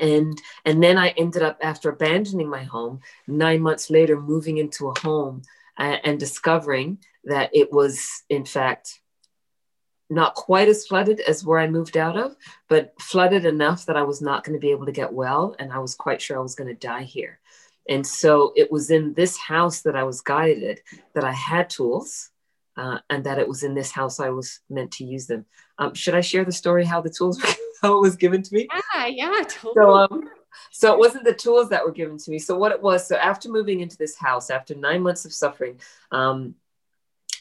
And 0.00 0.40
and 0.64 0.82
then 0.82 0.98
i 0.98 1.08
ended 1.10 1.42
up 1.42 1.58
after 1.62 1.90
abandoning 1.90 2.48
my 2.48 2.62
home 2.62 3.00
nine 3.26 3.60
months 3.60 3.90
later 3.90 4.20
moving 4.20 4.58
into 4.58 4.88
a 4.88 4.98
home 5.00 5.42
and, 5.78 6.00
and 6.04 6.20
discovering 6.20 6.98
that 7.24 7.50
it 7.52 7.72
was 7.72 8.22
in 8.28 8.44
fact 8.44 9.00
not 10.10 10.34
quite 10.34 10.68
as 10.68 10.86
flooded 10.86 11.20
as 11.20 11.44
where 11.44 11.58
i 11.58 11.66
moved 11.66 11.96
out 11.96 12.16
of 12.16 12.36
but 12.68 12.92
flooded 13.00 13.44
enough 13.44 13.86
that 13.86 13.96
i 13.96 14.02
was 14.02 14.20
not 14.20 14.44
going 14.44 14.54
to 14.54 14.60
be 14.60 14.70
able 14.70 14.86
to 14.86 14.92
get 14.92 15.12
well 15.12 15.56
and 15.58 15.72
i 15.72 15.78
was 15.78 15.94
quite 15.94 16.20
sure 16.20 16.38
i 16.38 16.42
was 16.42 16.54
going 16.54 16.68
to 16.68 16.74
die 16.74 17.02
here. 17.02 17.38
And 17.88 18.06
so 18.06 18.52
it 18.54 18.70
was 18.70 18.90
in 18.90 19.14
this 19.14 19.36
house 19.36 19.80
that 19.82 19.96
i 19.96 20.04
was 20.04 20.20
guided 20.20 20.80
that 21.14 21.24
i 21.24 21.32
had 21.32 21.68
tools 21.70 22.30
uh, 22.76 22.98
and 23.10 23.24
that 23.24 23.38
it 23.38 23.48
was 23.48 23.62
in 23.62 23.74
this 23.74 23.90
house 23.90 24.20
i 24.20 24.28
was 24.28 24.60
meant 24.70 24.92
to 24.92 25.04
use 25.04 25.26
them. 25.26 25.46
Um, 25.78 25.94
should 25.94 26.14
i 26.14 26.20
share 26.20 26.44
the 26.44 26.52
story 26.52 26.84
how 26.84 27.00
the 27.00 27.10
tools 27.10 27.42
how 27.82 27.96
it 27.96 28.00
was 28.00 28.16
given 28.16 28.42
to 28.42 28.54
me. 28.54 28.68
Yeah, 28.94 29.06
yeah, 29.06 29.42
totally. 29.48 29.74
So, 29.74 29.94
um, 29.94 30.30
so 30.70 30.92
it 30.92 30.98
wasn't 30.98 31.24
the 31.24 31.34
tools 31.34 31.68
that 31.70 31.84
were 31.84 31.92
given 31.92 32.18
to 32.18 32.30
me. 32.30 32.38
So 32.38 32.56
what 32.56 32.72
it 32.72 32.80
was, 32.80 33.06
so 33.06 33.16
after 33.16 33.48
moving 33.48 33.80
into 33.80 33.96
this 33.96 34.16
house, 34.16 34.50
after 34.50 34.74
nine 34.74 35.02
months 35.02 35.24
of 35.24 35.32
suffering, 35.32 35.80
um, 36.10 36.54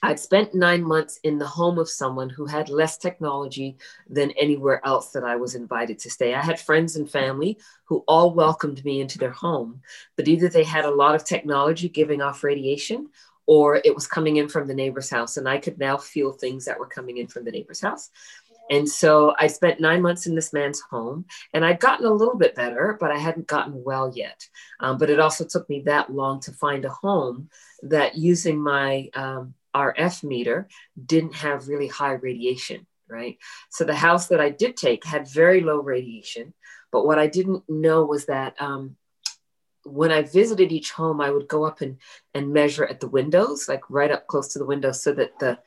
I'd 0.03 0.19
spent 0.19 0.55
nine 0.55 0.83
months 0.83 1.19
in 1.23 1.37
the 1.37 1.45
home 1.45 1.77
of 1.77 1.87
someone 1.87 2.29
who 2.29 2.47
had 2.47 2.69
less 2.69 2.97
technology 2.97 3.77
than 4.09 4.31
anywhere 4.31 4.83
else 4.83 5.11
that 5.11 5.23
I 5.23 5.35
was 5.35 5.53
invited 5.53 5.99
to 5.99 6.09
stay. 6.09 6.33
I 6.33 6.41
had 6.41 6.59
friends 6.59 6.95
and 6.95 7.09
family 7.09 7.59
who 7.85 8.03
all 8.07 8.33
welcomed 8.33 8.83
me 8.83 8.99
into 8.99 9.19
their 9.19 9.31
home, 9.31 9.81
but 10.15 10.27
either 10.27 10.49
they 10.49 10.63
had 10.63 10.85
a 10.85 10.95
lot 10.95 11.13
of 11.13 11.23
technology 11.23 11.87
giving 11.87 12.19
off 12.19 12.43
radiation 12.43 13.09
or 13.45 13.75
it 13.83 13.93
was 13.93 14.07
coming 14.07 14.37
in 14.37 14.47
from 14.47 14.67
the 14.67 14.73
neighbor's 14.73 15.09
house. 15.09 15.37
And 15.37 15.47
I 15.47 15.57
could 15.57 15.77
now 15.77 15.97
feel 15.97 16.31
things 16.31 16.65
that 16.65 16.79
were 16.79 16.87
coming 16.87 17.17
in 17.17 17.27
from 17.27 17.43
the 17.43 17.51
neighbor's 17.51 17.81
house. 17.81 18.09
And 18.71 18.87
so 18.87 19.35
I 19.37 19.47
spent 19.47 19.81
nine 19.81 20.01
months 20.01 20.25
in 20.25 20.33
this 20.33 20.53
man's 20.53 20.79
home 20.79 21.25
and 21.53 21.65
I'd 21.65 21.81
gotten 21.81 22.05
a 22.05 22.13
little 22.13 22.37
bit 22.37 22.55
better, 22.55 22.97
but 22.99 23.11
I 23.11 23.17
hadn't 23.17 23.45
gotten 23.45 23.83
well 23.83 24.11
yet. 24.15 24.47
Um, 24.79 24.97
but 24.97 25.09
it 25.09 25.19
also 25.19 25.45
took 25.45 25.69
me 25.69 25.81
that 25.85 26.11
long 26.11 26.39
to 26.41 26.53
find 26.53 26.85
a 26.85 26.89
home 26.89 27.49
that 27.83 28.15
using 28.15 28.63
my 28.63 29.09
um, 29.13 29.55
RF 29.75 30.23
meter 30.23 30.69
didn't 31.05 31.35
have 31.35 31.67
really 31.67 31.87
high 31.87 32.13
radiation, 32.13 32.87
right? 33.09 33.37
So 33.69 33.83
the 33.83 33.93
house 33.93 34.27
that 34.27 34.39
I 34.39 34.49
did 34.49 34.77
take 34.77 35.03
had 35.03 35.27
very 35.27 35.59
low 35.59 35.81
radiation. 35.81 36.53
But 36.93 37.05
what 37.05 37.19
I 37.19 37.27
didn't 37.27 37.63
know 37.67 38.05
was 38.05 38.27
that 38.27 38.55
um, 38.61 38.95
when 39.83 40.11
I 40.13 40.21
visited 40.21 40.71
each 40.71 40.91
home, 40.91 41.19
I 41.19 41.29
would 41.29 41.49
go 41.49 41.65
up 41.65 41.81
and, 41.81 41.97
and 42.33 42.53
measure 42.53 42.85
at 42.85 43.01
the 43.01 43.09
windows, 43.09 43.67
like 43.67 43.81
right 43.89 44.11
up 44.11 44.27
close 44.27 44.53
to 44.53 44.59
the 44.59 44.65
windows, 44.65 45.03
so 45.03 45.11
that 45.13 45.39
the 45.39 45.59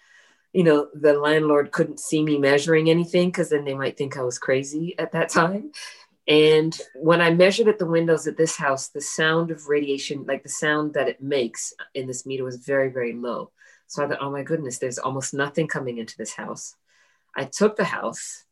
you 0.54 0.62
know, 0.62 0.88
the 0.94 1.14
landlord 1.14 1.72
couldn't 1.72 1.98
see 1.98 2.22
me 2.22 2.38
measuring 2.38 2.88
anything 2.88 3.28
because 3.28 3.50
then 3.50 3.64
they 3.64 3.74
might 3.74 3.98
think 3.98 4.16
I 4.16 4.22
was 4.22 4.38
crazy 4.38 4.96
at 4.98 5.10
that 5.12 5.28
time. 5.28 5.72
And 6.28 6.78
when 6.94 7.20
I 7.20 7.30
measured 7.34 7.68
at 7.68 7.78
the 7.78 7.86
windows 7.86 8.26
at 8.28 8.36
this 8.36 8.56
house, 8.56 8.88
the 8.88 9.00
sound 9.00 9.50
of 9.50 9.68
radiation, 9.68 10.24
like 10.26 10.44
the 10.44 10.48
sound 10.48 10.94
that 10.94 11.08
it 11.08 11.20
makes 11.20 11.74
in 11.94 12.06
this 12.06 12.24
meter, 12.24 12.44
was 12.44 12.64
very, 12.64 12.88
very 12.88 13.12
low. 13.12 13.50
So 13.88 14.02
I 14.02 14.08
thought, 14.08 14.22
oh 14.22 14.30
my 14.30 14.44
goodness, 14.44 14.78
there's 14.78 14.98
almost 14.98 15.34
nothing 15.34 15.66
coming 15.66 15.98
into 15.98 16.16
this 16.16 16.32
house. 16.32 16.76
I 17.36 17.44
took 17.44 17.76
the 17.76 17.84
house, 17.84 18.44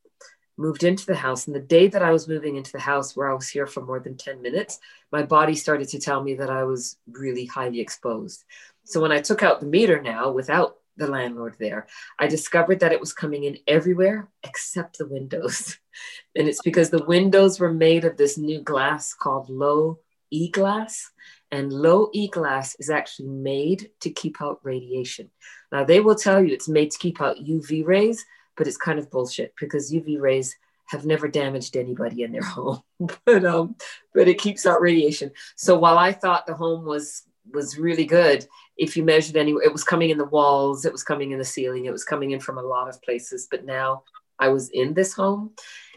moved 0.58 0.82
into 0.82 1.06
the 1.06 1.14
house. 1.14 1.46
And 1.46 1.54
the 1.54 1.60
day 1.60 1.86
that 1.86 2.02
I 2.02 2.10
was 2.10 2.28
moving 2.28 2.56
into 2.56 2.72
the 2.72 2.80
house, 2.80 3.16
where 3.16 3.30
I 3.30 3.34
was 3.34 3.48
here 3.48 3.68
for 3.68 3.80
more 3.80 4.00
than 4.00 4.16
10 4.16 4.42
minutes, 4.42 4.80
my 5.12 5.22
body 5.22 5.54
started 5.54 5.88
to 5.90 6.00
tell 6.00 6.22
me 6.22 6.34
that 6.34 6.50
I 6.50 6.64
was 6.64 6.98
really 7.10 7.46
highly 7.46 7.80
exposed. 7.80 8.44
So 8.84 9.00
when 9.00 9.12
I 9.12 9.20
took 9.20 9.44
out 9.44 9.60
the 9.60 9.66
meter 9.66 10.02
now 10.02 10.32
without 10.32 10.76
the 10.96 11.06
landlord 11.06 11.56
there, 11.58 11.86
I 12.18 12.26
discovered 12.26 12.80
that 12.80 12.92
it 12.92 13.00
was 13.00 13.12
coming 13.12 13.44
in 13.44 13.58
everywhere 13.66 14.28
except 14.42 14.98
the 14.98 15.08
windows. 15.08 15.78
and 16.36 16.48
it's 16.48 16.62
because 16.62 16.90
the 16.90 17.04
windows 17.04 17.58
were 17.58 17.72
made 17.72 18.04
of 18.04 18.16
this 18.16 18.38
new 18.38 18.60
glass 18.60 19.14
called 19.14 19.48
low 19.48 19.98
E 20.30 20.50
glass. 20.50 21.10
And 21.50 21.72
low 21.72 22.08
E 22.12 22.28
glass 22.28 22.76
is 22.78 22.88
actually 22.88 23.28
made 23.28 23.90
to 24.00 24.10
keep 24.10 24.40
out 24.40 24.60
radiation. 24.62 25.30
Now, 25.70 25.84
they 25.84 26.00
will 26.00 26.14
tell 26.14 26.42
you 26.42 26.52
it's 26.52 26.68
made 26.68 26.90
to 26.90 26.98
keep 26.98 27.20
out 27.20 27.36
UV 27.36 27.86
rays, 27.86 28.24
but 28.56 28.66
it's 28.66 28.76
kind 28.76 28.98
of 28.98 29.10
bullshit 29.10 29.54
because 29.60 29.92
UV 29.92 30.20
rays 30.20 30.56
have 30.86 31.06
never 31.06 31.26
damaged 31.26 31.76
anybody 31.76 32.22
in 32.22 32.32
their 32.32 32.42
home. 32.56 32.82
but 33.24 33.44
um, 33.44 33.76
but 34.14 34.28
it 34.28 34.38
keeps 34.38 34.66
out 34.66 34.80
radiation. 34.80 35.30
So 35.56 35.78
while 35.78 35.98
I 35.98 36.12
thought 36.12 36.46
the 36.46 36.54
home 36.54 36.84
was 36.84 37.22
was 37.52 37.78
really 37.78 38.04
good, 38.04 38.46
if 38.82 38.96
you 38.96 39.04
measured 39.04 39.36
anywhere, 39.36 39.62
it 39.62 39.72
was 39.72 39.84
coming 39.84 40.10
in 40.10 40.18
the 40.18 40.24
walls, 40.24 40.84
it 40.84 40.90
was 40.90 41.04
coming 41.04 41.30
in 41.30 41.38
the 41.38 41.44
ceiling, 41.44 41.84
it 41.84 41.92
was 41.92 42.02
coming 42.02 42.32
in 42.32 42.40
from 42.40 42.58
a 42.58 42.62
lot 42.62 42.88
of 42.88 43.00
places. 43.00 43.46
But 43.48 43.64
now 43.64 44.02
I 44.40 44.48
was 44.48 44.70
in 44.70 44.92
this 44.92 45.12
home. 45.12 45.52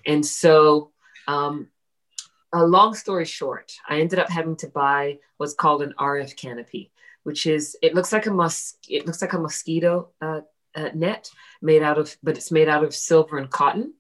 And 0.06 0.24
so, 0.24 0.92
um, 1.28 1.70
a 2.54 2.64
long 2.64 2.94
story 2.94 3.26
short, 3.26 3.74
I 3.90 4.00
ended 4.02 4.20
up 4.20 4.30
having 4.30 4.56
to 4.58 4.68
buy 4.68 5.18
what's 5.38 5.56
called 5.56 5.82
an 5.82 5.96
RF 6.00 6.38
canopy, 6.38 6.92
which 7.24 7.48
is 7.48 7.76
it 7.82 7.96
looks 7.96 8.14
like 8.14 8.28
a 8.28 8.32
mus 8.32 8.78
it 8.88 9.08
looks 9.08 9.22
like 9.22 9.34
a 9.34 9.40
mosquito 9.40 10.10
uh, 10.22 10.42
uh, 10.76 10.90
net 10.94 11.32
made 11.64 11.82
out 11.82 11.98
of, 11.98 12.16
but 12.22 12.38
it's 12.38 12.52
made 12.52 12.70
out 12.70 12.84
of 12.84 12.94
silver 12.94 13.40
and 13.40 13.50
cotton. 13.50 13.96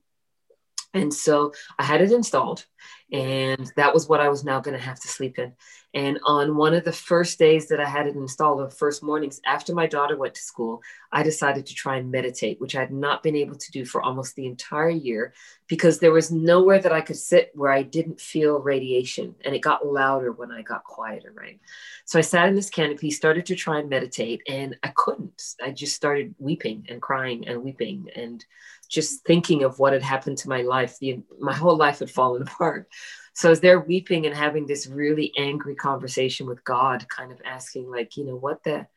And 0.93 1.11
so 1.11 1.53
I 1.79 1.83
had 1.83 2.01
it 2.01 2.11
installed, 2.11 2.65
and 3.11 3.71
that 3.75 3.93
was 3.93 4.09
what 4.09 4.19
I 4.19 4.29
was 4.29 4.43
now 4.43 4.59
going 4.59 4.77
to 4.77 4.83
have 4.83 4.99
to 4.99 5.07
sleep 5.07 5.37
in. 5.37 5.53
And 5.93 6.19
on 6.25 6.57
one 6.57 6.73
of 6.73 6.83
the 6.83 6.91
first 6.91 7.39
days 7.39 7.67
that 7.67 7.79
I 7.79 7.85
had 7.85 8.07
it 8.07 8.15
installed, 8.15 8.59
the 8.59 8.75
first 8.75 9.03
mornings 9.03 9.39
after 9.45 9.73
my 9.73 9.85
daughter 9.85 10.17
went 10.17 10.33
to 10.35 10.41
school, 10.41 10.81
I 11.11 11.23
decided 11.23 11.67
to 11.67 11.75
try 11.75 11.97
and 11.97 12.11
meditate, 12.11 12.59
which 12.59 12.75
I 12.75 12.81
had 12.81 12.91
not 12.91 13.23
been 13.23 13.35
able 13.35 13.55
to 13.55 13.71
do 13.71 13.85
for 13.85 14.01
almost 14.01 14.35
the 14.35 14.47
entire 14.47 14.89
year 14.89 15.33
because 15.67 15.99
there 15.99 16.11
was 16.11 16.31
nowhere 16.31 16.79
that 16.79 16.91
I 16.91 16.99
could 16.99 17.15
sit 17.15 17.51
where 17.53 17.71
I 17.71 17.83
didn't 17.83 18.19
feel 18.19 18.59
radiation. 18.59 19.35
And 19.45 19.55
it 19.55 19.61
got 19.61 19.87
louder 19.87 20.31
when 20.31 20.51
I 20.51 20.63
got 20.63 20.83
quieter, 20.83 21.31
right? 21.33 21.59
So 22.03 22.19
I 22.19 22.23
sat 22.23 22.49
in 22.49 22.55
this 22.55 22.69
canopy, 22.69 23.11
started 23.11 23.45
to 23.45 23.55
try 23.55 23.79
and 23.79 23.89
meditate, 23.89 24.41
and 24.49 24.75
I 24.83 24.91
couldn't. 24.95 25.41
I 25.63 25.71
just 25.71 25.95
started 25.95 26.35
weeping 26.39 26.87
and 26.89 27.01
crying 27.01 27.47
and 27.47 27.63
weeping 27.63 28.09
and 28.15 28.43
just 28.89 29.25
thinking 29.25 29.63
of 29.63 29.79
what 29.79 29.93
had 29.93 30.03
happened 30.03 30.37
to 30.39 30.49
my 30.49 30.61
life. 30.61 30.97
The, 30.99 31.19
my 31.39 31.53
whole 31.53 31.77
life 31.77 31.99
had 31.99 32.11
fallen 32.11 32.41
apart. 32.41 32.87
So 33.33 33.51
as 33.51 33.59
they're 33.59 33.79
weeping 33.79 34.25
and 34.25 34.35
having 34.35 34.65
this 34.65 34.87
really 34.87 35.33
angry 35.37 35.75
conversation 35.75 36.47
with 36.47 36.63
God, 36.63 37.05
kind 37.09 37.31
of 37.31 37.41
asking, 37.43 37.89
like, 37.89 38.15
you 38.15 38.25
know, 38.25 38.35
what 38.35 38.63
the 38.63 38.87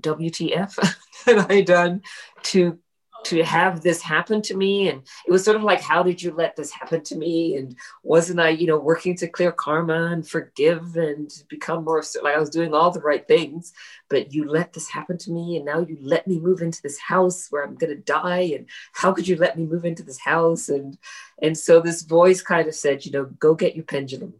WTF 0.00 0.96
had 1.26 1.38
I 1.50 1.60
done 1.60 2.02
to 2.44 2.78
to 3.24 3.42
have 3.42 3.80
this 3.80 4.00
happen 4.00 4.40
to 4.42 4.56
me. 4.56 4.88
And 4.88 5.02
it 5.26 5.30
was 5.30 5.44
sort 5.44 5.56
of 5.56 5.62
like 5.62 5.80
how 5.80 6.02
did 6.02 6.22
you 6.22 6.32
let 6.32 6.56
this 6.56 6.70
happen 6.70 7.02
to 7.04 7.16
me? 7.16 7.56
And 7.56 7.76
wasn't 8.02 8.40
i 8.40 8.48
you 8.48 8.66
know 8.66 8.78
working 8.78 9.16
to 9.16 9.28
clear 9.28 9.52
karma 9.52 10.06
and 10.12 10.26
forgive 10.26 10.96
and 10.96 11.30
become 11.48 11.84
more 11.84 12.02
like 12.22 12.36
i 12.36 12.38
was 12.38 12.50
doing 12.50 12.72
all 12.72 12.90
the 12.90 13.00
right 13.00 13.26
things 13.26 13.72
but 14.08 14.32
you 14.32 14.48
let 14.48 14.72
this 14.72 14.88
happen 14.88 15.18
to 15.18 15.30
me 15.30 15.56
and 15.56 15.64
now 15.64 15.80
you 15.80 15.98
let 16.00 16.26
me 16.26 16.38
move 16.38 16.62
into 16.62 16.80
this 16.82 16.98
house 16.98 17.48
where 17.50 17.64
i'm 17.64 17.74
going 17.74 17.94
to 17.94 18.02
die? 18.02 18.52
And 18.56 18.66
how 18.92 19.12
could 19.12 19.26
you 19.26 19.36
let 19.36 19.58
me 19.58 19.66
move 19.66 19.84
into 19.84 20.02
this 20.02 20.18
house? 20.18 20.68
And 20.68 20.96
and 21.42 21.58
so 21.58 21.80
this 21.80 22.02
voice 22.02 22.42
kind 22.42 22.68
of 22.68 22.74
said 22.74 23.04
you 23.04 23.12
know 23.12 23.24
go 23.24 23.54
get 23.54 23.74
your 23.76 23.84
pendulum. 23.84 24.34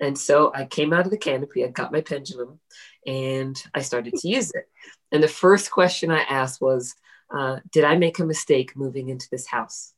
And 0.00 0.18
so 0.18 0.52
i 0.54 0.64
came 0.64 0.92
out 0.92 1.04
of 1.04 1.10
the 1.10 1.18
canopy 1.18 1.64
i 1.64 1.68
got 1.68 1.92
my 1.92 2.00
pendulum 2.00 2.60
and 3.06 3.62
i 3.74 3.82
started 3.82 4.14
to 4.14 4.28
use 4.28 4.50
it. 4.52 4.68
And 5.12 5.22
the 5.22 5.28
first 5.28 5.70
question 5.70 6.10
i 6.10 6.22
asked 6.22 6.60
was 6.60 6.94
uh, 7.34 7.58
did 7.70 7.84
I 7.84 7.96
make 7.96 8.18
a 8.18 8.26
mistake 8.26 8.76
moving 8.76 9.08
into 9.08 9.28
this 9.30 9.46
house? 9.46 9.92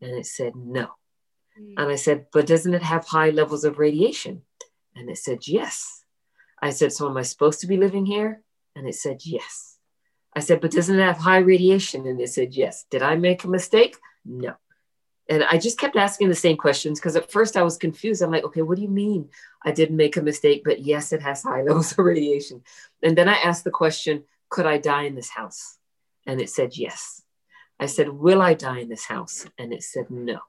And 0.00 0.12
it 0.12 0.26
said, 0.26 0.54
no. 0.54 0.88
Mm. 1.60 1.74
And 1.76 1.90
I 1.90 1.96
said, 1.96 2.26
but 2.32 2.46
doesn't 2.46 2.74
it 2.74 2.82
have 2.82 3.06
high 3.06 3.30
levels 3.30 3.64
of 3.64 3.78
radiation? 3.78 4.42
And 4.94 5.10
it 5.10 5.18
said, 5.18 5.46
yes. 5.46 6.04
I 6.60 6.70
said, 6.70 6.92
so 6.92 7.08
am 7.08 7.16
I 7.16 7.22
supposed 7.22 7.60
to 7.60 7.66
be 7.66 7.76
living 7.76 8.06
here? 8.06 8.42
And 8.74 8.88
it 8.88 8.94
said, 8.94 9.20
yes. 9.24 9.78
I 10.34 10.40
said, 10.40 10.60
but 10.60 10.70
doesn't 10.70 10.98
it 10.98 11.02
have 11.02 11.18
high 11.18 11.38
radiation? 11.38 12.06
And 12.06 12.20
it 12.20 12.28
said, 12.28 12.54
yes. 12.54 12.84
Did 12.90 13.02
I 13.02 13.16
make 13.16 13.44
a 13.44 13.48
mistake? 13.48 13.96
No. 14.24 14.54
And 15.28 15.44
I 15.44 15.58
just 15.58 15.78
kept 15.78 15.96
asking 15.96 16.28
the 16.28 16.34
same 16.34 16.56
questions 16.56 16.98
because 16.98 17.16
at 17.16 17.30
first 17.30 17.56
I 17.56 17.62
was 17.62 17.76
confused. 17.76 18.22
I'm 18.22 18.30
like, 18.30 18.44
okay, 18.44 18.62
what 18.62 18.76
do 18.76 18.82
you 18.82 18.88
mean 18.88 19.28
I 19.64 19.72
didn't 19.72 19.96
make 19.96 20.16
a 20.16 20.22
mistake? 20.22 20.62
But 20.64 20.80
yes, 20.80 21.12
it 21.12 21.22
has 21.22 21.42
high 21.42 21.62
levels 21.66 21.92
of 21.92 21.98
radiation. 21.98 22.62
And 23.02 23.16
then 23.16 23.28
I 23.28 23.34
asked 23.34 23.64
the 23.64 23.70
question, 23.70 24.24
could 24.48 24.66
I 24.66 24.78
die 24.78 25.04
in 25.04 25.14
this 25.14 25.28
house? 25.28 25.77
And 26.28 26.40
it 26.40 26.50
said, 26.50 26.76
yes. 26.76 27.22
I 27.80 27.86
said, 27.86 28.10
will 28.10 28.42
I 28.42 28.54
die 28.54 28.80
in 28.80 28.88
this 28.88 29.06
house? 29.06 29.46
And 29.58 29.72
it 29.72 29.82
said, 29.82 30.10
no. 30.10 30.40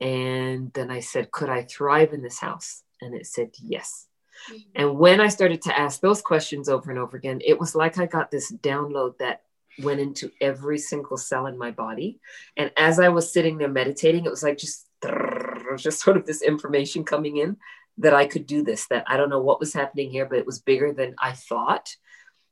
And 0.00 0.72
then 0.72 0.90
I 0.90 1.00
said, 1.00 1.30
could 1.30 1.50
I 1.50 1.62
thrive 1.62 2.12
in 2.12 2.22
this 2.22 2.38
house? 2.38 2.82
And 3.00 3.14
it 3.14 3.26
said, 3.26 3.50
yes. 3.62 4.08
Mm-hmm. 4.50 4.70
And 4.74 4.98
when 4.98 5.20
I 5.20 5.28
started 5.28 5.62
to 5.62 5.78
ask 5.78 6.00
those 6.00 6.22
questions 6.22 6.68
over 6.68 6.90
and 6.90 6.98
over 6.98 7.16
again, 7.16 7.40
it 7.44 7.60
was 7.60 7.74
like 7.74 7.98
I 7.98 8.06
got 8.06 8.30
this 8.30 8.50
download 8.50 9.18
that 9.18 9.42
went 9.82 10.00
into 10.00 10.30
every 10.40 10.78
single 10.78 11.16
cell 11.16 11.46
in 11.46 11.58
my 11.58 11.70
body. 11.70 12.18
And 12.56 12.70
as 12.76 12.98
I 12.98 13.08
was 13.10 13.32
sitting 13.32 13.58
there 13.58 13.68
meditating, 13.68 14.24
it 14.24 14.30
was 14.30 14.42
like 14.42 14.58
just, 14.58 14.88
just 15.76 16.00
sort 16.00 16.16
of 16.16 16.24
this 16.24 16.42
information 16.42 17.04
coming 17.04 17.36
in 17.36 17.58
that 17.98 18.14
I 18.14 18.26
could 18.26 18.46
do 18.46 18.62
this, 18.62 18.86
that 18.88 19.04
I 19.06 19.16
don't 19.16 19.30
know 19.30 19.42
what 19.42 19.60
was 19.60 19.74
happening 19.74 20.10
here, 20.10 20.26
but 20.26 20.38
it 20.38 20.46
was 20.46 20.60
bigger 20.60 20.92
than 20.92 21.14
I 21.20 21.32
thought. 21.32 21.94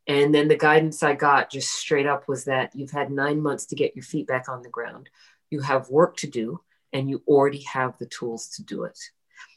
And 0.06 0.34
then 0.34 0.48
the 0.48 0.56
guidance 0.56 1.02
I 1.02 1.14
got 1.14 1.50
just 1.50 1.70
straight 1.72 2.06
up 2.06 2.28
was 2.28 2.44
that 2.44 2.74
you've 2.74 2.90
had 2.90 3.10
nine 3.10 3.40
months 3.40 3.66
to 3.66 3.76
get 3.76 3.94
your 3.94 4.02
feet 4.02 4.26
back 4.26 4.48
on 4.48 4.62
the 4.62 4.68
ground. 4.68 5.08
You 5.50 5.60
have 5.60 5.90
work 5.90 6.16
to 6.18 6.26
do, 6.26 6.60
and 6.92 7.08
you 7.08 7.22
already 7.26 7.62
have 7.62 7.96
the 7.98 8.06
tools 8.06 8.48
to 8.56 8.64
do 8.64 8.84
it. 8.84 8.98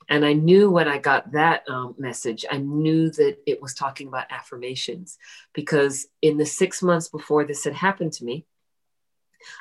And 0.08 0.24
I 0.24 0.34
knew 0.34 0.70
when 0.70 0.88
I 0.88 1.00
got 1.00 1.32
that 1.32 1.68
um, 1.68 1.96
message, 1.98 2.46
I 2.50 2.58
knew 2.58 3.10
that 3.12 3.38
it 3.48 3.62
was 3.62 3.74
talking 3.74 4.08
about 4.08 4.32
affirmations 4.32 5.18
because 5.54 6.08
in 6.22 6.38
the 6.38 6.46
six 6.46 6.84
months 6.84 7.10
before 7.10 7.44
this 7.44 7.64
had 7.64 7.74
happened 7.74 8.14
to 8.14 8.26
me, 8.26 8.46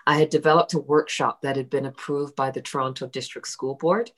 I 0.06 0.18
had 0.18 0.30
developed 0.30 0.74
a 0.74 0.78
workshop 0.78 1.42
that 1.42 1.56
had 1.56 1.70
been 1.70 1.86
approved 1.86 2.36
by 2.36 2.50
the 2.50 2.62
Toronto 2.62 3.06
District 3.06 3.46
School 3.46 3.74
Board. 3.74 4.10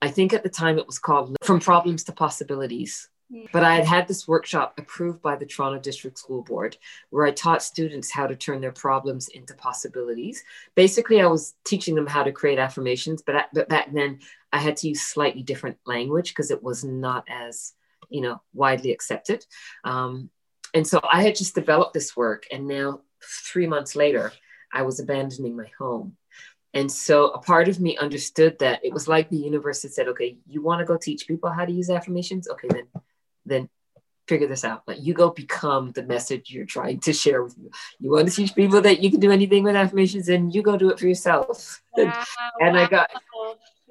I 0.00 0.08
think 0.08 0.32
at 0.32 0.42
the 0.42 0.50
time 0.50 0.78
it 0.78 0.86
was 0.86 0.98
called 0.98 1.36
From 1.42 1.60
Problems 1.60 2.04
to 2.04 2.12
Possibilities. 2.12 3.08
But 3.52 3.64
I 3.64 3.74
had 3.74 3.84
had 3.84 4.08
this 4.08 4.28
workshop 4.28 4.74
approved 4.78 5.22
by 5.22 5.36
the 5.36 5.46
Toronto 5.46 5.80
District 5.80 6.18
School 6.18 6.42
Board 6.42 6.76
where 7.10 7.26
I 7.26 7.30
taught 7.30 7.62
students 7.62 8.10
how 8.10 8.26
to 8.26 8.36
turn 8.36 8.60
their 8.60 8.72
problems 8.72 9.28
into 9.28 9.54
possibilities. 9.54 10.44
Basically, 10.74 11.20
I 11.20 11.26
was 11.26 11.54
teaching 11.64 11.94
them 11.94 12.06
how 12.06 12.22
to 12.22 12.32
create 12.32 12.58
affirmations, 12.58 13.22
but, 13.22 13.46
but 13.52 13.68
back 13.68 13.92
then 13.92 14.20
I 14.52 14.58
had 14.58 14.76
to 14.78 14.88
use 14.88 15.02
slightly 15.02 15.42
different 15.42 15.78
language 15.86 16.30
because 16.30 16.50
it 16.50 16.62
was 16.62 16.84
not 16.84 17.24
as, 17.28 17.72
you 18.08 18.20
know, 18.20 18.40
widely 18.52 18.92
accepted. 18.92 19.44
Um, 19.82 20.30
and 20.72 20.86
so 20.86 21.00
I 21.10 21.22
had 21.22 21.36
just 21.36 21.54
developed 21.54 21.94
this 21.94 22.16
work. 22.16 22.46
And 22.52 22.66
now, 22.66 23.00
three 23.22 23.66
months 23.66 23.96
later, 23.96 24.32
I 24.72 24.82
was 24.82 25.00
abandoning 25.00 25.56
my 25.56 25.70
home. 25.78 26.16
And 26.74 26.90
so 26.90 27.28
a 27.28 27.38
part 27.38 27.68
of 27.68 27.80
me 27.80 27.96
understood 27.96 28.58
that 28.58 28.84
it 28.84 28.92
was 28.92 29.06
like 29.06 29.30
the 29.30 29.36
universe 29.36 29.82
had 29.82 29.92
said, 29.92 30.08
okay, 30.08 30.36
you 30.48 30.60
want 30.60 30.80
to 30.80 30.84
go 30.84 30.96
teach 30.96 31.28
people 31.28 31.48
how 31.50 31.64
to 31.64 31.72
use 31.72 31.88
affirmations? 31.88 32.48
Okay, 32.48 32.66
then 32.68 32.86
then 33.46 33.68
figure 34.26 34.48
this 34.48 34.64
out. 34.64 34.82
Like 34.86 34.98
you 35.00 35.14
go 35.14 35.30
become 35.30 35.92
the 35.92 36.02
message 36.02 36.50
you're 36.50 36.66
trying 36.66 37.00
to 37.00 37.12
share 37.12 37.42
with 37.42 37.56
you. 37.58 37.70
You 38.00 38.10
want 38.10 38.28
to 38.28 38.34
teach 38.34 38.54
people 38.54 38.80
that 38.80 39.00
you 39.00 39.10
can 39.10 39.20
do 39.20 39.30
anything 39.30 39.64
with 39.64 39.76
affirmations, 39.76 40.28
and 40.28 40.54
you 40.54 40.62
go 40.62 40.76
do 40.76 40.90
it 40.90 40.98
for 40.98 41.06
yourself. 41.06 41.82
Wow, 41.96 42.24
and, 42.60 42.74
wow. 42.76 42.82
I 42.82 42.88
got 42.88 43.10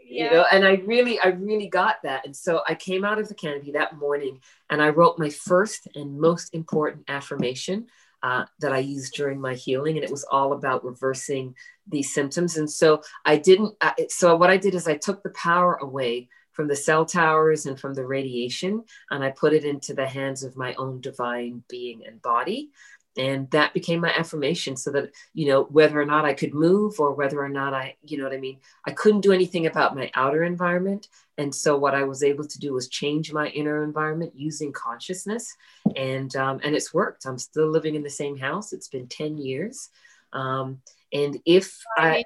yeah. 0.06 0.26
you 0.26 0.32
know, 0.32 0.46
and 0.52 0.66
I 0.66 0.74
really, 0.86 1.20
I 1.20 1.28
really 1.28 1.68
got 1.68 1.98
that. 2.04 2.26
And 2.26 2.36
so 2.36 2.62
I 2.68 2.76
came 2.76 3.04
out 3.04 3.20
of 3.20 3.28
the 3.28 3.36
canopy 3.36 3.72
that 3.72 3.98
morning 3.98 4.40
and 4.70 4.82
I 4.82 4.90
wrote 4.90 5.18
my 5.18 5.30
first 5.30 5.88
and 5.96 6.20
most 6.20 6.54
important 6.54 7.06
affirmation. 7.08 7.88
Uh, 8.22 8.46
that 8.62 8.72
I 8.72 8.78
used 8.78 9.16
during 9.16 9.38
my 9.38 9.54
healing, 9.54 9.98
and 9.98 10.04
it 10.06 10.10
was 10.10 10.24
all 10.24 10.54
about 10.54 10.86
reversing 10.86 11.54
these 11.86 12.14
symptoms. 12.14 12.56
And 12.56 12.72
so 12.72 13.02
I 13.26 13.36
didn't. 13.36 13.76
So 14.08 14.38
what 14.38 14.50
I 14.50 14.56
did 14.56 14.76
is 14.76 14.88
I 14.88 14.96
took 14.96 15.22
the 15.24 15.32
power 15.32 15.76
away 15.82 16.30
from 16.54 16.68
the 16.68 16.76
cell 16.76 17.06
towers 17.06 17.66
and 17.66 17.80
from 17.80 17.94
the 17.94 18.06
radiation, 18.06 18.84
and 19.12 19.24
I 19.24 19.32
put 19.32 19.54
it 19.54 19.66
into 19.66 19.94
the 19.94 20.08
hands 20.08 20.44
of 20.44 20.56
my 20.56 20.74
own 20.76 21.02
divine 21.02 21.64
being 21.68 22.06
and 22.06 22.22
body. 22.22 22.72
And 23.16 23.50
that 23.52 23.74
became 23.74 24.00
my 24.00 24.12
affirmation 24.12 24.76
so 24.76 24.92
that, 24.92 25.12
you 25.34 25.48
know, 25.48 25.64
whether 25.66 26.02
or 26.02 26.06
not 26.06 26.26
I 26.26 26.34
could 26.34 26.54
move 26.54 27.00
or 27.00 27.14
whether 27.14 27.40
or 27.40 27.50
not 27.50 27.74
I, 27.74 27.96
you 28.04 28.18
know 28.18 28.24
what 28.24 28.34
I 28.34 28.40
mean, 28.40 28.58
I 28.86 28.92
couldn't 28.92 29.22
do 29.22 29.32
anything 29.32 29.68
about 29.68 29.96
my 29.96 30.10
outer 30.16 30.44
environment. 30.44 31.10
And 31.38 31.54
so 31.54 31.78
what 31.78 31.94
I 31.94 32.04
was 32.06 32.24
able 32.24 32.48
to 32.48 32.60
do 32.60 32.74
was 32.74 32.88
change 32.88 33.32
my 33.32 33.50
inner 33.50 33.84
environment 33.84 34.34
using 34.36 34.72
consciousness. 34.72 35.56
And, 35.96 36.36
um, 36.36 36.60
and 36.64 36.76
it's 36.76 36.94
worked. 36.94 37.26
I'm 37.26 37.38
still 37.38 37.70
living 37.70 37.94
in 37.94 38.04
the 38.04 38.10
same 38.10 38.38
house. 38.38 38.74
It's 38.74 38.88
been 38.88 39.08
10 39.08 39.38
years. 39.38 39.90
Um, 40.32 40.82
and 41.12 41.40
if 41.46 41.80
I, 41.96 42.24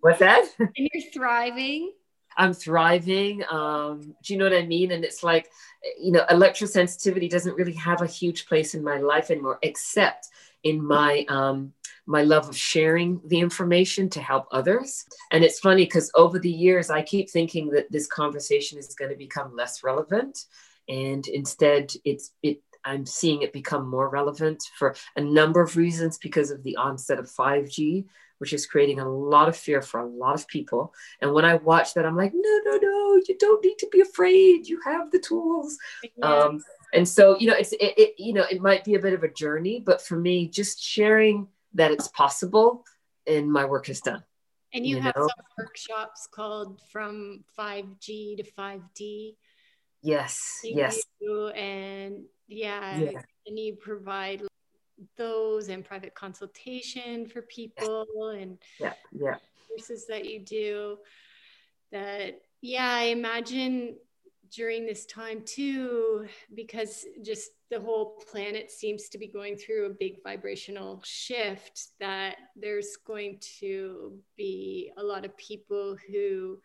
what's 0.00 0.18
that? 0.18 0.44
And 0.58 0.70
you're 0.76 1.10
thriving. 1.12 1.92
I'm 2.36 2.52
thriving. 2.52 3.42
Um, 3.50 4.14
do 4.22 4.32
you 4.32 4.38
know 4.38 4.44
what 4.44 4.54
I 4.56 4.66
mean? 4.66 4.92
And 4.92 5.04
it's 5.04 5.22
like, 5.22 5.50
you 5.98 6.12
know, 6.12 6.24
electrosensitivity 6.30 7.28
doesn't 7.28 7.54
really 7.54 7.74
have 7.74 8.02
a 8.02 8.06
huge 8.06 8.46
place 8.46 8.74
in 8.74 8.82
my 8.82 8.98
life 8.98 9.30
anymore, 9.30 9.58
except 9.62 10.28
in 10.62 10.84
my 10.84 11.24
um, 11.28 11.72
my 12.06 12.22
love 12.22 12.48
of 12.48 12.56
sharing 12.56 13.20
the 13.26 13.40
information 13.40 14.08
to 14.10 14.20
help 14.20 14.46
others. 14.50 15.04
And 15.30 15.44
it's 15.44 15.60
funny 15.60 15.84
because 15.84 16.10
over 16.14 16.38
the 16.38 16.50
years, 16.50 16.90
I 16.90 17.02
keep 17.02 17.30
thinking 17.30 17.68
that 17.70 17.90
this 17.90 18.06
conversation 18.06 18.78
is 18.78 18.94
going 18.94 19.10
to 19.10 19.16
become 19.16 19.54
less 19.54 19.82
relevant, 19.84 20.46
and 20.88 21.26
instead, 21.28 21.92
it's 22.04 22.32
it. 22.42 22.62
I'm 22.84 23.06
seeing 23.06 23.42
it 23.42 23.52
become 23.52 23.88
more 23.88 24.08
relevant 24.08 24.64
for 24.76 24.96
a 25.14 25.20
number 25.20 25.60
of 25.60 25.76
reasons 25.76 26.18
because 26.18 26.50
of 26.50 26.64
the 26.64 26.76
onset 26.76 27.20
of 27.20 27.26
5G, 27.26 28.06
which 28.42 28.52
is 28.52 28.66
creating 28.66 28.98
a 28.98 29.08
lot 29.08 29.48
of 29.48 29.56
fear 29.56 29.80
for 29.80 30.00
a 30.00 30.04
lot 30.04 30.34
of 30.34 30.48
people. 30.48 30.92
And 31.20 31.32
when 31.32 31.44
I 31.44 31.54
watch 31.54 31.94
that, 31.94 32.04
I'm 32.04 32.16
like, 32.16 32.32
no, 32.34 32.60
no, 32.64 32.76
no, 32.76 33.20
you 33.28 33.38
don't 33.38 33.64
need 33.64 33.78
to 33.78 33.88
be 33.92 34.00
afraid. 34.00 34.66
You 34.66 34.80
have 34.84 35.12
the 35.12 35.20
tools. 35.20 35.78
Yeah. 36.16 36.26
Um, 36.26 36.60
and 36.92 37.08
so, 37.08 37.38
you 37.38 37.46
know, 37.46 37.54
it's, 37.54 37.70
it, 37.70 37.94
it, 37.96 38.14
you 38.18 38.32
know, 38.32 38.44
it 38.50 38.60
might 38.60 38.82
be 38.82 38.96
a 38.96 38.98
bit 38.98 39.12
of 39.12 39.22
a 39.22 39.28
journey, 39.28 39.80
but 39.86 40.02
for 40.02 40.18
me, 40.18 40.48
just 40.48 40.82
sharing 40.82 41.46
that 41.74 41.92
it's 41.92 42.08
possible 42.08 42.84
and 43.28 43.48
my 43.48 43.64
work 43.64 43.88
is 43.88 44.00
done. 44.00 44.24
And 44.74 44.84
you, 44.84 44.96
you 44.96 45.02
have 45.02 45.14
know? 45.14 45.28
some 45.28 45.44
workshops 45.56 46.26
called 46.28 46.80
from 46.90 47.44
5G 47.56 48.38
to 48.38 48.42
5D. 48.58 49.36
Yes. 50.02 50.58
Yes. 50.64 51.00
And 51.54 52.24
yeah, 52.48 52.98
yeah, 52.98 53.22
and 53.46 53.56
you 53.56 53.76
provide 53.76 54.42
those 55.16 55.68
and 55.68 55.84
private 55.84 56.14
consultation 56.14 57.26
for 57.26 57.42
people 57.42 58.06
and 58.36 58.58
yeah, 58.80 58.92
yeah. 59.12 59.36
courses 59.68 60.06
that 60.06 60.24
you 60.24 60.40
do 60.40 60.98
that 61.90 62.40
yeah 62.60 62.90
i 62.90 63.04
imagine 63.04 63.96
during 64.54 64.84
this 64.84 65.06
time 65.06 65.42
too 65.44 66.26
because 66.54 67.06
just 67.22 67.50
the 67.70 67.80
whole 67.80 68.22
planet 68.30 68.70
seems 68.70 69.08
to 69.08 69.18
be 69.18 69.26
going 69.26 69.56
through 69.56 69.86
a 69.86 69.94
big 69.98 70.22
vibrational 70.22 71.00
shift 71.04 71.88
that 71.98 72.36
there's 72.54 72.96
going 73.06 73.38
to 73.58 74.18
be 74.36 74.92
a 74.98 75.02
lot 75.02 75.24
of 75.24 75.36
people 75.38 75.96
who 76.10 76.58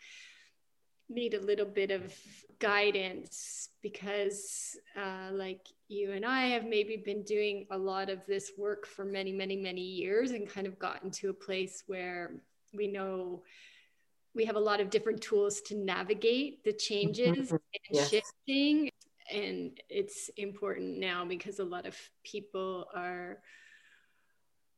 need 1.10 1.34
a 1.34 1.42
little 1.42 1.66
bit 1.66 1.92
of 1.92 2.14
guidance 2.60 3.70
because 3.82 4.78
uh, 4.98 5.30
like 5.32 5.68
you 5.88 6.12
and 6.12 6.26
i 6.26 6.48
have 6.48 6.66
maybe 6.66 6.98
been 6.98 7.24
doing 7.24 7.66
a 7.72 7.78
lot 7.78 8.10
of 8.10 8.26
this 8.26 8.52
work 8.58 8.86
for 8.86 9.06
many 9.06 9.32
many 9.32 9.56
many 9.56 9.82
years 9.82 10.32
and 10.32 10.50
kind 10.50 10.68
of 10.68 10.78
gotten 10.80 11.10
to 11.12 11.30
a 11.30 11.34
place 11.34 11.84
where 11.88 12.32
we 12.74 12.88
know 12.88 13.44
we 14.38 14.46
have 14.46 14.56
a 14.56 14.60
lot 14.60 14.80
of 14.80 14.92
different 14.92 15.22
tools 15.22 15.62
to 15.62 15.76
navigate 15.76 16.64
the 16.64 16.72
changes 16.72 17.52
and 17.52 17.60
yes. 17.90 18.10
shifting. 18.10 18.90
And 19.34 19.78
it's 19.90 20.30
important 20.38 21.00
now 21.00 21.26
because 21.26 21.60
a 21.60 21.66
lot 21.66 21.86
of 21.86 21.98
people 22.24 22.86
are 22.96 23.40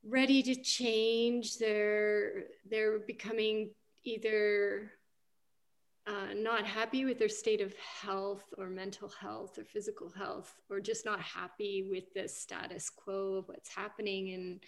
ready 0.04 0.42
to 0.44 0.56
change. 0.56 1.58
They're 1.58 2.46
they're 2.72 3.00
becoming 3.00 3.72
either 4.06 4.92
uh, 6.10 6.34
not 6.34 6.66
happy 6.66 7.06
with 7.06 7.20
their 7.20 7.30
state 7.30 7.62
of 7.62 7.74
health 8.02 8.44
or 8.58 8.68
mental 8.68 9.10
health 9.10 9.60
or 9.60 9.64
physical 9.64 10.10
health 10.10 10.60
or 10.70 10.80
just 10.80 11.06
not 11.06 11.22
happy 11.22 11.88
with 11.92 12.12
the 12.16 12.28
status 12.28 12.90
quo 12.90 13.36
of 13.36 13.48
what's 13.48 13.70
happening 13.70 14.34
and 14.34 14.60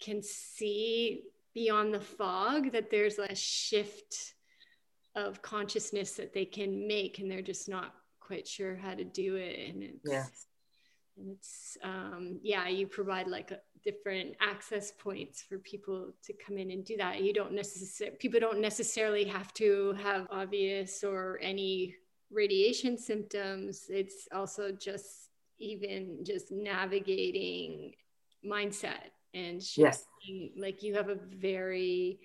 can 0.00 0.20
see 0.20 1.22
beyond 1.54 1.94
the 1.94 2.00
fog 2.00 2.72
that 2.72 2.90
there's 2.90 3.18
a 3.18 3.34
shift 3.36 4.34
of 5.14 5.42
consciousness 5.42 6.12
that 6.12 6.34
they 6.34 6.44
can 6.44 6.88
make 6.88 7.20
and 7.20 7.30
they're 7.30 7.40
just 7.40 7.68
not 7.68 7.94
quite 8.20 8.46
sure 8.46 8.74
how 8.74 8.94
to 8.94 9.04
do 9.04 9.36
it 9.36 9.70
and 9.70 9.82
it's 9.82 10.00
yes. 10.04 10.46
and 11.16 11.30
it's 11.30 11.76
um, 11.84 12.40
yeah 12.42 12.68
you 12.68 12.86
provide 12.86 13.28
like 13.28 13.52
a, 13.52 13.60
different 13.88 14.34
access 14.40 14.92
points 14.92 15.42
for 15.42 15.58
people 15.58 16.12
to 16.24 16.32
come 16.44 16.58
in 16.58 16.70
and 16.70 16.84
do 16.84 16.96
that. 16.96 17.22
You 17.22 17.32
don't 17.32 17.52
necessarily 17.52 18.16
people 18.16 18.40
don't 18.40 18.60
necessarily 18.60 19.24
have 19.24 19.52
to 19.54 19.94
have 20.02 20.26
obvious 20.30 21.04
or 21.04 21.38
any 21.40 21.94
radiation 22.30 22.98
symptoms. 22.98 23.86
It's 23.88 24.28
also 24.32 24.72
just 24.72 25.30
even 25.58 26.24
just 26.24 26.52
navigating 26.52 27.92
mindset 28.44 29.10
and 29.34 29.60
yes 29.76 30.04
like 30.56 30.82
you 30.82 30.94
have 30.94 31.08
a 31.08 31.18
very 31.34 32.20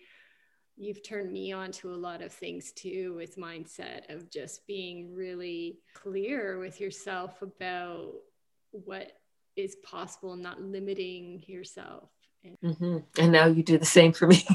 you've 0.77 1.01
turned 1.01 1.31
me 1.31 1.51
on 1.51 1.71
to 1.71 1.91
a 1.91 1.95
lot 1.95 2.21
of 2.21 2.31
things 2.31 2.71
too 2.71 3.15
with 3.15 3.37
mindset 3.37 4.13
of 4.13 4.29
just 4.29 4.65
being 4.67 5.13
really 5.15 5.79
clear 5.95 6.59
with 6.59 6.79
yourself 6.79 7.41
about 7.41 8.11
what 8.71 9.13
is 9.55 9.75
possible 9.77 10.33
and 10.33 10.43
not 10.43 10.61
limiting 10.61 11.43
yourself 11.47 12.09
Mm-hmm. 12.63 12.97
And 13.17 13.31
now 13.31 13.45
you 13.45 13.63
do 13.63 13.77
the 13.77 13.85
same 13.85 14.11
for 14.11 14.27
me. 14.27 14.45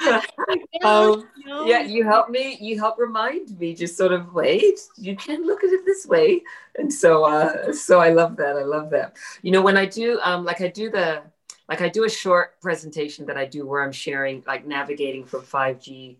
yeah, 0.00 0.22
um, 0.84 1.28
yeah, 1.66 1.82
you 1.82 2.04
help 2.04 2.30
me. 2.30 2.56
You 2.60 2.78
help 2.78 2.98
remind 2.98 3.58
me. 3.58 3.74
Just 3.74 3.96
sort 3.96 4.12
of 4.12 4.32
wait. 4.32 4.80
You 4.96 5.16
can 5.16 5.44
look 5.44 5.64
at 5.64 5.70
it 5.70 5.84
this 5.84 6.06
way, 6.06 6.42
and 6.76 6.92
so 6.92 7.24
uh, 7.24 7.72
so 7.72 7.98
I 8.00 8.10
love 8.10 8.36
that. 8.36 8.56
I 8.56 8.62
love 8.62 8.90
that. 8.90 9.16
You 9.42 9.50
know, 9.50 9.62
when 9.62 9.76
I 9.76 9.86
do 9.86 10.20
um, 10.22 10.44
like 10.44 10.60
I 10.60 10.68
do 10.68 10.90
the 10.90 11.22
like 11.68 11.80
I 11.80 11.88
do 11.88 12.04
a 12.04 12.10
short 12.10 12.60
presentation 12.60 13.26
that 13.26 13.36
I 13.36 13.44
do 13.44 13.66
where 13.66 13.82
I'm 13.82 13.92
sharing 13.92 14.44
like 14.46 14.66
navigating 14.66 15.24
from 15.24 15.42
5G 15.42 16.16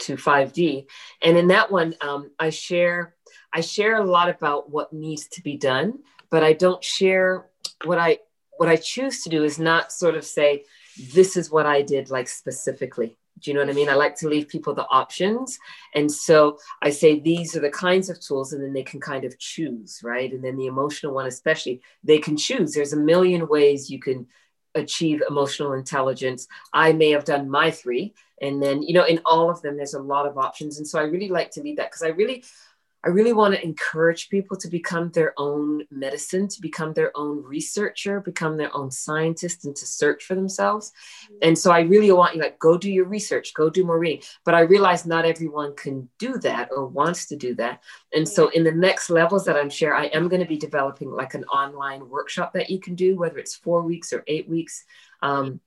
to 0.00 0.16
5D, 0.16 0.86
and 1.22 1.38
in 1.38 1.48
that 1.48 1.70
one 1.70 1.94
um, 2.02 2.30
I 2.38 2.50
share 2.50 3.14
I 3.54 3.62
share 3.62 3.96
a 3.96 4.04
lot 4.04 4.28
about 4.28 4.68
what 4.70 4.92
needs 4.92 5.28
to 5.28 5.42
be 5.42 5.56
done, 5.56 6.00
but 6.30 6.42
I 6.42 6.52
don't 6.52 6.82
share 6.82 7.46
what 7.84 7.98
I 7.98 8.18
what 8.56 8.68
I 8.68 8.76
choose 8.76 9.22
to 9.22 9.28
do 9.28 9.44
is 9.44 9.58
not 9.58 9.92
sort 9.92 10.14
of 10.14 10.24
say 10.24 10.64
this 11.12 11.36
is 11.36 11.50
what 11.50 11.66
I 11.66 11.82
did 11.82 12.10
like 12.10 12.28
specifically. 12.28 13.18
Do 13.38 13.50
you 13.50 13.54
know 13.54 13.60
what 13.60 13.70
I 13.70 13.74
mean? 13.74 13.90
I 13.90 13.94
like 13.94 14.16
to 14.16 14.28
leave 14.28 14.48
people 14.48 14.74
the 14.74 14.88
options. 14.88 15.58
And 15.94 16.10
so 16.10 16.58
I 16.80 16.88
say 16.88 17.20
these 17.20 17.54
are 17.54 17.60
the 17.60 17.68
kinds 17.68 18.08
of 18.08 18.18
tools, 18.18 18.54
and 18.54 18.62
then 18.62 18.72
they 18.72 18.82
can 18.82 18.98
kind 18.98 19.24
of 19.24 19.38
choose, 19.38 20.00
right? 20.02 20.32
And 20.32 20.42
then 20.42 20.56
the 20.56 20.66
emotional 20.66 21.12
one, 21.12 21.26
especially, 21.26 21.82
they 22.02 22.18
can 22.18 22.38
choose. 22.38 22.72
There's 22.72 22.94
a 22.94 22.98
million 22.98 23.46
ways 23.46 23.90
you 23.90 23.98
can 23.98 24.26
achieve 24.74 25.22
emotional 25.28 25.74
intelligence. 25.74 26.48
I 26.72 26.92
may 26.92 27.10
have 27.10 27.24
done 27.24 27.50
my 27.50 27.70
three. 27.70 28.14
And 28.40 28.62
then, 28.62 28.82
you 28.82 28.94
know, 28.94 29.04
in 29.04 29.20
all 29.24 29.50
of 29.50 29.60
them, 29.62 29.76
there's 29.76 29.94
a 29.94 30.00
lot 30.00 30.26
of 30.26 30.38
options. 30.38 30.78
And 30.78 30.88
so 30.88 30.98
I 30.98 31.04
really 31.04 31.28
like 31.28 31.50
to 31.52 31.62
lead 31.62 31.78
that 31.78 31.90
because 31.90 32.02
I 32.02 32.08
really, 32.08 32.44
I 33.06 33.10
really 33.10 33.32
want 33.32 33.54
to 33.54 33.62
encourage 33.62 34.30
people 34.30 34.56
to 34.56 34.66
become 34.66 35.12
their 35.12 35.32
own 35.38 35.84
medicine, 35.92 36.48
to 36.48 36.60
become 36.60 36.92
their 36.92 37.16
own 37.16 37.40
researcher, 37.44 38.18
become 38.18 38.56
their 38.56 38.74
own 38.74 38.90
scientist, 38.90 39.64
and 39.64 39.76
to 39.76 39.86
search 39.86 40.24
for 40.24 40.34
themselves. 40.34 40.92
And 41.40 41.56
so 41.56 41.70
I 41.70 41.82
really 41.82 42.10
want 42.10 42.34
you 42.34 42.42
like 42.42 42.58
go 42.58 42.76
do 42.76 42.90
your 42.90 43.04
research, 43.04 43.54
go 43.54 43.70
do 43.70 43.84
more 43.84 44.00
reading. 44.00 44.24
But 44.44 44.56
I 44.56 44.62
realize 44.62 45.06
not 45.06 45.24
everyone 45.24 45.76
can 45.76 46.08
do 46.18 46.38
that 46.38 46.70
or 46.72 46.88
wants 46.88 47.26
to 47.26 47.36
do 47.36 47.54
that. 47.54 47.80
And 48.12 48.28
so 48.28 48.48
in 48.48 48.64
the 48.64 48.72
next 48.72 49.08
levels 49.08 49.44
that 49.44 49.56
I'm 49.56 49.70
sharing, 49.70 50.02
I 50.02 50.06
am 50.06 50.26
going 50.26 50.42
to 50.42 50.48
be 50.48 50.58
developing 50.58 51.12
like 51.12 51.34
an 51.34 51.44
online 51.44 52.08
workshop 52.08 52.54
that 52.54 52.70
you 52.70 52.80
can 52.80 52.96
do, 52.96 53.16
whether 53.16 53.38
it's 53.38 53.54
four 53.54 53.82
weeks 53.82 54.12
or 54.12 54.24
eight 54.26 54.48
weeks. 54.48 54.84
Um, 55.22 55.60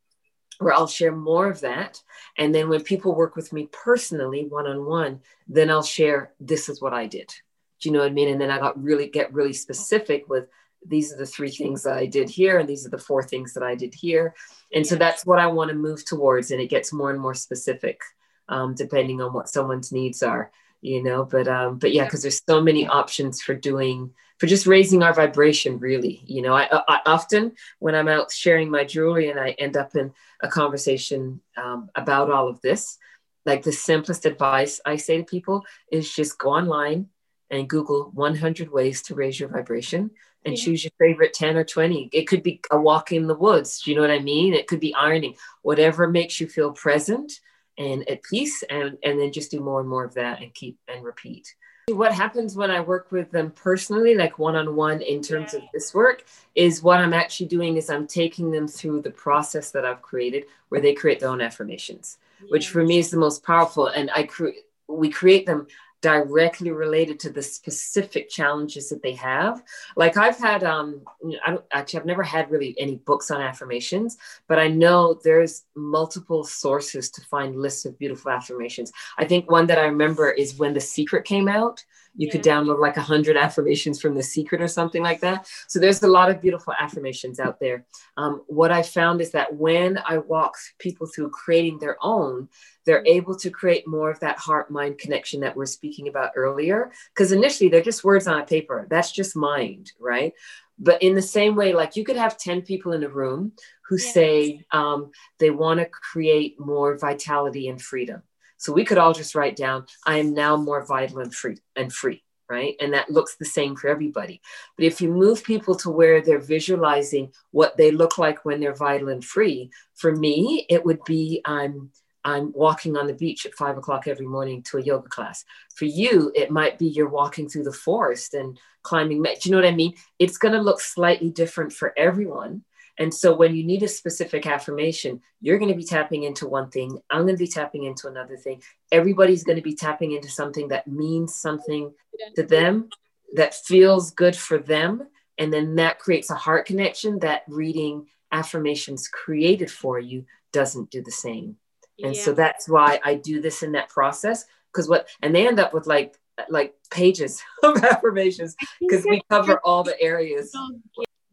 where 0.59 0.73
I'll 0.73 0.87
share 0.87 1.15
more 1.15 1.49
of 1.49 1.61
that. 1.61 2.01
And 2.37 2.53
then 2.53 2.69
when 2.69 2.83
people 2.83 3.15
work 3.15 3.35
with 3.35 3.51
me 3.51 3.69
personally, 3.71 4.45
one 4.47 4.67
on 4.67 4.85
one, 4.85 5.21
then 5.47 5.69
I'll 5.69 5.83
share 5.83 6.33
this 6.39 6.69
is 6.69 6.81
what 6.81 6.93
I 6.93 7.07
did. 7.07 7.33
Do 7.79 7.89
you 7.89 7.93
know 7.93 7.99
what 7.99 8.11
I 8.11 8.13
mean? 8.13 8.29
And 8.29 8.39
then 8.39 8.51
I 8.51 8.59
got 8.59 8.81
really 8.81 9.07
get 9.07 9.33
really 9.33 9.53
specific 9.53 10.29
with 10.29 10.47
these 10.85 11.13
are 11.13 11.17
the 11.17 11.25
three 11.25 11.51
things 11.51 11.83
that 11.83 11.97
I 11.97 12.05
did 12.05 12.29
here, 12.29 12.57
and 12.57 12.67
these 12.67 12.85
are 12.85 12.89
the 12.89 12.97
four 12.97 13.21
things 13.21 13.53
that 13.53 13.63
I 13.63 13.75
did 13.75 13.93
here. 13.93 14.33
And 14.73 14.85
so 14.85 14.95
that's 14.95 15.25
what 15.25 15.39
I 15.39 15.47
want 15.47 15.69
to 15.69 15.75
move 15.75 16.05
towards. 16.05 16.51
And 16.51 16.61
it 16.61 16.69
gets 16.69 16.93
more 16.93 17.11
and 17.11 17.19
more 17.19 17.33
specific 17.33 18.01
um, 18.49 18.75
depending 18.75 19.21
on 19.21 19.33
what 19.33 19.49
someone's 19.49 19.91
needs 19.91 20.23
are, 20.23 20.51
you 20.81 21.03
know. 21.03 21.25
But 21.25 21.47
um, 21.47 21.77
but 21.77 21.93
yeah, 21.93 22.05
because 22.05 22.21
there's 22.21 22.41
so 22.47 22.61
many 22.61 22.87
options 22.87 23.41
for 23.41 23.53
doing 23.53 24.11
for 24.39 24.47
just 24.47 24.65
raising 24.65 25.03
our 25.03 25.13
vibration 25.13 25.77
really 25.79 26.21
you 26.25 26.41
know 26.41 26.55
I, 26.55 26.67
I, 26.87 27.01
often 27.05 27.51
when 27.77 27.93
i'm 27.93 28.07
out 28.07 28.31
sharing 28.31 28.71
my 28.71 28.83
jewelry 28.83 29.29
and 29.29 29.39
i 29.39 29.51
end 29.51 29.77
up 29.77 29.95
in 29.95 30.11
a 30.41 30.47
conversation 30.47 31.41
um, 31.57 31.89
about 31.93 32.31
all 32.31 32.47
of 32.47 32.61
this 32.61 32.97
like 33.45 33.63
the 33.63 33.71
simplest 33.71 34.25
advice 34.25 34.81
i 34.85 34.95
say 34.95 35.17
to 35.17 35.23
people 35.23 35.63
is 35.91 36.11
just 36.11 36.39
go 36.39 36.49
online 36.49 37.07
and 37.51 37.69
google 37.69 38.11
100 38.13 38.71
ways 38.71 39.01
to 39.03 39.15
raise 39.15 39.39
your 39.39 39.49
vibration 39.49 40.11
and 40.45 40.57
yeah. 40.57 40.63
choose 40.63 40.83
your 40.85 40.91
favorite 40.99 41.33
10 41.33 41.57
or 41.57 41.65
20 41.65 42.09
it 42.13 42.27
could 42.27 42.41
be 42.41 42.61
a 42.71 42.79
walk 42.79 43.11
in 43.11 43.27
the 43.27 43.35
woods 43.35 43.81
do 43.81 43.91
you 43.91 43.95
know 43.95 44.01
what 44.01 44.11
i 44.11 44.19
mean 44.19 44.53
it 44.53 44.67
could 44.67 44.79
be 44.79 44.95
ironing 44.95 45.35
whatever 45.61 46.07
makes 46.07 46.39
you 46.39 46.47
feel 46.47 46.71
present 46.71 47.33
and 47.79 48.07
at 48.07 48.21
peace 48.21 48.61
and 48.69 48.97
and 49.03 49.19
then 49.19 49.31
just 49.31 49.49
do 49.49 49.59
more 49.61 49.79
and 49.79 49.89
more 49.89 50.03
of 50.03 50.13
that 50.13 50.41
and 50.41 50.53
keep 50.53 50.77
and 50.87 51.03
repeat. 51.03 51.55
What 51.87 52.13
happens 52.13 52.55
when 52.55 52.69
I 52.69 52.81
work 52.81 53.11
with 53.11 53.31
them 53.31 53.49
personally, 53.49 54.13
like 54.13 54.37
one 54.37 54.55
on 54.55 54.75
one 54.75 55.01
in 55.01 55.23
terms 55.23 55.55
of 55.55 55.63
this 55.73 55.91
work, 55.91 56.23
is 56.53 56.83
what 56.83 56.99
I'm 56.99 57.13
actually 57.13 57.47
doing 57.47 57.77
is 57.77 57.89
I'm 57.89 58.05
taking 58.05 58.51
them 58.51 58.67
through 58.67 59.01
the 59.01 59.09
process 59.09 59.71
that 59.71 59.85
I've 59.85 60.03
created 60.03 60.45
where 60.67 60.81
they 60.81 60.93
create 60.93 61.19
their 61.19 61.29
own 61.29 61.41
affirmations, 61.41 62.19
which 62.49 62.69
for 62.69 62.83
me 62.83 62.99
is 62.99 63.09
the 63.09 63.17
most 63.17 63.43
powerful. 63.43 63.87
And 63.87 64.11
I 64.15 64.23
create 64.23 64.65
we 64.87 65.09
create 65.09 65.45
them 65.45 65.67
directly 66.01 66.71
related 66.71 67.19
to 67.19 67.29
the 67.29 67.41
specific 67.41 68.29
challenges 68.29 68.89
that 68.89 69.03
they 69.03 69.13
have. 69.13 69.61
Like 69.95 70.15
I've 70.15 70.37
had, 70.37 70.63
um, 70.63 71.01
I 71.45 71.51
don't 71.51 71.65
actually, 71.71 71.99
I've 71.99 72.05
never 72.05 72.23
had 72.23 72.49
really 72.49 72.75
any 72.79 72.95
books 72.97 73.31
on 73.31 73.41
affirmations, 73.41 74.17
but 74.47 74.59
I 74.59 74.67
know 74.67 75.19
there's 75.23 75.63
multiple 75.75 76.43
sources 76.43 77.09
to 77.11 77.21
find 77.21 77.55
lists 77.55 77.85
of 77.85 77.99
beautiful 77.99 78.31
affirmations. 78.31 78.91
I 79.17 79.25
think 79.25 79.51
one 79.51 79.67
that 79.67 79.77
I 79.77 79.85
remember 79.85 80.31
is 80.31 80.57
when 80.57 80.73
The 80.73 80.81
Secret 80.81 81.25
came 81.25 81.47
out. 81.47 81.83
You 82.15 82.27
yeah. 82.27 82.31
could 82.33 82.43
download 82.43 82.79
like 82.79 82.97
a 82.97 83.01
hundred 83.01 83.37
affirmations 83.37 84.01
from 84.01 84.15
The 84.15 84.23
Secret 84.23 84.61
or 84.61 84.67
something 84.67 85.03
like 85.03 85.19
that. 85.21 85.47
So 85.67 85.79
there's 85.79 86.01
a 86.01 86.07
lot 86.07 86.29
of 86.29 86.41
beautiful 86.41 86.73
affirmations 86.79 87.39
out 87.39 87.59
there. 87.59 87.85
Um, 88.17 88.41
what 88.47 88.71
I 88.71 88.81
found 88.83 89.21
is 89.21 89.31
that 89.31 89.55
when 89.55 89.99
I 90.05 90.17
walk 90.17 90.55
people 90.79 91.07
through 91.07 91.29
creating 91.29 91.79
their 91.79 91.97
own, 92.01 92.49
they're 92.89 93.05
able 93.05 93.35
to 93.35 93.51
create 93.51 93.85
more 93.85 94.09
of 94.09 94.19
that 94.19 94.39
heart 94.39 94.71
mind 94.71 94.97
connection 94.97 95.41
that 95.41 95.55
we're 95.55 95.67
speaking 95.67 96.07
about 96.07 96.31
earlier. 96.35 96.91
Because 97.13 97.31
initially 97.31 97.69
they're 97.69 97.83
just 97.83 98.03
words 98.03 98.25
on 98.25 98.39
a 98.39 98.45
paper, 98.47 98.87
that's 98.89 99.11
just 99.11 99.35
mind, 99.35 99.91
right? 99.99 100.33
But 100.79 101.03
in 101.03 101.13
the 101.13 101.21
same 101.21 101.55
way, 101.55 101.71
like 101.71 101.95
you 101.95 102.03
could 102.03 102.15
have 102.15 102.35
10 102.35 102.63
people 102.63 102.93
in 102.93 103.03
a 103.03 103.07
room 103.07 103.51
who 103.87 103.97
yes. 103.97 104.11
say 104.11 104.65
um, 104.71 105.11
they 105.37 105.51
want 105.51 105.79
to 105.81 105.85
create 105.85 106.59
more 106.59 106.97
vitality 106.97 107.67
and 107.67 107.79
freedom. 107.79 108.23
So 108.57 108.73
we 108.73 108.85
could 108.85 108.97
all 108.97 109.13
just 109.13 109.35
write 109.35 109.55
down, 109.55 109.85
I 110.03 110.17
am 110.17 110.33
now 110.33 110.57
more 110.57 110.83
vital 110.83 111.19
and 111.19 111.31
free 111.31 111.57
and 111.75 111.93
free 111.93 112.23
right? 112.49 112.75
And 112.79 112.93
that 112.93 113.11
looks 113.11 113.35
the 113.35 113.45
same 113.45 113.75
for 113.75 113.89
everybody. 113.89 114.41
But 114.75 114.85
if 114.85 115.01
you 115.01 115.09
move 115.11 115.43
people 115.43 115.75
to 115.75 115.91
where 115.91 116.19
they're 116.19 116.39
visualizing 116.39 117.31
what 117.51 117.77
they 117.77 117.91
look 117.91 118.17
like 118.17 118.43
when 118.43 118.59
they're 118.59 118.73
vital 118.73 119.09
and 119.09 119.23
free, 119.23 119.69
for 119.93 120.15
me, 120.15 120.65
it 120.67 120.83
would 120.83 121.03
be 121.05 121.41
I'm 121.45 121.91
I'm 122.23 122.51
walking 122.53 122.97
on 122.97 123.07
the 123.07 123.13
beach 123.13 123.45
at 123.45 123.55
five 123.55 123.77
o'clock 123.77 124.07
every 124.07 124.25
morning 124.25 124.61
to 124.63 124.77
a 124.77 124.81
yoga 124.81 125.07
class. 125.09 125.45
For 125.75 125.85
you, 125.85 126.31
it 126.35 126.51
might 126.51 126.77
be 126.77 126.87
you're 126.87 127.09
walking 127.09 127.47
through 127.47 127.63
the 127.63 127.71
forest 127.71 128.33
and 128.33 128.59
climbing. 128.83 129.21
Do 129.23 129.33
you 129.41 129.51
know 129.51 129.57
what 129.57 129.67
I 129.67 129.75
mean? 129.75 129.93
It's 130.19 130.37
going 130.37 130.53
to 130.53 130.61
look 130.61 130.81
slightly 130.81 131.29
different 131.29 131.73
for 131.73 131.93
everyone. 131.97 132.63
And 132.97 133.13
so 133.13 133.33
when 133.33 133.55
you 133.55 133.63
need 133.63 133.81
a 133.83 133.87
specific 133.87 134.45
affirmation, 134.45 135.21
you're 135.39 135.57
going 135.57 135.71
to 135.71 135.77
be 135.77 135.85
tapping 135.85 136.23
into 136.23 136.47
one 136.47 136.69
thing. 136.69 136.99
I'm 137.09 137.21
going 137.21 137.35
to 137.35 137.43
be 137.43 137.47
tapping 137.47 137.85
into 137.85 138.09
another 138.09 138.35
thing. 138.35 138.61
Everybody's 138.91 139.45
going 139.45 139.55
to 139.55 139.61
be 139.61 139.73
tapping 139.73 140.11
into 140.11 140.29
something 140.29 140.67
that 140.67 140.85
means 140.85 141.35
something 141.35 141.93
to 142.35 142.43
them, 142.43 142.89
that 143.35 143.55
feels 143.55 144.11
good 144.11 144.35
for 144.35 144.57
them. 144.57 145.07
And 145.37 145.53
then 145.53 145.75
that 145.75 145.99
creates 145.99 146.29
a 146.29 146.35
heart 146.35 146.65
connection 146.65 147.19
that 147.19 147.43
reading 147.47 148.07
affirmations 148.33 149.07
created 149.07 149.71
for 149.71 149.97
you 149.97 150.25
doesn't 150.51 150.91
do 150.91 151.01
the 151.01 151.11
same. 151.11 151.55
And 152.03 152.15
yeah. 152.15 152.21
so 152.21 152.33
that's 152.33 152.67
why 152.67 152.99
I 153.03 153.15
do 153.15 153.41
this 153.41 153.63
in 153.63 153.73
that 153.73 153.89
process. 153.89 154.45
Because 154.71 154.87
what, 154.87 155.07
and 155.21 155.33
they 155.33 155.47
end 155.47 155.59
up 155.59 155.73
with 155.73 155.87
like, 155.87 156.15
like 156.49 156.75
pages 156.89 157.41
of 157.63 157.83
affirmations 157.83 158.55
because 158.79 159.05
we 159.05 159.21
cover 159.29 159.59
all 159.63 159.83
the 159.83 159.99
areas. 160.01 160.53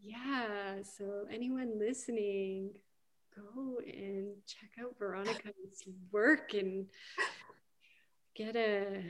Yeah. 0.02 0.82
So 0.82 1.26
anyone 1.32 1.78
listening, 1.78 2.70
go 3.34 3.78
and 3.86 4.28
check 4.46 4.70
out 4.82 4.96
Veronica's 4.98 5.84
work 6.10 6.54
and 6.54 6.86
get 8.34 8.56
a 8.56 9.02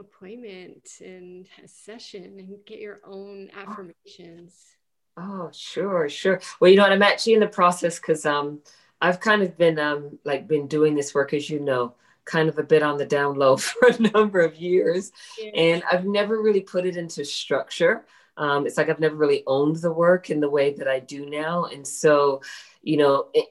appointment 0.00 0.88
and 1.00 1.46
a 1.62 1.68
session 1.68 2.38
and 2.38 2.56
get 2.66 2.80
your 2.80 3.00
own 3.06 3.50
affirmations. 3.56 4.76
Oh, 5.16 5.50
sure, 5.52 6.08
sure. 6.08 6.40
Well, 6.58 6.70
you 6.70 6.76
know 6.76 6.82
what? 6.82 6.92
I'm 6.92 7.02
actually 7.02 7.34
in 7.34 7.40
the 7.40 7.46
process 7.46 8.00
because 8.00 8.26
um, 8.26 8.60
I've 9.04 9.20
kind 9.20 9.42
of 9.42 9.58
been 9.58 9.78
um, 9.78 10.18
like 10.24 10.48
been 10.48 10.66
doing 10.66 10.94
this 10.94 11.14
work, 11.14 11.34
as 11.34 11.50
you 11.50 11.60
know, 11.60 11.94
kind 12.24 12.48
of 12.48 12.58
a 12.58 12.62
bit 12.62 12.82
on 12.82 12.96
the 12.96 13.04
down 13.04 13.34
low 13.34 13.56
for 13.58 13.88
a 13.88 14.00
number 14.00 14.40
of 14.40 14.56
years, 14.56 15.12
yeah. 15.38 15.50
and 15.54 15.82
I've 15.92 16.06
never 16.06 16.40
really 16.40 16.62
put 16.62 16.86
it 16.86 16.96
into 16.96 17.22
structure. 17.22 18.06
Um, 18.38 18.66
it's 18.66 18.78
like 18.78 18.88
I've 18.88 19.00
never 19.00 19.14
really 19.14 19.44
owned 19.46 19.76
the 19.76 19.92
work 19.92 20.30
in 20.30 20.40
the 20.40 20.48
way 20.48 20.72
that 20.72 20.88
I 20.88 21.00
do 21.00 21.28
now, 21.28 21.66
and 21.66 21.86
so, 21.86 22.40
you 22.82 22.96
know, 22.96 23.26
it, 23.34 23.44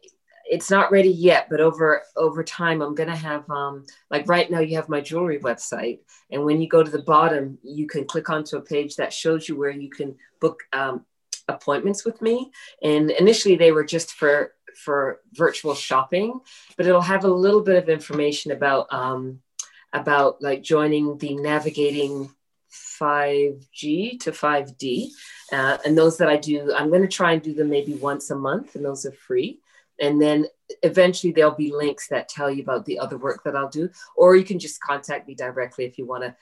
it's 0.49 0.71
not 0.71 0.91
ready 0.91 1.11
yet. 1.11 1.49
But 1.51 1.61
over 1.61 2.01
over 2.15 2.43
time, 2.43 2.81
I'm 2.81 2.95
gonna 2.95 3.15
have 3.15 3.47
um, 3.51 3.85
like 4.09 4.27
right 4.27 4.49
now, 4.49 4.59
you 4.59 4.75
have 4.77 4.89
my 4.89 5.01
jewelry 5.01 5.37
website, 5.37 5.99
and 6.31 6.43
when 6.43 6.61
you 6.61 6.67
go 6.67 6.81
to 6.81 6.89
the 6.89 7.03
bottom, 7.03 7.59
you 7.61 7.85
can 7.85 8.05
click 8.05 8.27
onto 8.27 8.57
a 8.57 8.61
page 8.61 8.95
that 8.95 9.13
shows 9.13 9.47
you 9.47 9.55
where 9.55 9.69
you 9.69 9.91
can 9.91 10.15
book 10.39 10.63
um, 10.73 11.05
appointments 11.47 12.05
with 12.05 12.19
me. 12.23 12.51
And 12.81 13.11
initially, 13.11 13.55
they 13.55 13.71
were 13.71 13.85
just 13.85 14.13
for 14.13 14.53
for 14.75 15.21
virtual 15.33 15.75
shopping, 15.75 16.39
but 16.77 16.85
it'll 16.85 17.01
have 17.01 17.25
a 17.25 17.29
little 17.31 17.61
bit 17.61 17.81
of 17.81 17.89
information 17.89 18.51
about 18.51 18.91
um, 18.91 19.41
about 19.93 20.41
like 20.41 20.63
joining 20.63 21.17
the 21.17 21.35
navigating 21.35 22.29
5G 22.99 24.19
to 24.21 24.31
5D. 24.31 25.09
Uh, 25.51 25.77
and 25.85 25.97
those 25.97 26.17
that 26.17 26.29
I 26.29 26.37
do, 26.37 26.73
I'm 26.73 26.89
going 26.89 27.01
to 27.01 27.07
try 27.07 27.33
and 27.33 27.41
do 27.41 27.53
them 27.53 27.69
maybe 27.69 27.93
once 27.93 28.31
a 28.31 28.35
month, 28.35 28.75
and 28.75 28.83
those 28.83 29.05
are 29.05 29.11
free. 29.11 29.59
And 29.99 30.21
then 30.21 30.47
eventually 30.81 31.31
there'll 31.31 31.51
be 31.51 31.71
links 31.71 32.07
that 32.07 32.27
tell 32.27 32.49
you 32.49 32.63
about 32.63 32.85
the 32.85 32.99
other 32.99 33.17
work 33.17 33.43
that 33.43 33.55
I'll 33.55 33.69
do, 33.69 33.89
or 34.15 34.35
you 34.35 34.43
can 34.43 34.59
just 34.59 34.81
contact 34.81 35.27
me 35.27 35.35
directly 35.35 35.85
if 35.85 35.97
you 35.97 36.05
want 36.05 36.23
to, 36.23 36.35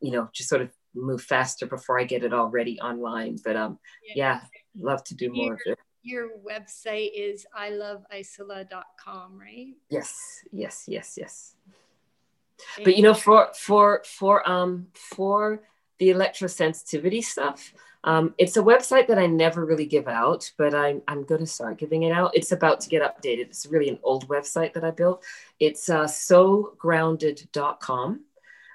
you 0.00 0.10
know, 0.10 0.30
just 0.32 0.48
sort 0.48 0.62
of 0.62 0.70
move 0.94 1.22
faster 1.22 1.66
before 1.66 2.00
I 2.00 2.04
get 2.04 2.24
it 2.24 2.32
all 2.32 2.48
ready 2.48 2.80
online. 2.80 3.38
But 3.44 3.56
um, 3.56 3.78
yeah, 4.14 4.14
yeah 4.16 4.40
love 4.78 5.04
to 5.04 5.14
do 5.14 5.30
more 5.32 5.54
of 5.54 5.60
it. 5.66 5.78
Your 6.04 6.38
website 6.38 7.10
is 7.14 7.46
iloveisola.com, 7.58 9.40
right? 9.40 9.74
Yes, 9.90 10.44
yes, 10.52 10.84
yes, 10.86 11.18
yes. 11.18 11.56
But 12.84 12.96
you 12.96 13.02
know, 13.02 13.14
for 13.14 13.48
for 13.54 14.04
for 14.04 14.48
um 14.48 14.86
for 14.94 15.64
the 15.98 16.10
electrosensitivity 16.10 17.24
stuff, 17.24 17.74
um, 18.04 18.32
it's 18.38 18.56
a 18.56 18.62
website 18.62 19.08
that 19.08 19.18
I 19.18 19.26
never 19.26 19.64
really 19.64 19.86
give 19.86 20.06
out, 20.06 20.52
but 20.56 20.72
I'm, 20.74 21.02
I'm 21.08 21.24
going 21.24 21.40
to 21.40 21.46
start 21.46 21.78
giving 21.78 22.04
it 22.04 22.12
out. 22.12 22.30
It's 22.34 22.52
about 22.52 22.78
to 22.80 22.88
get 22.88 23.02
updated. 23.02 23.46
It's 23.46 23.66
really 23.66 23.88
an 23.88 23.98
old 24.02 24.28
website 24.28 24.74
that 24.74 24.84
I 24.84 24.90
built. 24.90 25.24
It's 25.58 25.88
uh, 25.88 26.04
sogrounded.com 26.04 28.20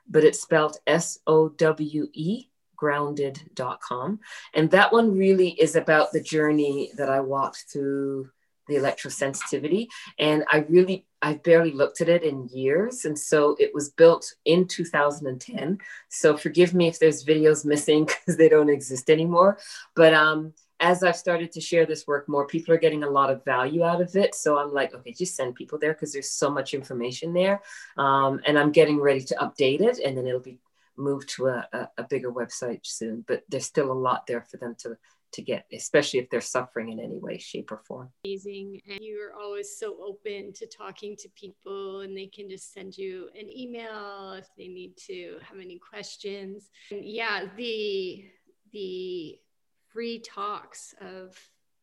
but 0.09 0.23
it's 0.23 0.41
spelled 0.41 0.77
S 0.87 1.19
O 1.27 1.49
W 1.49 2.07
E 2.13 2.47
grounded.com. 2.79 4.19
And 4.53 4.71
that 4.71 4.93
one 4.93 5.17
really 5.17 5.49
is 5.49 5.75
about 5.75 6.11
the 6.11 6.21
journey 6.21 6.91
that 6.97 7.09
I 7.09 7.19
walked 7.19 7.65
through 7.71 8.29
the 8.69 8.75
electrosensitivity. 8.75 9.87
And 10.17 10.45
I 10.49 10.59
really, 10.69 11.05
I've 11.21 11.43
barely 11.43 11.71
looked 11.71 12.01
at 12.01 12.07
it 12.07 12.23
in 12.23 12.47
years. 12.47 13.03
And 13.03 13.17
so 13.19 13.57
it 13.59 13.71
was 13.73 13.89
built 13.89 14.33
in 14.45 14.67
2010. 14.67 15.79
So 16.07 16.37
forgive 16.37 16.73
me 16.73 16.87
if 16.87 16.99
there's 16.99 17.25
videos 17.25 17.65
missing 17.65 18.05
because 18.25 18.37
they 18.37 18.47
don't 18.47 18.69
exist 18.69 19.09
anymore. 19.09 19.57
But 19.95 20.13
um, 20.13 20.53
as 20.79 21.03
I've 21.03 21.17
started 21.17 21.51
to 21.53 21.61
share 21.61 21.85
this 21.85 22.07
work 22.07 22.29
more, 22.29 22.47
people 22.47 22.73
are 22.73 22.77
getting 22.77 23.03
a 23.03 23.09
lot 23.09 23.29
of 23.29 23.43
value 23.43 23.83
out 23.83 24.01
of 24.01 24.15
it. 24.15 24.33
So 24.35 24.57
I'm 24.57 24.71
like, 24.71 24.93
okay, 24.93 25.11
just 25.11 25.35
send 25.35 25.55
people 25.55 25.79
there 25.79 25.93
because 25.93 26.13
there's 26.13 26.31
so 26.31 26.49
much 26.49 26.73
information 26.73 27.33
there. 27.33 27.61
Um, 27.97 28.39
and 28.45 28.57
I'm 28.57 28.71
getting 28.71 29.01
ready 29.01 29.21
to 29.21 29.35
update 29.35 29.81
it 29.81 29.99
and 29.99 30.17
then 30.17 30.25
it'll 30.25 30.39
be 30.39 30.59
moved 30.99 31.29
to 31.29 31.47
a, 31.47 31.67
a, 31.73 31.89
a, 31.99 32.03
bigger 32.03 32.31
website 32.31 32.81
soon. 32.83 33.23
But 33.27 33.43
there's 33.49 33.65
still 33.65 33.91
a 33.91 33.93
lot 33.93 34.27
there 34.27 34.41
for 34.41 34.57
them 34.57 34.75
to 34.79 34.97
to 35.31 35.41
get, 35.43 35.65
especially 35.71 36.19
if 36.19 36.29
they're 36.29 36.41
suffering 36.41 36.89
in 36.91 36.99
any 36.99 37.19
way, 37.19 37.37
shape, 37.37 37.71
or 37.71 37.81
form. 37.85 38.09
Amazing. 38.25 38.81
And 38.89 38.99
you're 39.01 39.33
always 39.35 39.77
so 39.77 39.95
open 40.03 40.53
to 40.53 40.65
talking 40.65 41.15
to 41.17 41.29
people, 41.35 42.01
and 42.01 42.17
they 42.17 42.27
can 42.27 42.49
just 42.49 42.73
send 42.73 42.97
you 42.97 43.29
an 43.39 43.49
email 43.49 44.33
if 44.33 44.47
they 44.57 44.67
need 44.67 44.97
to 45.07 45.37
have 45.47 45.59
any 45.59 45.79
questions. 45.79 46.69
And 46.91 47.05
yeah, 47.05 47.45
the 47.55 48.25
the 48.71 49.39
free 49.87 50.19
talks 50.19 50.93
of 51.01 51.37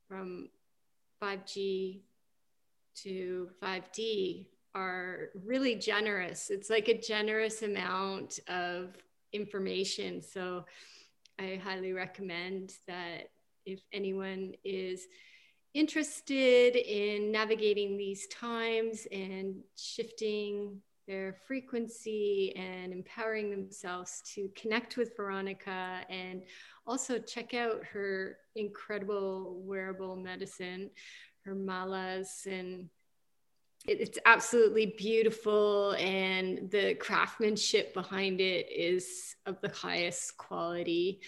from 0.09 0.49
5G 1.23 2.01
to 3.03 3.51
5D 3.63 4.47
are 4.75 5.31
really 5.45 5.75
generous. 5.75 6.51
It's 6.51 6.71
like 6.71 6.89
a 6.89 7.01
generous 7.01 7.63
amount 7.63 8.39
of 8.49 8.95
information. 9.33 10.23
So 10.23 10.65
I 11.39 11.61
highly 11.63 11.93
recommend 11.93 12.75
that 12.87 13.31
if 13.65 13.81
anyone 13.93 14.55
is 14.65 15.07
interested 15.75 16.77
in 16.77 17.31
navigating 17.31 17.97
these 17.97 18.27
times 18.29 19.07
and 19.13 19.57
shifting 19.77 20.81
their 21.07 21.37
frequency 21.47 22.53
and 22.57 22.93
empowering 22.93 23.51
themselves 23.51 24.23
to 24.35 24.51
connect 24.57 24.97
with 24.97 25.17
Veronica 25.17 26.01
and 26.09 26.43
also 26.87 27.19
check 27.19 27.55
out 27.55 27.85
her 27.85 28.39
incredible 28.57 29.61
wearable 29.65 30.17
medicine, 30.17 30.91
her 31.45 31.55
malas 31.55 32.47
and 32.47 32.89
it's 33.87 34.19
absolutely 34.27 34.95
beautiful 34.99 35.93
and 35.93 36.71
the 36.71 36.95
craftsmanship 36.95 37.95
behind 37.95 38.41
it 38.41 38.71
is 38.71 39.37
of 39.47 39.61
the 39.61 39.69
highest 39.71 40.37
quality. 40.37 41.21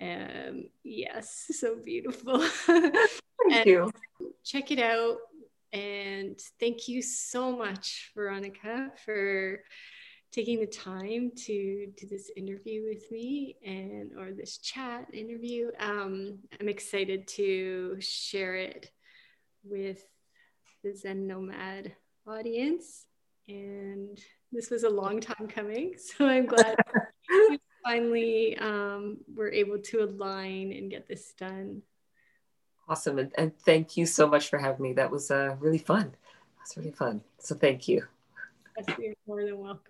Um 0.00 0.64
yes 0.84 1.46
so 1.50 1.76
beautiful. 1.76 2.40
Thank 2.40 3.66
you. 3.66 3.90
check 4.44 4.70
it 4.70 4.78
out. 4.78 5.18
And 5.72 6.40
thank 6.58 6.88
you 6.88 7.02
so 7.02 7.54
much, 7.54 8.10
Veronica, 8.14 8.90
for 9.04 9.60
taking 10.32 10.60
the 10.60 10.66
time 10.66 11.30
to 11.34 11.86
do 11.96 12.06
this 12.06 12.30
interview 12.36 12.84
with 12.88 13.10
me 13.10 13.56
and 13.64 14.12
or 14.18 14.32
this 14.32 14.58
chat 14.58 15.06
interview. 15.12 15.70
Um, 15.78 16.38
I'm 16.58 16.68
excited 16.68 17.26
to 17.28 17.96
share 18.00 18.56
it 18.56 18.90
with 19.62 20.02
the 20.82 20.94
Zen 20.94 21.26
Nomad 21.26 21.92
audience. 22.26 23.06
And 23.48 24.18
this 24.52 24.70
was 24.70 24.84
a 24.84 24.90
long 24.90 25.20
time 25.20 25.48
coming. 25.48 25.94
So 25.98 26.26
I'm 26.26 26.46
glad 26.46 26.76
we 27.50 27.58
finally 27.84 28.58
um, 28.58 29.18
were 29.34 29.50
able 29.50 29.78
to 29.78 30.02
align 30.02 30.72
and 30.72 30.90
get 30.90 31.08
this 31.08 31.32
done. 31.38 31.82
Awesome. 32.88 33.18
And, 33.18 33.32
and 33.36 33.58
thank 33.60 33.96
you 33.96 34.06
so 34.06 34.26
much 34.26 34.48
for 34.48 34.58
having 34.58 34.82
me. 34.82 34.92
That 34.94 35.10
was 35.10 35.30
uh, 35.30 35.56
really 35.60 35.78
fun. 35.78 36.14
That's 36.58 36.76
really 36.76 36.90
fun. 36.90 37.22
So 37.38 37.54
thank 37.54 37.88
you. 37.88 38.04
Yes, 38.78 38.96
you're 38.98 39.14
more 39.26 39.44
than 39.44 39.58
welcome. 39.58 39.80